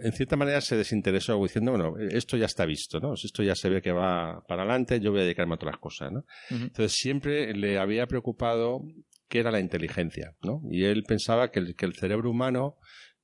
en 0.00 0.12
cierta 0.12 0.36
manera 0.36 0.60
se 0.60 0.76
desinteresó 0.76 1.40
diciendo, 1.42 1.70
bueno, 1.72 1.94
esto 2.10 2.36
ya 2.36 2.46
está 2.46 2.64
visto, 2.66 3.00
¿no? 3.00 3.14
Esto 3.14 3.42
ya 3.42 3.54
se 3.54 3.70
ve 3.70 3.80
que 3.80 3.92
va 3.92 4.42
para 4.46 4.62
adelante, 4.62 5.00
yo 5.00 5.10
voy 5.10 5.20
a 5.20 5.24
dedicarme 5.24 5.54
a 5.54 5.56
otras 5.56 5.78
cosas, 5.78 6.12
¿no? 6.12 6.24
Entonces 6.50 6.92
siempre 6.92 7.54
le 7.54 7.78
había 7.78 8.06
preocupado 8.06 8.82
qué 9.28 9.38
era 9.40 9.50
la 9.50 9.58
inteligencia, 9.60 10.32
¿no? 10.42 10.60
Y 10.70 10.84
él 10.84 11.02
pensaba 11.04 11.50
que 11.50 11.60
el, 11.60 11.74
que 11.76 11.86
el 11.86 11.94
cerebro 11.94 12.30
humano 12.30 12.76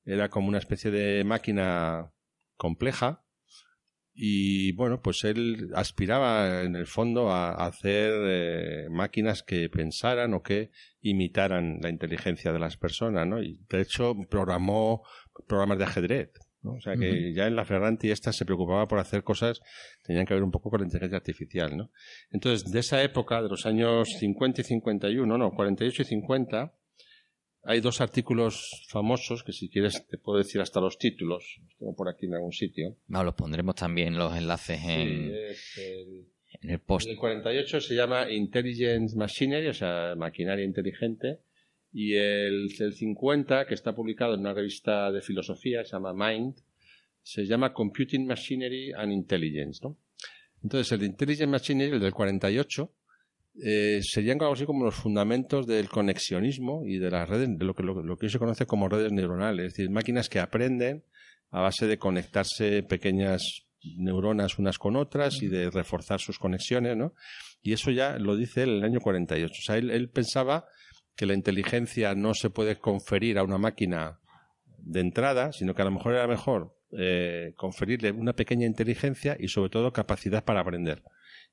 era 0.05 0.29
como 0.29 0.49
una 0.49 0.59
especie 0.59 0.91
de 0.91 1.25
máquina 1.25 2.13
compleja 2.57 3.25
y 4.13 4.73
bueno, 4.73 5.01
pues 5.01 5.25
él 5.25 5.71
aspiraba 5.75 6.63
en 6.63 6.77
el 6.77 6.87
fondo 6.87 7.31
a, 7.31 7.53
a 7.53 7.67
hacer 7.67 8.13
eh, 8.27 8.89
máquinas 8.91 9.43
que 9.43 9.69
pensaran 9.71 10.35
o 10.35 10.43
que 10.43 10.71
imitaran 11.01 11.79
la 11.81 11.89
inteligencia 11.89 12.53
de 12.53 12.59
las 12.59 12.77
personas, 12.77 13.27
¿no? 13.27 13.43
Y 13.43 13.61
de 13.71 13.81
hecho 13.81 14.15
programó 14.29 15.03
programas 15.47 15.79
de 15.79 15.85
ajedrez, 15.85 16.33
¿no? 16.63 16.73
O 16.73 16.81
sea 16.81 16.97
que 16.97 17.33
ya 17.33 17.47
en 17.47 17.57
la 17.57 17.65
Ferranti 17.65 18.11
esta 18.11 18.33
se 18.33 18.45
preocupaba 18.45 18.87
por 18.89 18.99
hacer 18.99 19.23
cosas 19.23 19.61
que 19.61 20.09
tenían 20.09 20.27
que 20.27 20.35
ver 20.35 20.43
un 20.43 20.51
poco 20.51 20.71
con 20.71 20.81
la 20.81 20.87
inteligencia 20.87 21.17
artificial, 21.17 21.77
¿no? 21.77 21.91
Entonces, 22.31 22.71
de 22.71 22.81
esa 22.81 23.03
época, 23.03 23.41
de 23.41 23.49
los 23.49 23.65
años 23.65 24.09
50 24.19 24.61
y 24.61 24.65
51, 24.65 25.39
no, 25.39 25.51
48 25.53 26.03
y 26.03 26.05
50, 26.05 26.75
hay 27.63 27.81
dos 27.81 28.01
artículos 28.01 28.87
famosos 28.89 29.45
que 29.45 29.53
si 29.53 29.69
quieres 29.69 30.07
te 30.09 30.19
puedo 30.19 30.39
decir 30.39 30.61
hasta 30.61 30.81
los 30.81 30.99
títulos, 30.99 31.59
los 31.63 31.77
tengo 31.79 31.95
por 31.95 32.09
aquí 32.09 32.27
en 32.27 32.35
algún 32.35 32.53
sitio. 32.53 32.97
Vamos, 33.07 33.27
los 33.27 33.35
pondremos 33.35 33.75
también 33.75 34.17
los 34.17 34.35
enlaces 34.37 34.81
en, 34.83 35.29
Sí, 35.29 35.33
es 35.51 35.79
el, 35.79 36.27
en 36.63 36.71
el 36.71 36.81
post. 36.81 37.09
el 37.09 37.17
48 37.17 37.81
se 37.81 37.95
llama 37.95 38.31
Intelligent 38.31 39.13
Machinery, 39.15 39.69
o 39.69 39.75
sea, 39.75 40.15
maquinaria 40.17 40.65
inteligente, 40.65 41.41
y 41.93 42.15
el, 42.15 42.69
el 42.79 42.93
50, 42.95 43.67
que 43.67 43.75
está 43.75 43.95
publicado 43.95 44.35
en 44.35 44.41
una 44.41 44.55
revista 44.55 45.11
de 45.13 45.21
filosofía, 45.21 45.85
se 45.85 45.93
llama 45.93 46.15
Mind, 46.15 46.57
se 47.23 47.45
llama 47.45 47.73
Computing 47.73 48.27
Machinery 48.27 48.93
and 48.93 49.13
Intelligence, 49.13 49.81
¿no? 49.83 49.99
Entonces, 50.63 50.93
el 50.93 51.05
Intelligent 51.05 51.51
Machinery, 51.51 51.93
el 51.93 52.01
del 52.01 52.13
48, 52.13 52.93
eh, 53.63 54.01
serían 54.03 54.41
algo 54.41 54.55
así 54.55 54.65
como 54.65 54.85
los 54.85 54.95
fundamentos 54.95 55.67
del 55.67 55.89
conexionismo 55.89 56.83
y 56.87 56.99
de 56.99 57.11
las 57.11 57.29
redes, 57.29 57.49
de 57.59 57.65
lo 57.65 57.75
que, 57.75 57.83
lo, 57.83 58.17
que 58.17 58.27
hoy 58.27 58.31
se 58.31 58.39
conoce 58.39 58.67
como 58.67 58.89
redes 58.89 59.13
neuronales, 59.13 59.67
es 59.67 59.73
decir, 59.75 59.91
máquinas 59.91 60.29
que 60.29 60.41
aprenden 60.41 61.05
a 61.51 61.61
base 61.61 61.87
de 61.87 61.99
conectarse 61.99 62.83
pequeñas 62.83 63.67
neuronas 63.97 64.59
unas 64.59 64.79
con 64.79 64.97
otras 64.97 65.43
y 65.43 65.49
de 65.49 65.71
reforzar 65.71 66.21
sus 66.21 66.39
conexiones, 66.39 66.97
¿no? 66.97 67.15
Y 67.63 67.73
eso 67.73 67.91
ya 67.91 68.19
lo 68.19 68.37
dice 68.37 68.63
él 68.63 68.71
en 68.71 68.77
el 68.77 68.85
año 68.85 69.01
48. 69.01 69.53
O 69.53 69.63
sea, 69.63 69.77
él, 69.77 69.91
él 69.91 70.09
pensaba 70.11 70.67
que 71.17 71.27
la 71.27 71.35
inteligencia 71.35 72.15
no 72.15 72.35
se 72.35 72.51
puede 72.51 72.77
conferir 72.77 73.39
a 73.39 73.43
una 73.43 73.59
máquina 73.59 74.21
de 74.79 75.01
entrada, 75.01 75.53
sino 75.53 75.75
que 75.75 75.83
a 75.83 75.87
lo 75.87 75.91
mejor 75.91 76.15
era 76.15 76.27
mejor 76.27 76.75
eh, 76.93 77.53
conferirle 77.57 78.11
una 78.11 78.33
pequeña 78.33 78.67
inteligencia 78.67 79.37
y 79.39 79.47
sobre 79.49 79.71
todo 79.71 79.93
capacidad 79.93 80.45
para 80.45 80.61
aprender. 80.61 81.03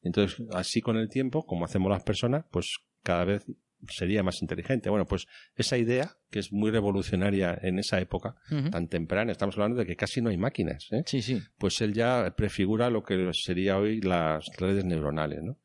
Entonces, 0.01 0.45
así 0.53 0.81
con 0.81 0.97
el 0.97 1.09
tiempo, 1.09 1.45
como 1.45 1.65
hacemos 1.65 1.89
las 1.89 2.03
personas, 2.03 2.45
pues 2.51 2.77
cada 3.03 3.25
vez 3.25 3.45
sería 3.89 4.23
más 4.23 4.41
inteligente. 4.41 4.89
Bueno, 4.89 5.05
pues 5.05 5.27
esa 5.55 5.77
idea, 5.77 6.17
que 6.31 6.39
es 6.39 6.51
muy 6.51 6.71
revolucionaria 6.71 7.57
en 7.61 7.79
esa 7.79 7.99
época, 7.99 8.35
Ujú. 8.51 8.69
tan 8.69 8.87
temprana, 8.87 9.31
estamos 9.31 9.55
hablando 9.55 9.77
de 9.79 9.85
que 9.85 9.95
casi 9.95 10.21
no 10.21 10.29
hay 10.29 10.37
máquinas, 10.37 10.87
¿eh? 10.91 11.03
Sí, 11.05 11.21
sí. 11.21 11.41
pues 11.57 11.79
él 11.81 11.93
ya 11.93 12.33
prefigura 12.35 12.89
lo 12.89 13.03
que 13.03 13.29
sería 13.33 13.77
hoy 13.77 14.01
las 14.01 14.45
redes 14.57 14.83
neuronales, 14.83 15.43
¿no? 15.43 15.59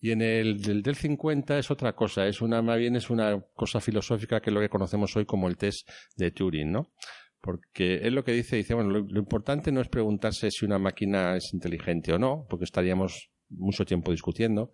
Y 0.00 0.10
en 0.10 0.20
el 0.20 0.60
del, 0.60 0.82
del 0.82 0.96
50 0.96 1.58
es 1.58 1.70
otra 1.70 1.94
cosa, 1.94 2.26
es 2.26 2.42
una, 2.42 2.60
más 2.60 2.78
bien 2.78 2.96
es 2.96 3.08
una 3.08 3.40
cosa 3.54 3.80
filosófica 3.80 4.40
que 4.40 4.50
es 4.50 4.54
lo 4.54 4.60
que 4.60 4.68
conocemos 4.68 5.16
hoy 5.16 5.24
como 5.24 5.48
el 5.48 5.56
test 5.56 5.88
de 6.16 6.30
Turing, 6.30 6.70
¿no? 6.72 6.92
Porque 7.40 7.96
él 7.98 8.14
lo 8.14 8.24
que 8.24 8.32
dice, 8.32 8.56
dice, 8.56 8.74
bueno, 8.74 8.90
lo, 8.90 9.00
lo 9.00 9.18
importante 9.18 9.70
no 9.70 9.80
es 9.80 9.88
preguntarse 9.88 10.50
si 10.50 10.64
una 10.64 10.78
máquina 10.78 11.36
es 11.36 11.54
inteligente 11.54 12.12
o 12.12 12.18
no, 12.18 12.46
porque 12.50 12.64
estaríamos 12.64 13.30
mucho 13.50 13.84
tiempo 13.84 14.10
discutiendo, 14.10 14.72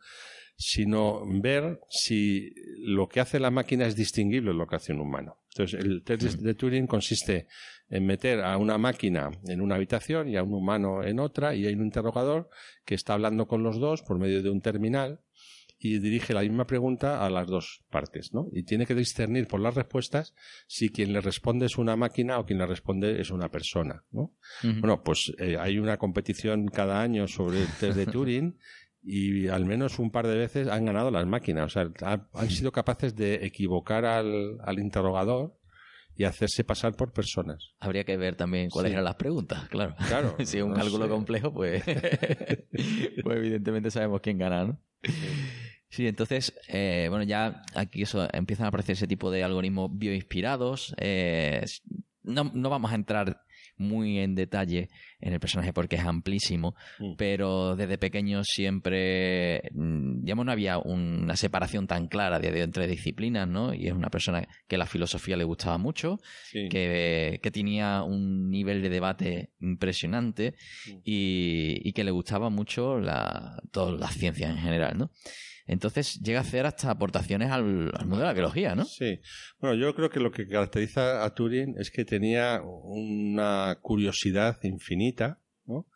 sino 0.56 1.22
ver 1.40 1.80
si 1.88 2.52
lo 2.78 3.08
que 3.08 3.20
hace 3.20 3.40
la 3.40 3.50
máquina 3.50 3.86
es 3.86 3.96
distinguible 3.96 4.50
de 4.50 4.56
lo 4.56 4.66
que 4.66 4.76
hace 4.76 4.92
un 4.92 5.00
humano. 5.00 5.38
Entonces, 5.54 5.80
el 5.80 6.02
test 6.04 6.22
de- 6.22 6.42
de 6.44 6.54
Turing 6.54 6.86
consiste 6.86 7.46
en 7.88 8.06
meter 8.06 8.40
a 8.42 8.56
una 8.58 8.76
máquina 8.78 9.30
en 9.48 9.60
una 9.60 9.76
habitación 9.76 10.28
y 10.28 10.36
a 10.36 10.42
un 10.42 10.52
humano 10.54 11.02
en 11.02 11.18
otra, 11.18 11.54
y 11.54 11.66
hay 11.66 11.74
un 11.74 11.84
interrogador 11.84 12.50
que 12.84 12.94
está 12.94 13.14
hablando 13.14 13.46
con 13.48 13.62
los 13.62 13.80
dos 13.80 14.02
por 14.02 14.18
medio 14.18 14.42
de 14.42 14.50
un 14.50 14.60
terminal 14.60 15.20
y 15.82 15.98
dirige 15.98 16.34
la 16.34 16.42
misma 16.42 16.66
pregunta 16.66 17.24
a 17.24 17.30
las 17.30 17.46
dos 17.48 17.82
partes, 17.90 18.34
¿no? 18.34 18.48
Y 18.52 18.64
tiene 18.64 18.84
que 18.86 18.94
discernir 18.94 19.46
por 19.48 19.60
las 19.60 19.74
respuestas 19.74 20.34
si 20.66 20.90
quien 20.90 21.12
le 21.14 21.20
responde 21.22 21.64
es 21.66 21.78
una 21.78 21.96
máquina 21.96 22.38
o 22.38 22.44
quien 22.44 22.58
le 22.58 22.66
responde 22.66 23.20
es 23.20 23.30
una 23.30 23.48
persona, 23.50 24.04
¿no? 24.12 24.34
Ujú. 24.62 24.80
Bueno, 24.80 25.02
pues 25.02 25.32
eh, 25.38 25.56
hay 25.58 25.78
una 25.78 25.96
competición 25.96 26.68
cada 26.68 27.00
año 27.00 27.26
sobre 27.26 27.62
el 27.62 27.68
test 27.78 27.96
de 27.96 28.06
Turing 28.06 28.58
y 29.02 29.48
al 29.48 29.64
menos 29.64 29.98
un 29.98 30.10
par 30.10 30.26
de 30.26 30.36
veces 30.36 30.68
han 30.68 30.84
ganado 30.84 31.10
las 31.10 31.26
máquinas. 31.26 31.64
O 31.64 31.68
sea, 31.70 31.90
ha- 32.02 32.28
han 32.34 32.50
sido 32.50 32.70
capaces 32.72 33.16
de 33.16 33.46
equivocar 33.46 34.04
al, 34.04 34.58
al 34.62 34.78
interrogador 34.78 35.56
y 36.14 36.24
hacerse 36.24 36.64
pasar 36.64 36.94
por 36.94 37.14
personas. 37.14 37.70
Habría 37.78 38.04
que 38.04 38.18
ver 38.18 38.36
también 38.36 38.68
cuáles 38.68 38.90
Sí. 38.90 38.92
eran 38.94 39.04
las 39.04 39.14
preguntas, 39.14 39.66
claro. 39.70 39.94
Claro, 40.06 40.36
si 40.44 40.58
es 40.58 40.62
un 40.62 40.70
no 40.72 40.76
cálculo 40.76 41.06
sé. 41.06 41.10
complejo, 41.10 41.54
pues, 41.54 41.82
pues 43.22 43.36
evidentemente 43.38 43.90
sabemos 43.90 44.20
quién 44.20 44.36
gana, 44.36 44.64
¿no? 44.66 44.78
Sí, 45.02 45.12
entonces, 45.98 46.52
eh, 46.68 47.06
bueno, 47.10 47.24
ya 47.24 47.62
aquí 47.74 48.02
eso 48.02 48.28
empiezan 48.32 48.66
a 48.66 48.68
aparecer 48.68 48.92
ese 48.94 49.06
tipo 49.06 49.30
de 49.30 49.42
algoritmos 49.44 49.90
bioinspirados. 49.92 50.94
eh, 50.98 51.64
no, 52.22 52.44
no 52.54 52.68
vamos 52.70 52.92
a 52.92 52.96
entrar 52.96 53.40
muy 53.78 54.18
en 54.18 54.34
detalle 54.34 54.90
en 55.22 55.32
el 55.32 55.40
personaje 55.40 55.72
porque 55.72 55.96
es 55.96 56.04
amplísimo, 56.04 56.74
Mm. 56.98 57.14
pero 57.16 57.76
desde 57.76 57.96
pequeño 57.96 58.44
siempre, 58.44 59.62
mm, 59.72 60.20
digamos, 60.22 60.44
no 60.44 60.52
había 60.52 60.76
una 60.78 61.34
separación 61.34 61.86
tan 61.86 62.06
clara 62.08 62.38
de, 62.38 62.50
de 62.50 62.60
entre 62.60 62.86
disciplinas, 62.86 63.48
¿no? 63.48 63.72
Y 63.72 63.86
es 63.86 63.94
una 63.94 64.10
persona 64.10 64.46
que 64.68 64.76
la 64.76 64.84
filosofía 64.84 65.36
le 65.38 65.44
gustaba 65.44 65.78
mucho, 65.78 66.18
Sí. 66.50 66.68
que, 66.68 67.40
que 67.42 67.50
tenía 67.50 68.02
un 68.02 68.50
nivel 68.50 68.82
de 68.82 68.90
debate 68.90 69.50
impresionante 69.60 70.54
Mm. 70.86 70.98
y, 71.04 71.80
y 71.88 71.92
que 71.94 72.04
le 72.04 72.10
gustaba 72.10 72.50
mucho 72.50 72.98
la, 73.00 73.62
todas 73.72 73.98
las 73.98 74.12
ciencias 74.14 74.50
en 74.50 74.58
general, 74.58 74.98
¿no? 74.98 75.10
Entonces 75.70 76.20
llega 76.20 76.40
a 76.40 76.42
hacer 76.42 76.66
hasta 76.66 76.90
aportaciones 76.90 77.52
al, 77.52 77.92
al 77.94 78.06
mundo 78.06 78.18
de 78.18 78.24
la 78.24 78.32
biología, 78.32 78.74
¿no? 78.74 78.84
Sí. 78.84 79.20
Bueno, 79.60 79.76
yo 79.76 79.94
creo 79.94 80.10
que 80.10 80.18
lo 80.18 80.32
que 80.32 80.48
caracteriza 80.48 81.24
a 81.24 81.32
Turing 81.32 81.76
es 81.78 81.92
que 81.92 82.04
tenía 82.04 82.60
una 82.64 83.78
curiosidad 83.80 84.58
infinita, 84.64 85.38
¿no? 85.66 85.86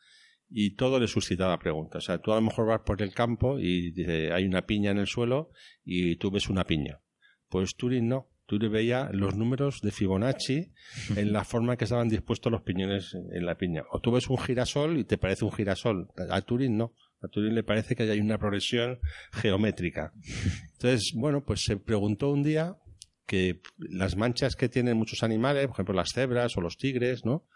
Y 0.48 0.76
todo 0.76 1.00
le 1.00 1.08
suscitaba 1.08 1.58
preguntas. 1.58 2.04
O 2.04 2.06
sea, 2.06 2.18
tú 2.18 2.30
a 2.30 2.36
lo 2.36 2.42
mejor 2.42 2.68
vas 2.68 2.82
por 2.86 3.02
el 3.02 3.12
campo 3.12 3.58
y 3.58 3.90
dice, 3.90 4.32
hay 4.32 4.44
una 4.44 4.62
piña 4.62 4.92
en 4.92 4.98
el 4.98 5.08
suelo 5.08 5.50
y 5.84 6.14
tú 6.16 6.30
ves 6.30 6.48
una 6.48 6.62
piña. 6.62 7.00
Pues 7.48 7.74
Turing 7.74 8.06
no. 8.06 8.28
Turing 8.46 8.70
veía 8.70 9.08
los 9.12 9.34
números 9.34 9.80
de 9.80 9.90
Fibonacci 9.90 10.70
en 11.16 11.32
la 11.32 11.42
forma 11.42 11.72
en 11.72 11.78
que 11.78 11.84
estaban 11.84 12.08
dispuestos 12.08 12.52
los 12.52 12.62
piñones 12.62 13.12
en 13.12 13.44
la 13.44 13.56
piña. 13.56 13.82
O 13.90 13.98
tú 13.98 14.12
ves 14.12 14.28
un 14.28 14.38
girasol 14.38 14.98
y 14.98 15.04
te 15.04 15.18
parece 15.18 15.44
un 15.44 15.50
girasol. 15.50 16.10
A 16.30 16.40
Turing 16.42 16.76
no. 16.76 16.94
A 17.24 17.28
Turing 17.28 17.54
le 17.54 17.62
parece 17.62 17.96
que 17.96 18.04
hay 18.04 18.20
una 18.20 18.38
progresión 18.38 18.98
geométrica. 19.32 20.12
Entonces, 20.72 21.12
bueno, 21.14 21.44
pues 21.44 21.64
se 21.64 21.76
preguntó 21.76 22.30
un 22.30 22.42
día 22.42 22.76
que 23.26 23.60
las 23.78 24.16
manchas 24.16 24.56
que 24.56 24.68
tienen 24.68 24.96
muchos 24.96 25.22
animales, 25.22 25.66
por 25.66 25.76
ejemplo 25.76 25.94
las 25.94 26.10
cebras 26.12 26.56
o 26.56 26.60
los 26.60 26.76
tigres, 26.76 27.24
¿no? 27.24 27.46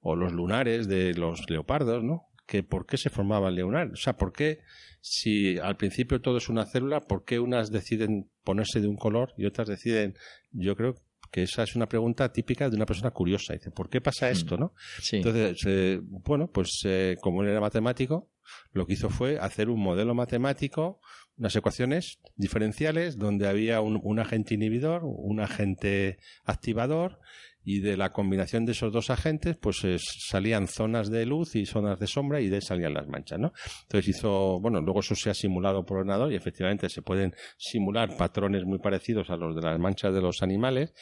O 0.00 0.16
los 0.16 0.32
lunares 0.32 0.88
de 0.88 1.14
los 1.14 1.48
leopardos, 1.50 2.02
¿no? 2.02 2.28
Que 2.46 2.62
por 2.62 2.86
qué 2.86 2.96
se 2.96 3.10
formaba 3.10 3.48
el 3.48 3.56
lunar. 3.56 3.90
O 3.92 3.96
sea, 3.96 4.16
por 4.16 4.32
qué, 4.32 4.60
si 5.00 5.58
al 5.58 5.76
principio 5.76 6.20
todo 6.20 6.38
es 6.38 6.48
una 6.48 6.64
célula, 6.64 7.00
por 7.00 7.24
qué 7.24 7.38
unas 7.38 7.70
deciden 7.70 8.30
ponerse 8.42 8.80
de 8.80 8.88
un 8.88 8.96
color 8.96 9.34
y 9.36 9.44
otras 9.44 9.68
deciden, 9.68 10.14
yo 10.52 10.76
creo 10.76 10.94
que 11.30 11.42
esa 11.42 11.62
es 11.62 11.76
una 11.76 11.86
pregunta 11.86 12.32
típica 12.32 12.70
de 12.70 12.76
una 12.76 12.86
persona 12.86 13.10
curiosa. 13.10 13.52
Dice, 13.52 13.70
¿por 13.70 13.90
qué 13.90 14.00
pasa 14.00 14.30
esto, 14.30 14.56
no? 14.56 14.72
Entonces, 15.12 15.58
eh, 15.66 16.00
bueno, 16.02 16.50
pues 16.50 16.80
eh, 16.84 17.16
como 17.20 17.42
él 17.42 17.50
era 17.50 17.60
matemático, 17.60 18.30
lo 18.72 18.86
que 18.86 18.94
hizo 18.94 19.10
fue 19.10 19.38
hacer 19.38 19.68
un 19.68 19.80
modelo 19.80 20.14
matemático, 20.14 21.00
unas 21.36 21.54
ecuaciones 21.54 22.18
diferenciales 22.36 23.16
donde 23.16 23.48
había 23.48 23.80
un, 23.80 24.18
agente 24.18 24.54
inhibidor, 24.54 25.02
un 25.04 25.40
agente 25.40 26.18
activador 26.44 27.20
y 27.64 27.80
de 27.80 27.96
la 27.96 28.12
combinación 28.12 28.64
de 28.64 28.72
esos 28.72 28.92
dos 28.92 29.10
agentes 29.10 29.56
pues 29.56 29.84
salían 30.00 30.68
zonas 30.68 31.10
de 31.10 31.26
luz 31.26 31.54
y 31.54 31.66
zonas 31.66 31.98
de 31.98 32.06
sombra 32.06 32.40
y 32.40 32.48
de 32.48 32.56
ahí 32.56 32.62
salían 32.62 32.94
las 32.94 33.06
manchas, 33.06 33.38
¿no? 33.38 33.52
Entonces 33.82 34.16
hizo, 34.16 34.58
bueno, 34.60 34.80
luego 34.80 35.00
eso 35.00 35.14
se 35.14 35.30
ha 35.30 35.34
simulado 35.34 35.84
por 35.84 35.98
ordenador 35.98 36.32
y 36.32 36.36
efectivamente 36.36 36.88
se 36.88 37.02
pueden 37.02 37.34
simular 37.56 38.16
patrones 38.16 38.64
muy 38.64 38.78
parecidos 38.78 39.30
a 39.30 39.36
los 39.36 39.54
de 39.54 39.62
las 39.62 39.78
manchas 39.78 40.14
de 40.14 40.22
los 40.22 40.42
animales 40.42 40.94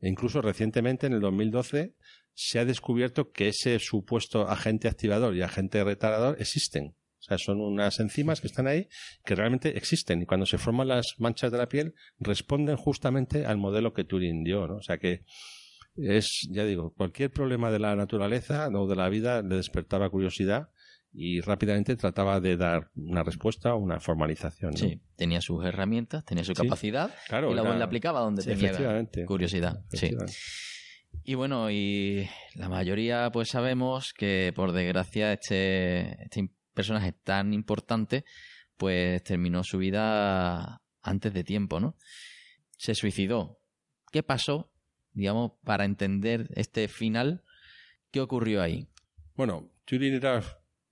e 0.00 0.08
incluso 0.08 0.40
recientemente 0.40 1.06
en 1.06 1.12
el 1.12 1.20
2012 1.20 1.94
se 2.34 2.58
ha 2.58 2.64
descubierto 2.64 3.30
que 3.30 3.48
ese 3.48 3.78
supuesto 3.78 4.48
agente 4.48 4.88
activador 4.88 5.36
y 5.36 5.42
agente 5.42 5.82
retardador 5.82 6.36
existen. 6.40 6.96
O 7.20 7.26
sea, 7.26 7.38
son 7.38 7.60
unas 7.60 8.00
enzimas 8.00 8.42
que 8.42 8.48
están 8.48 8.66
ahí 8.66 8.88
que 9.24 9.34
realmente 9.34 9.78
existen 9.78 10.20
y 10.20 10.26
cuando 10.26 10.44
se 10.44 10.58
forman 10.58 10.88
las 10.88 11.14
manchas 11.18 11.50
de 11.50 11.56
la 11.56 11.68
piel 11.68 11.94
responden 12.18 12.76
justamente 12.76 13.46
al 13.46 13.56
modelo 13.56 13.94
que 13.94 14.04
Turing 14.04 14.44
dio, 14.44 14.66
¿no? 14.66 14.76
O 14.76 14.82
sea 14.82 14.98
que 14.98 15.24
es, 15.96 16.46
ya 16.50 16.64
digo, 16.64 16.92
cualquier 16.92 17.30
problema 17.30 17.70
de 17.70 17.78
la 17.78 17.96
naturaleza 17.96 18.68
o 18.68 18.86
de 18.86 18.96
la 18.96 19.08
vida 19.08 19.40
le 19.40 19.56
despertaba 19.56 20.10
curiosidad 20.10 20.68
y 21.14 21.40
rápidamente 21.40 21.96
trataba 21.96 22.40
de 22.40 22.56
dar 22.56 22.90
una 22.96 23.22
respuesta 23.22 23.74
o 23.74 23.78
una 23.78 24.00
formalización. 24.00 24.76
Sí, 24.76 25.00
tenía 25.16 25.40
sus 25.40 25.64
herramientas, 25.64 26.24
tenía 26.24 26.42
su 26.42 26.52
capacidad 26.52 27.14
claro, 27.28 27.52
y 27.52 27.54
luego 27.54 27.72
la 27.72 27.84
aplicaba 27.84 28.20
donde 28.20 28.42
tenía 28.42 29.06
curiosidad. 29.24 29.84
Sí. 29.92 30.10
Y 31.22 31.34
bueno, 31.34 31.70
y 31.70 32.28
la 32.54 32.68
mayoría 32.68 33.30
pues 33.32 33.48
sabemos 33.48 34.12
que 34.12 34.52
por 34.54 34.72
desgracia 34.72 35.32
este, 35.32 36.22
este 36.24 36.50
personaje 36.74 37.12
tan 37.12 37.54
importante, 37.54 38.24
pues 38.76 39.22
terminó 39.22 39.62
su 39.64 39.78
vida 39.78 40.82
antes 41.02 41.32
de 41.32 41.44
tiempo, 41.44 41.80
¿no? 41.80 41.96
Se 42.76 42.94
suicidó. 42.94 43.58
¿Qué 44.10 44.22
pasó, 44.22 44.70
digamos, 45.12 45.52
para 45.64 45.84
entender 45.84 46.48
este 46.54 46.88
final? 46.88 47.42
¿Qué 48.10 48.20
ocurrió 48.20 48.62
ahí? 48.62 48.88
Bueno, 49.36 49.70
Turing 49.84 50.14
era 50.14 50.42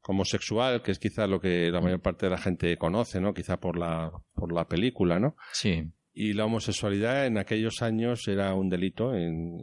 homosexual, 0.05 0.83
que 0.83 0.93
es 0.93 0.99
quizá 0.99 1.27
lo 1.27 1.41
que 1.41 1.71
la 1.71 1.81
mayor 1.81 2.01
parte 2.01 2.27
de 2.27 2.31
la 2.31 2.39
gente 2.39 2.77
conoce, 2.77 3.21
¿no? 3.21 3.35
Quizá 3.35 3.59
por 3.59 3.79
la, 3.79 4.11
por 4.35 4.53
la 4.53 4.67
película, 4.67 5.19
¿no? 5.19 5.37
Sí. 5.53 5.93
Y 6.13 6.35
la 6.35 6.45
homosexualidad 6.45 7.27
en 7.27 7.39
aquellos 7.39 7.83
años 7.83 8.27
era 8.29 8.55
un 8.55 8.69
delito 8.69 9.15
en, 9.15 9.59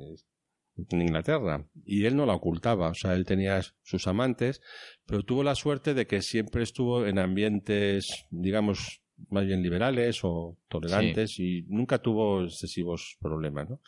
en 0.90 1.02
Inglaterra 1.02 1.66
y 1.86 2.06
él 2.06 2.16
no 2.16 2.26
la 2.26 2.34
ocultaba, 2.34 2.90
o 2.90 2.94
sea, 2.94 3.14
él 3.14 3.26
tenía 3.26 3.62
sus 3.84 4.08
amantes, 4.08 4.62
pero 5.06 5.24
tuvo 5.24 5.44
la 5.44 5.56
suerte 5.56 5.94
de 5.94 6.08
que 6.08 6.22
siempre 6.22 6.64
estuvo 6.64 7.06
en 7.06 7.20
ambientes, 7.20 8.26
digamos, 8.30 9.02
más 9.30 9.46
bien 9.46 9.62
liberales 9.62 10.20
o 10.24 10.58
tolerantes 10.68 11.40
y 11.40 11.64
nunca 11.68 12.00
tuvo 12.00 12.44
excesivos 12.44 13.18
problemas, 13.20 13.70
¿no? 13.70 13.82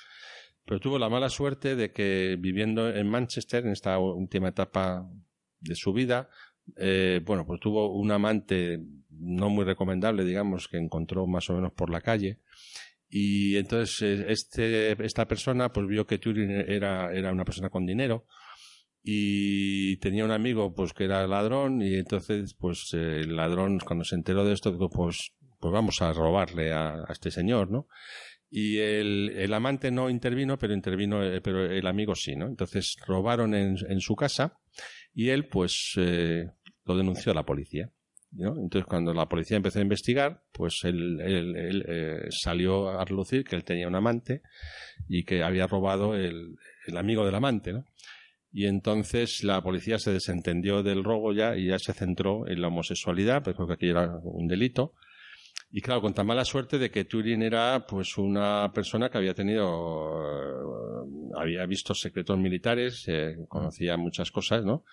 Pero 0.66 0.80
tuvo 0.80 1.00
la 1.00 1.10
mala 1.10 1.30
suerte 1.30 1.76
de 1.76 1.92
que 1.92 2.38
viviendo 2.40 2.90
en 2.90 3.10
Manchester, 3.10 3.66
en 3.66 3.72
esta 3.72 3.98
última 3.98 4.50
etapa 4.50 5.10
de 5.60 5.76
su 5.76 5.92
vida, 5.94 6.30
eh, 6.78 7.22
bueno, 7.26 7.46
pues 7.46 7.60
tuvo 7.60 7.94
un 7.94 8.12
amante 8.12 8.80
no 9.10 9.50
muy 9.50 9.66
recomendable, 9.66 10.24
digamos, 10.24 10.68
que 10.68 10.78
encontró 10.78 11.28
más 11.28 11.50
o 11.50 11.54
menos 11.54 11.74
por 11.74 11.90
la 11.90 12.02
calle 12.02 12.40
y 13.14 13.58
entonces 13.58 14.02
eh, 14.02 14.26
este, 14.30 15.06
esta 15.06 15.28
persona 15.28 15.72
pues 15.72 15.86
vio 15.86 16.08
que 16.08 16.18
Turing 16.18 16.50
era, 16.50 17.14
era 17.14 17.34
una 17.34 17.44
persona 17.44 17.70
con 17.70 17.86
dinero 17.86 18.26
y 19.04 19.98
tenía 19.98 20.24
un 20.24 20.32
amigo 20.32 20.74
pues 20.74 20.94
que 20.94 21.04
era 21.04 21.28
ladrón 21.28 21.82
y 21.82 21.96
entonces 21.96 22.54
pues 22.54 22.94
el 22.94 23.36
ladrón 23.36 23.80
cuando 23.80 24.06
se 24.06 24.16
enteró 24.16 24.46
de 24.46 24.54
esto 24.54 24.78
pues 24.90 25.34
pues 25.60 25.74
vamos 25.74 26.02
a 26.02 26.14
robarle 26.14 26.72
a, 26.72 27.04
este 27.10 27.32
señor 27.32 27.70
no 27.70 27.88
y 28.50 28.78
el, 28.78 29.34
el, 29.36 29.54
amante 29.54 29.92
no 29.92 30.10
intervino 30.10 30.58
pero 30.58 30.74
intervino 30.74 31.22
eh, 31.22 31.42
pero 31.42 31.66
el 31.66 31.88
amigo 31.88 32.16
sí 32.16 32.38
no 32.38 32.46
entonces 32.46 32.96
robaron 33.06 33.54
en, 33.54 33.76
en 33.90 34.00
su 34.00 34.16
casa 34.16 34.58
y 35.14 35.30
él 35.30 35.50
pues 35.50 35.96
eh, 35.98 36.46
lo 36.86 36.96
denunció 36.96 37.34
a 37.34 37.36
la 37.36 37.46
policía 37.46 37.92
entonces, 38.38 38.86
cuando 38.86 39.14
la 39.14 39.28
policía 39.28 39.58
empezó 39.58 39.80
a 39.80 39.82
investigar, 39.82 40.42
pues 40.54 40.80
él, 40.84 41.20
eh, 41.22 42.28
salió 42.30 42.90
a 42.90 43.04
relucir 43.04 43.44
que 43.44 43.56
él 43.56 43.64
tenía 43.64 43.88
un 43.88 43.96
amante 43.96 44.42
y 45.10 45.24
que 45.24 45.44
había 45.44 45.68
robado 45.68 46.16
el, 46.16 46.58
amigo 46.96 47.26
del 47.26 47.36
amante, 47.36 47.74
¿no? 47.74 47.86
Y 48.54 48.66
entonces 48.66 49.44
la 49.44 49.62
policía 49.62 49.98
se 49.98 50.12
desentendió 50.12 50.84
del 50.84 51.04
robo 51.04 51.32
ya 51.34 51.56
y 51.56 51.68
ya 51.68 51.80
se 51.80 51.94
centró 51.94 52.48
en 52.48 52.62
la 52.62 52.68
homosexualidad, 52.68 53.44
pues 53.44 53.56
porque 53.56 53.74
aquí 53.74 53.90
era 53.90 54.20
un 54.24 54.48
delito. 54.48 54.94
Y 55.70 55.82
claro, 55.82 56.02
con 56.02 56.14
tan 56.14 56.28
mala 56.28 56.44
suerte 56.44 56.78
de 56.78 56.92
que 56.92 57.06
Turing 57.06 57.42
era 57.44 57.86
pues 57.88 58.18
una 58.18 58.72
persona 58.74 59.10
que 59.10 59.18
había 59.18 59.34
tenido, 59.34 60.81
había 61.38 61.66
visto 61.66 61.94
secretos 61.94 62.38
militares, 62.38 63.04
eh, 63.08 63.38
conocía 63.48 63.98
muchas 63.98 64.32
cosas, 64.32 64.66
¿no? 64.66 64.84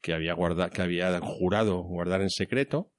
que 0.00 0.12
había, 0.12 0.34
guarda, 0.34 0.70
que 0.70 0.82
había 0.82 1.18
jurado 1.20 1.82
guardar 1.82 2.22
en 2.22 2.30
secreto 2.30 2.92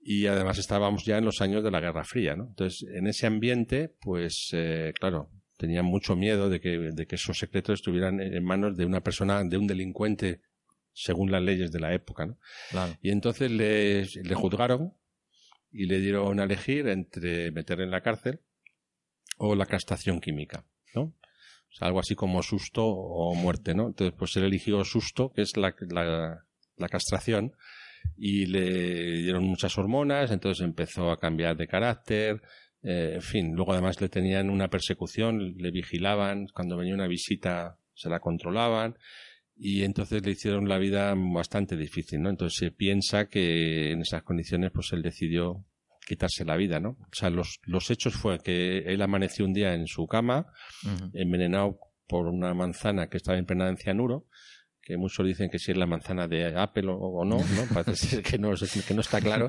y 0.00 0.26
además 0.26 0.58
estábamos 0.58 1.04
ya 1.04 1.18
en 1.18 1.24
los 1.24 1.40
años 1.40 1.62
de 1.62 1.70
la 1.70 1.80
Guerra 1.80 2.04
Fría, 2.04 2.34
¿no? 2.34 2.48
Entonces, 2.48 2.88
en 2.92 3.06
ese 3.06 3.28
ambiente, 3.28 3.94
pues, 4.00 4.48
eh, 4.52 4.92
claro, 4.98 5.30
tenía 5.56 5.84
mucho 5.84 6.16
miedo 6.16 6.50
de 6.50 6.60
que, 6.60 6.70
de 6.92 7.06
que 7.06 7.14
esos 7.14 7.38
secretos 7.38 7.74
estuvieran 7.74 8.20
en 8.20 8.44
manos 8.44 8.76
de 8.76 8.84
una 8.84 9.02
persona, 9.02 9.44
de 9.44 9.56
un 9.56 9.68
delincuente, 9.68 10.40
según 10.92 11.30
las 11.30 11.42
leyes 11.42 11.70
de 11.70 11.78
la 11.78 11.94
época, 11.94 12.26
¿no? 12.26 12.36
Y 13.00 13.10
entonces 13.10 13.50
le, 13.52 14.04
le 14.04 14.34
juzgaron 14.34 14.92
y 15.70 15.86
le 15.86 16.00
dieron 16.00 16.40
a 16.40 16.44
elegir 16.44 16.88
entre 16.88 17.52
meterle 17.52 17.84
en 17.84 17.92
la 17.92 18.02
cárcel 18.02 18.40
o 19.38 19.54
la 19.54 19.66
castración 19.66 20.20
química, 20.20 20.66
¿no? 20.96 21.14
Algo 21.80 22.00
así 22.00 22.14
como 22.14 22.42
susto 22.42 22.84
o 22.84 23.34
muerte, 23.34 23.74
¿no? 23.74 23.88
Entonces, 23.88 24.14
pues 24.16 24.36
él 24.36 24.44
eligió 24.44 24.84
susto, 24.84 25.32
que 25.32 25.42
es 25.42 25.56
la, 25.56 25.74
la, 25.88 26.88
castración, 26.88 27.52
y 28.16 28.46
le 28.46 29.22
dieron 29.22 29.44
muchas 29.44 29.76
hormonas, 29.78 30.30
entonces 30.30 30.64
empezó 30.64 31.10
a 31.10 31.18
cambiar 31.18 31.56
de 31.56 31.68
carácter, 31.68 32.42
eh, 32.82 33.12
en 33.14 33.22
fin, 33.22 33.54
luego 33.54 33.72
además 33.72 34.00
le 34.00 34.08
tenían 34.08 34.50
una 34.50 34.68
persecución, 34.68 35.54
le 35.56 35.70
vigilaban, 35.70 36.48
cuando 36.48 36.76
venía 36.76 36.94
una 36.94 37.06
visita 37.06 37.78
se 37.94 38.08
la 38.08 38.20
controlaban, 38.20 38.96
y 39.56 39.84
entonces 39.84 40.24
le 40.24 40.32
hicieron 40.32 40.68
la 40.68 40.78
vida 40.78 41.14
bastante 41.16 41.76
difícil, 41.76 42.22
¿no? 42.22 42.30
Entonces 42.30 42.58
se 42.58 42.70
piensa 42.72 43.28
que 43.28 43.92
en 43.92 44.00
esas 44.00 44.22
condiciones 44.24 44.72
pues 44.72 44.92
él 44.92 45.02
decidió 45.02 45.64
quitarse 46.06 46.44
la 46.44 46.56
vida, 46.56 46.80
¿no? 46.80 46.90
O 46.90 47.14
sea, 47.14 47.30
los, 47.30 47.60
los 47.64 47.90
hechos 47.90 48.14
fue 48.14 48.38
que 48.38 48.78
él 48.78 49.02
amaneció 49.02 49.44
un 49.44 49.52
día 49.52 49.74
en 49.74 49.86
su 49.86 50.06
cama, 50.06 50.46
envenenado 51.14 51.78
por 52.06 52.26
una 52.26 52.52
manzana 52.54 53.08
que 53.08 53.16
estaba 53.16 53.38
impregnada 53.38 53.70
en 53.70 53.76
cianuro, 53.76 54.26
que 54.82 54.96
muchos 54.96 55.24
dicen 55.24 55.48
que 55.48 55.60
si 55.60 55.70
es 55.70 55.76
la 55.76 55.86
manzana 55.86 56.26
de 56.26 56.58
Apple 56.58 56.88
o, 56.88 57.24
no, 57.24 57.38
¿no? 57.38 57.42
Parece 57.72 58.06
ser 58.06 58.22
que 58.22 58.36
no, 58.36 58.52
que 58.52 58.94
no 58.94 59.00
está 59.00 59.20
claro. 59.20 59.48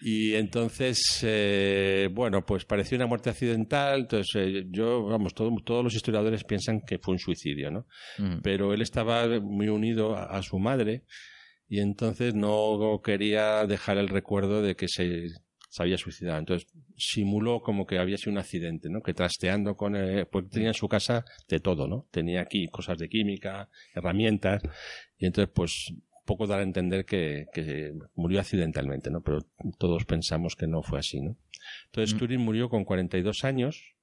Y 0.00 0.34
entonces, 0.34 1.00
eh, 1.22 2.08
bueno, 2.12 2.46
pues 2.46 2.64
pareció 2.64 2.96
una 2.96 3.06
muerte 3.06 3.30
accidental. 3.30 4.00
Entonces, 4.02 4.36
eh, 4.36 4.66
yo, 4.70 5.04
vamos, 5.04 5.34
todos 5.34 5.82
los 5.82 5.94
historiadores 5.94 6.44
piensan 6.44 6.80
que 6.80 6.98
fue 6.98 7.14
un 7.14 7.18
suicidio, 7.18 7.70
¿no? 7.72 7.86
Pero 8.42 8.72
él 8.72 8.82
estaba 8.82 9.26
muy 9.40 9.68
unido 9.68 10.16
a, 10.16 10.40
su 10.42 10.58
madre 10.60 11.02
y 11.68 11.80
entonces 11.80 12.34
no 12.34 13.00
quería 13.02 13.66
dejar 13.66 13.98
el 13.98 14.08
recuerdo 14.08 14.62
de 14.62 14.76
que 14.76 14.86
se 14.86 15.26
se 15.76 15.82
había 15.82 15.98
suicidado. 15.98 16.38
Entonces 16.38 16.66
simuló 16.96 17.60
como 17.60 17.86
que 17.86 17.98
había 17.98 18.16
sido 18.16 18.32
un 18.32 18.38
accidente, 18.38 18.88
¿no? 18.88 19.02
Que 19.02 19.12
trasteando 19.12 19.76
con, 19.76 19.94
eh, 19.94 20.24
pues 20.24 20.48
tenía 20.48 20.68
en 20.68 20.74
su 20.74 20.88
casa 20.88 21.26
de 21.48 21.60
todo, 21.60 21.86
¿no? 21.86 22.06
Tenía 22.10 22.40
aquí 22.40 22.68
cosas 22.68 22.96
de 22.96 23.10
química, 23.10 23.68
herramientas, 23.94 24.62
y 25.18 25.26
entonces 25.26 25.52
pues 25.54 25.92
poco 26.24 26.46
dar 26.46 26.60
a 26.60 26.62
entender 26.62 27.04
que, 27.04 27.46
que, 27.52 27.92
murió 28.14 28.40
accidentalmente, 28.40 29.10
¿no? 29.10 29.20
Pero 29.20 29.40
todos 29.76 30.06
pensamos 30.06 30.56
que 30.56 30.66
no 30.66 30.82
fue 30.82 30.98
así, 30.98 31.20
¿no? 31.20 31.36
Entonces 31.86 32.14
mm. 32.14 32.18
Turing 32.18 32.40
murió 32.40 32.70
con 32.70 32.84
42 32.86 33.44
años 33.44 33.94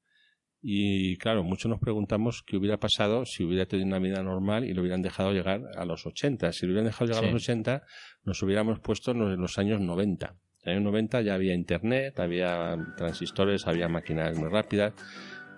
y 0.62 1.18
claro, 1.18 1.44
muchos 1.44 1.70
nos 1.70 1.80
preguntamos 1.80 2.44
qué 2.44 2.56
hubiera 2.56 2.80
pasado 2.80 3.26
si 3.26 3.44
hubiera 3.44 3.66
tenido 3.66 3.88
una 3.88 4.00
vida 4.00 4.22
normal 4.22 4.64
y 4.64 4.74
lo 4.74 4.82
hubieran 4.82 5.02
dejado 5.02 5.34
llegar 5.34 5.64
a 5.76 5.86
los 5.86 6.06
80. 6.06 6.54
Si 6.54 6.68
lo 6.68 6.72
hubieran 6.72 6.86
dejado 6.86 7.08
llegar 7.08 7.24
a 7.24 7.32
los 7.32 7.42
80, 7.42 7.84
nos 8.26 8.42
hubiéramos 8.44 8.80
puesto 8.80 9.12
en 9.12 9.42
los 9.42 9.58
años 9.58 9.82
90. 9.82 10.36
En 10.66 10.76
los 10.76 10.78
años 10.78 10.84
90 10.84 11.22
ya 11.22 11.34
había 11.34 11.54
internet, 11.54 12.20
había 12.20 12.78
transistores, 12.96 13.68
había 13.68 13.90
máquinas 13.90 14.38
muy 14.38 14.50
rápidas. 14.50 14.94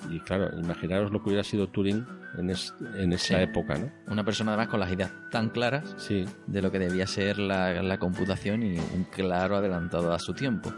Y 0.10 0.20
claro, 0.20 0.50
imaginaros 0.60 1.12
lo 1.12 1.22
que 1.22 1.30
hubiera 1.30 1.44
sido 1.44 1.68
Turing 1.68 2.06
en, 2.38 2.54
en 2.98 3.14
esa 3.14 3.42
época, 3.42 3.78
¿no? 3.78 3.92
Una 4.12 4.26
persona 4.26 4.52
además 4.52 4.68
con 4.68 4.80
las 4.80 4.92
ideas 4.92 5.12
tan 5.32 5.50
claras 5.50 5.96
sí. 5.98 6.26
de 6.48 6.62
lo 6.62 6.72
que 6.72 6.80
debía 6.80 7.08
ser 7.08 7.40
la, 7.40 7.82
la, 7.82 7.98
computación 7.98 8.64
y 8.64 8.78
un 8.78 9.06
claro 9.06 9.56
adelantado 9.56 10.12
a 10.12 10.20
su 10.20 10.34
tiempo. 10.34 10.74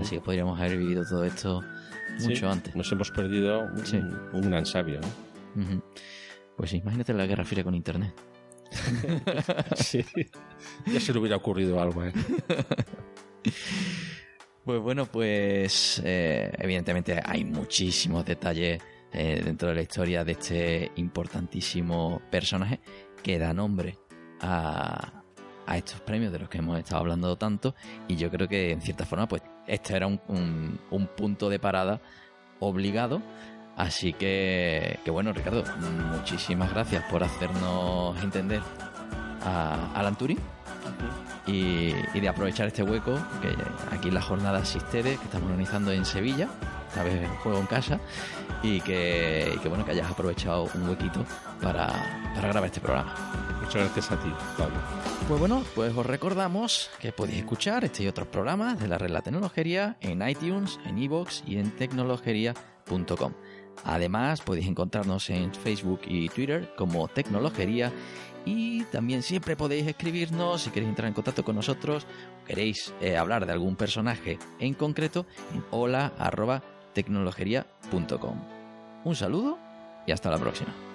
Así 0.00 0.16
que 0.16 0.22
podríamos 0.22 0.58
haber 0.58 0.78
vivido 0.78 1.04
todo 1.04 1.24
esto 1.24 1.62
mucho 2.20 2.50
antes. 2.50 2.74
Nos 2.74 2.90
hemos 2.92 3.10
perdido 3.10 3.68
un, 4.32 4.42
gran 4.42 4.64
sabio. 4.64 5.00
Pues 6.56 6.72
imagínate 6.72 7.12
la 7.14 7.26
Guerra 7.26 7.44
Fría 7.44 7.64
con 7.64 7.74
Internet. 7.74 8.14
sí, 9.76 10.02
ya 10.86 10.98
se 10.98 11.12
le 11.12 11.18
hubiera 11.18 11.36
ocurrido 11.36 11.80
algo. 11.80 12.04
¿eh? 12.04 12.12
Pues 14.64 14.80
bueno, 14.80 15.06
pues 15.06 16.00
eh, 16.04 16.52
evidentemente 16.56 17.20
hay 17.24 17.44
muchísimos 17.44 18.24
detalles 18.24 18.80
eh, 19.12 19.42
dentro 19.44 19.70
de 19.70 19.74
la 19.74 19.82
historia 19.82 20.24
de 20.24 20.32
este 20.32 20.92
importantísimo 20.96 22.22
personaje 22.30 22.78
que 23.24 23.40
da 23.40 23.52
nombre 23.52 23.98
a, 24.40 25.24
a 25.66 25.76
estos 25.76 26.00
premios 26.02 26.32
de 26.32 26.38
los 26.38 26.48
que 26.48 26.58
hemos 26.58 26.78
estado 26.78 27.00
hablando 27.00 27.36
tanto. 27.36 27.74
Y 28.06 28.14
yo 28.14 28.30
creo 28.30 28.46
que 28.46 28.70
en 28.70 28.80
cierta 28.80 29.04
forma 29.04 29.26
pues 29.26 29.42
este 29.66 29.96
era 29.96 30.06
un, 30.06 30.78
un, 30.90 31.06
punto 31.08 31.48
de 31.50 31.58
parada 31.58 32.00
obligado. 32.60 33.20
Así 33.76 34.12
que, 34.12 35.00
que, 35.04 35.10
bueno 35.10 35.32
Ricardo 35.32 35.64
muchísimas 36.12 36.72
gracias 36.72 37.02
por 37.10 37.24
hacernos 37.24 38.22
entender 38.22 38.60
a 39.42 39.90
Alan 39.94 40.14
Turing 40.14 40.38
y, 41.46 41.92
y, 42.14 42.20
de 42.20 42.28
aprovechar 42.28 42.68
este 42.68 42.82
hueco 42.82 43.18
que 43.40 43.54
aquí 43.94 44.10
la 44.10 44.22
jornada 44.22 44.64
Sistere 44.64 45.16
que 45.16 45.24
estamos 45.24 45.46
organizando 45.48 45.92
en 45.92 46.04
Sevilla 46.04 46.48
esta 46.88 47.02
vez 47.02 47.28
juego 47.42 47.58
en 47.58 47.66
casa 47.66 48.00
y 48.62 48.80
que, 48.80 49.52
y 49.54 49.58
que 49.58 49.68
bueno 49.68 49.84
que 49.84 49.92
hayas 49.92 50.10
aprovechado 50.10 50.68
un 50.74 50.88
huequito 50.88 51.24
para, 51.60 51.88
para 52.34 52.48
grabar 52.48 52.66
este 52.66 52.80
programa 52.80 53.14
muchas 53.60 53.82
gracias 53.82 54.12
a 54.12 54.16
ti 54.16 54.32
Pablo 54.56 54.76
pues 55.28 55.38
bueno, 55.38 55.62
pues 55.74 55.96
os 55.96 56.04
recordamos 56.04 56.90
que 57.00 57.12
podéis 57.12 57.38
escuchar 57.38 57.84
este 57.84 58.02
y 58.02 58.08
otros 58.08 58.26
programas 58.26 58.78
de 58.78 58.88
la 58.88 58.98
red 58.98 59.10
La 59.10 59.22
Tecnología 59.22 59.96
en 60.00 60.26
iTunes, 60.28 60.80
en 60.84 60.98
iVoox 60.98 61.42
y 61.46 61.58
en 61.58 61.70
tecnologería.com. 61.70 63.32
Además, 63.84 64.40
podéis 64.42 64.66
encontrarnos 64.66 65.30
en 65.30 65.54
Facebook 65.54 66.00
y 66.06 66.28
Twitter 66.28 66.74
como 66.76 67.08
Tecnologería 67.08 67.92
y 68.44 68.84
también 68.84 69.22
siempre 69.22 69.56
podéis 69.56 69.86
escribirnos 69.86 70.62
si 70.62 70.70
queréis 70.70 70.90
entrar 70.90 71.08
en 71.08 71.14
contacto 71.14 71.44
con 71.44 71.56
nosotros, 71.56 72.06
queréis 72.46 72.92
eh, 73.00 73.16
hablar 73.16 73.46
de 73.46 73.52
algún 73.52 73.76
personaje 73.76 74.38
en 74.58 74.74
concreto 74.74 75.26
en 75.54 75.64
hola 75.70 76.12
Un 79.04 79.16
saludo 79.16 79.58
y 80.06 80.12
hasta 80.12 80.30
la 80.30 80.38
próxima. 80.38 80.91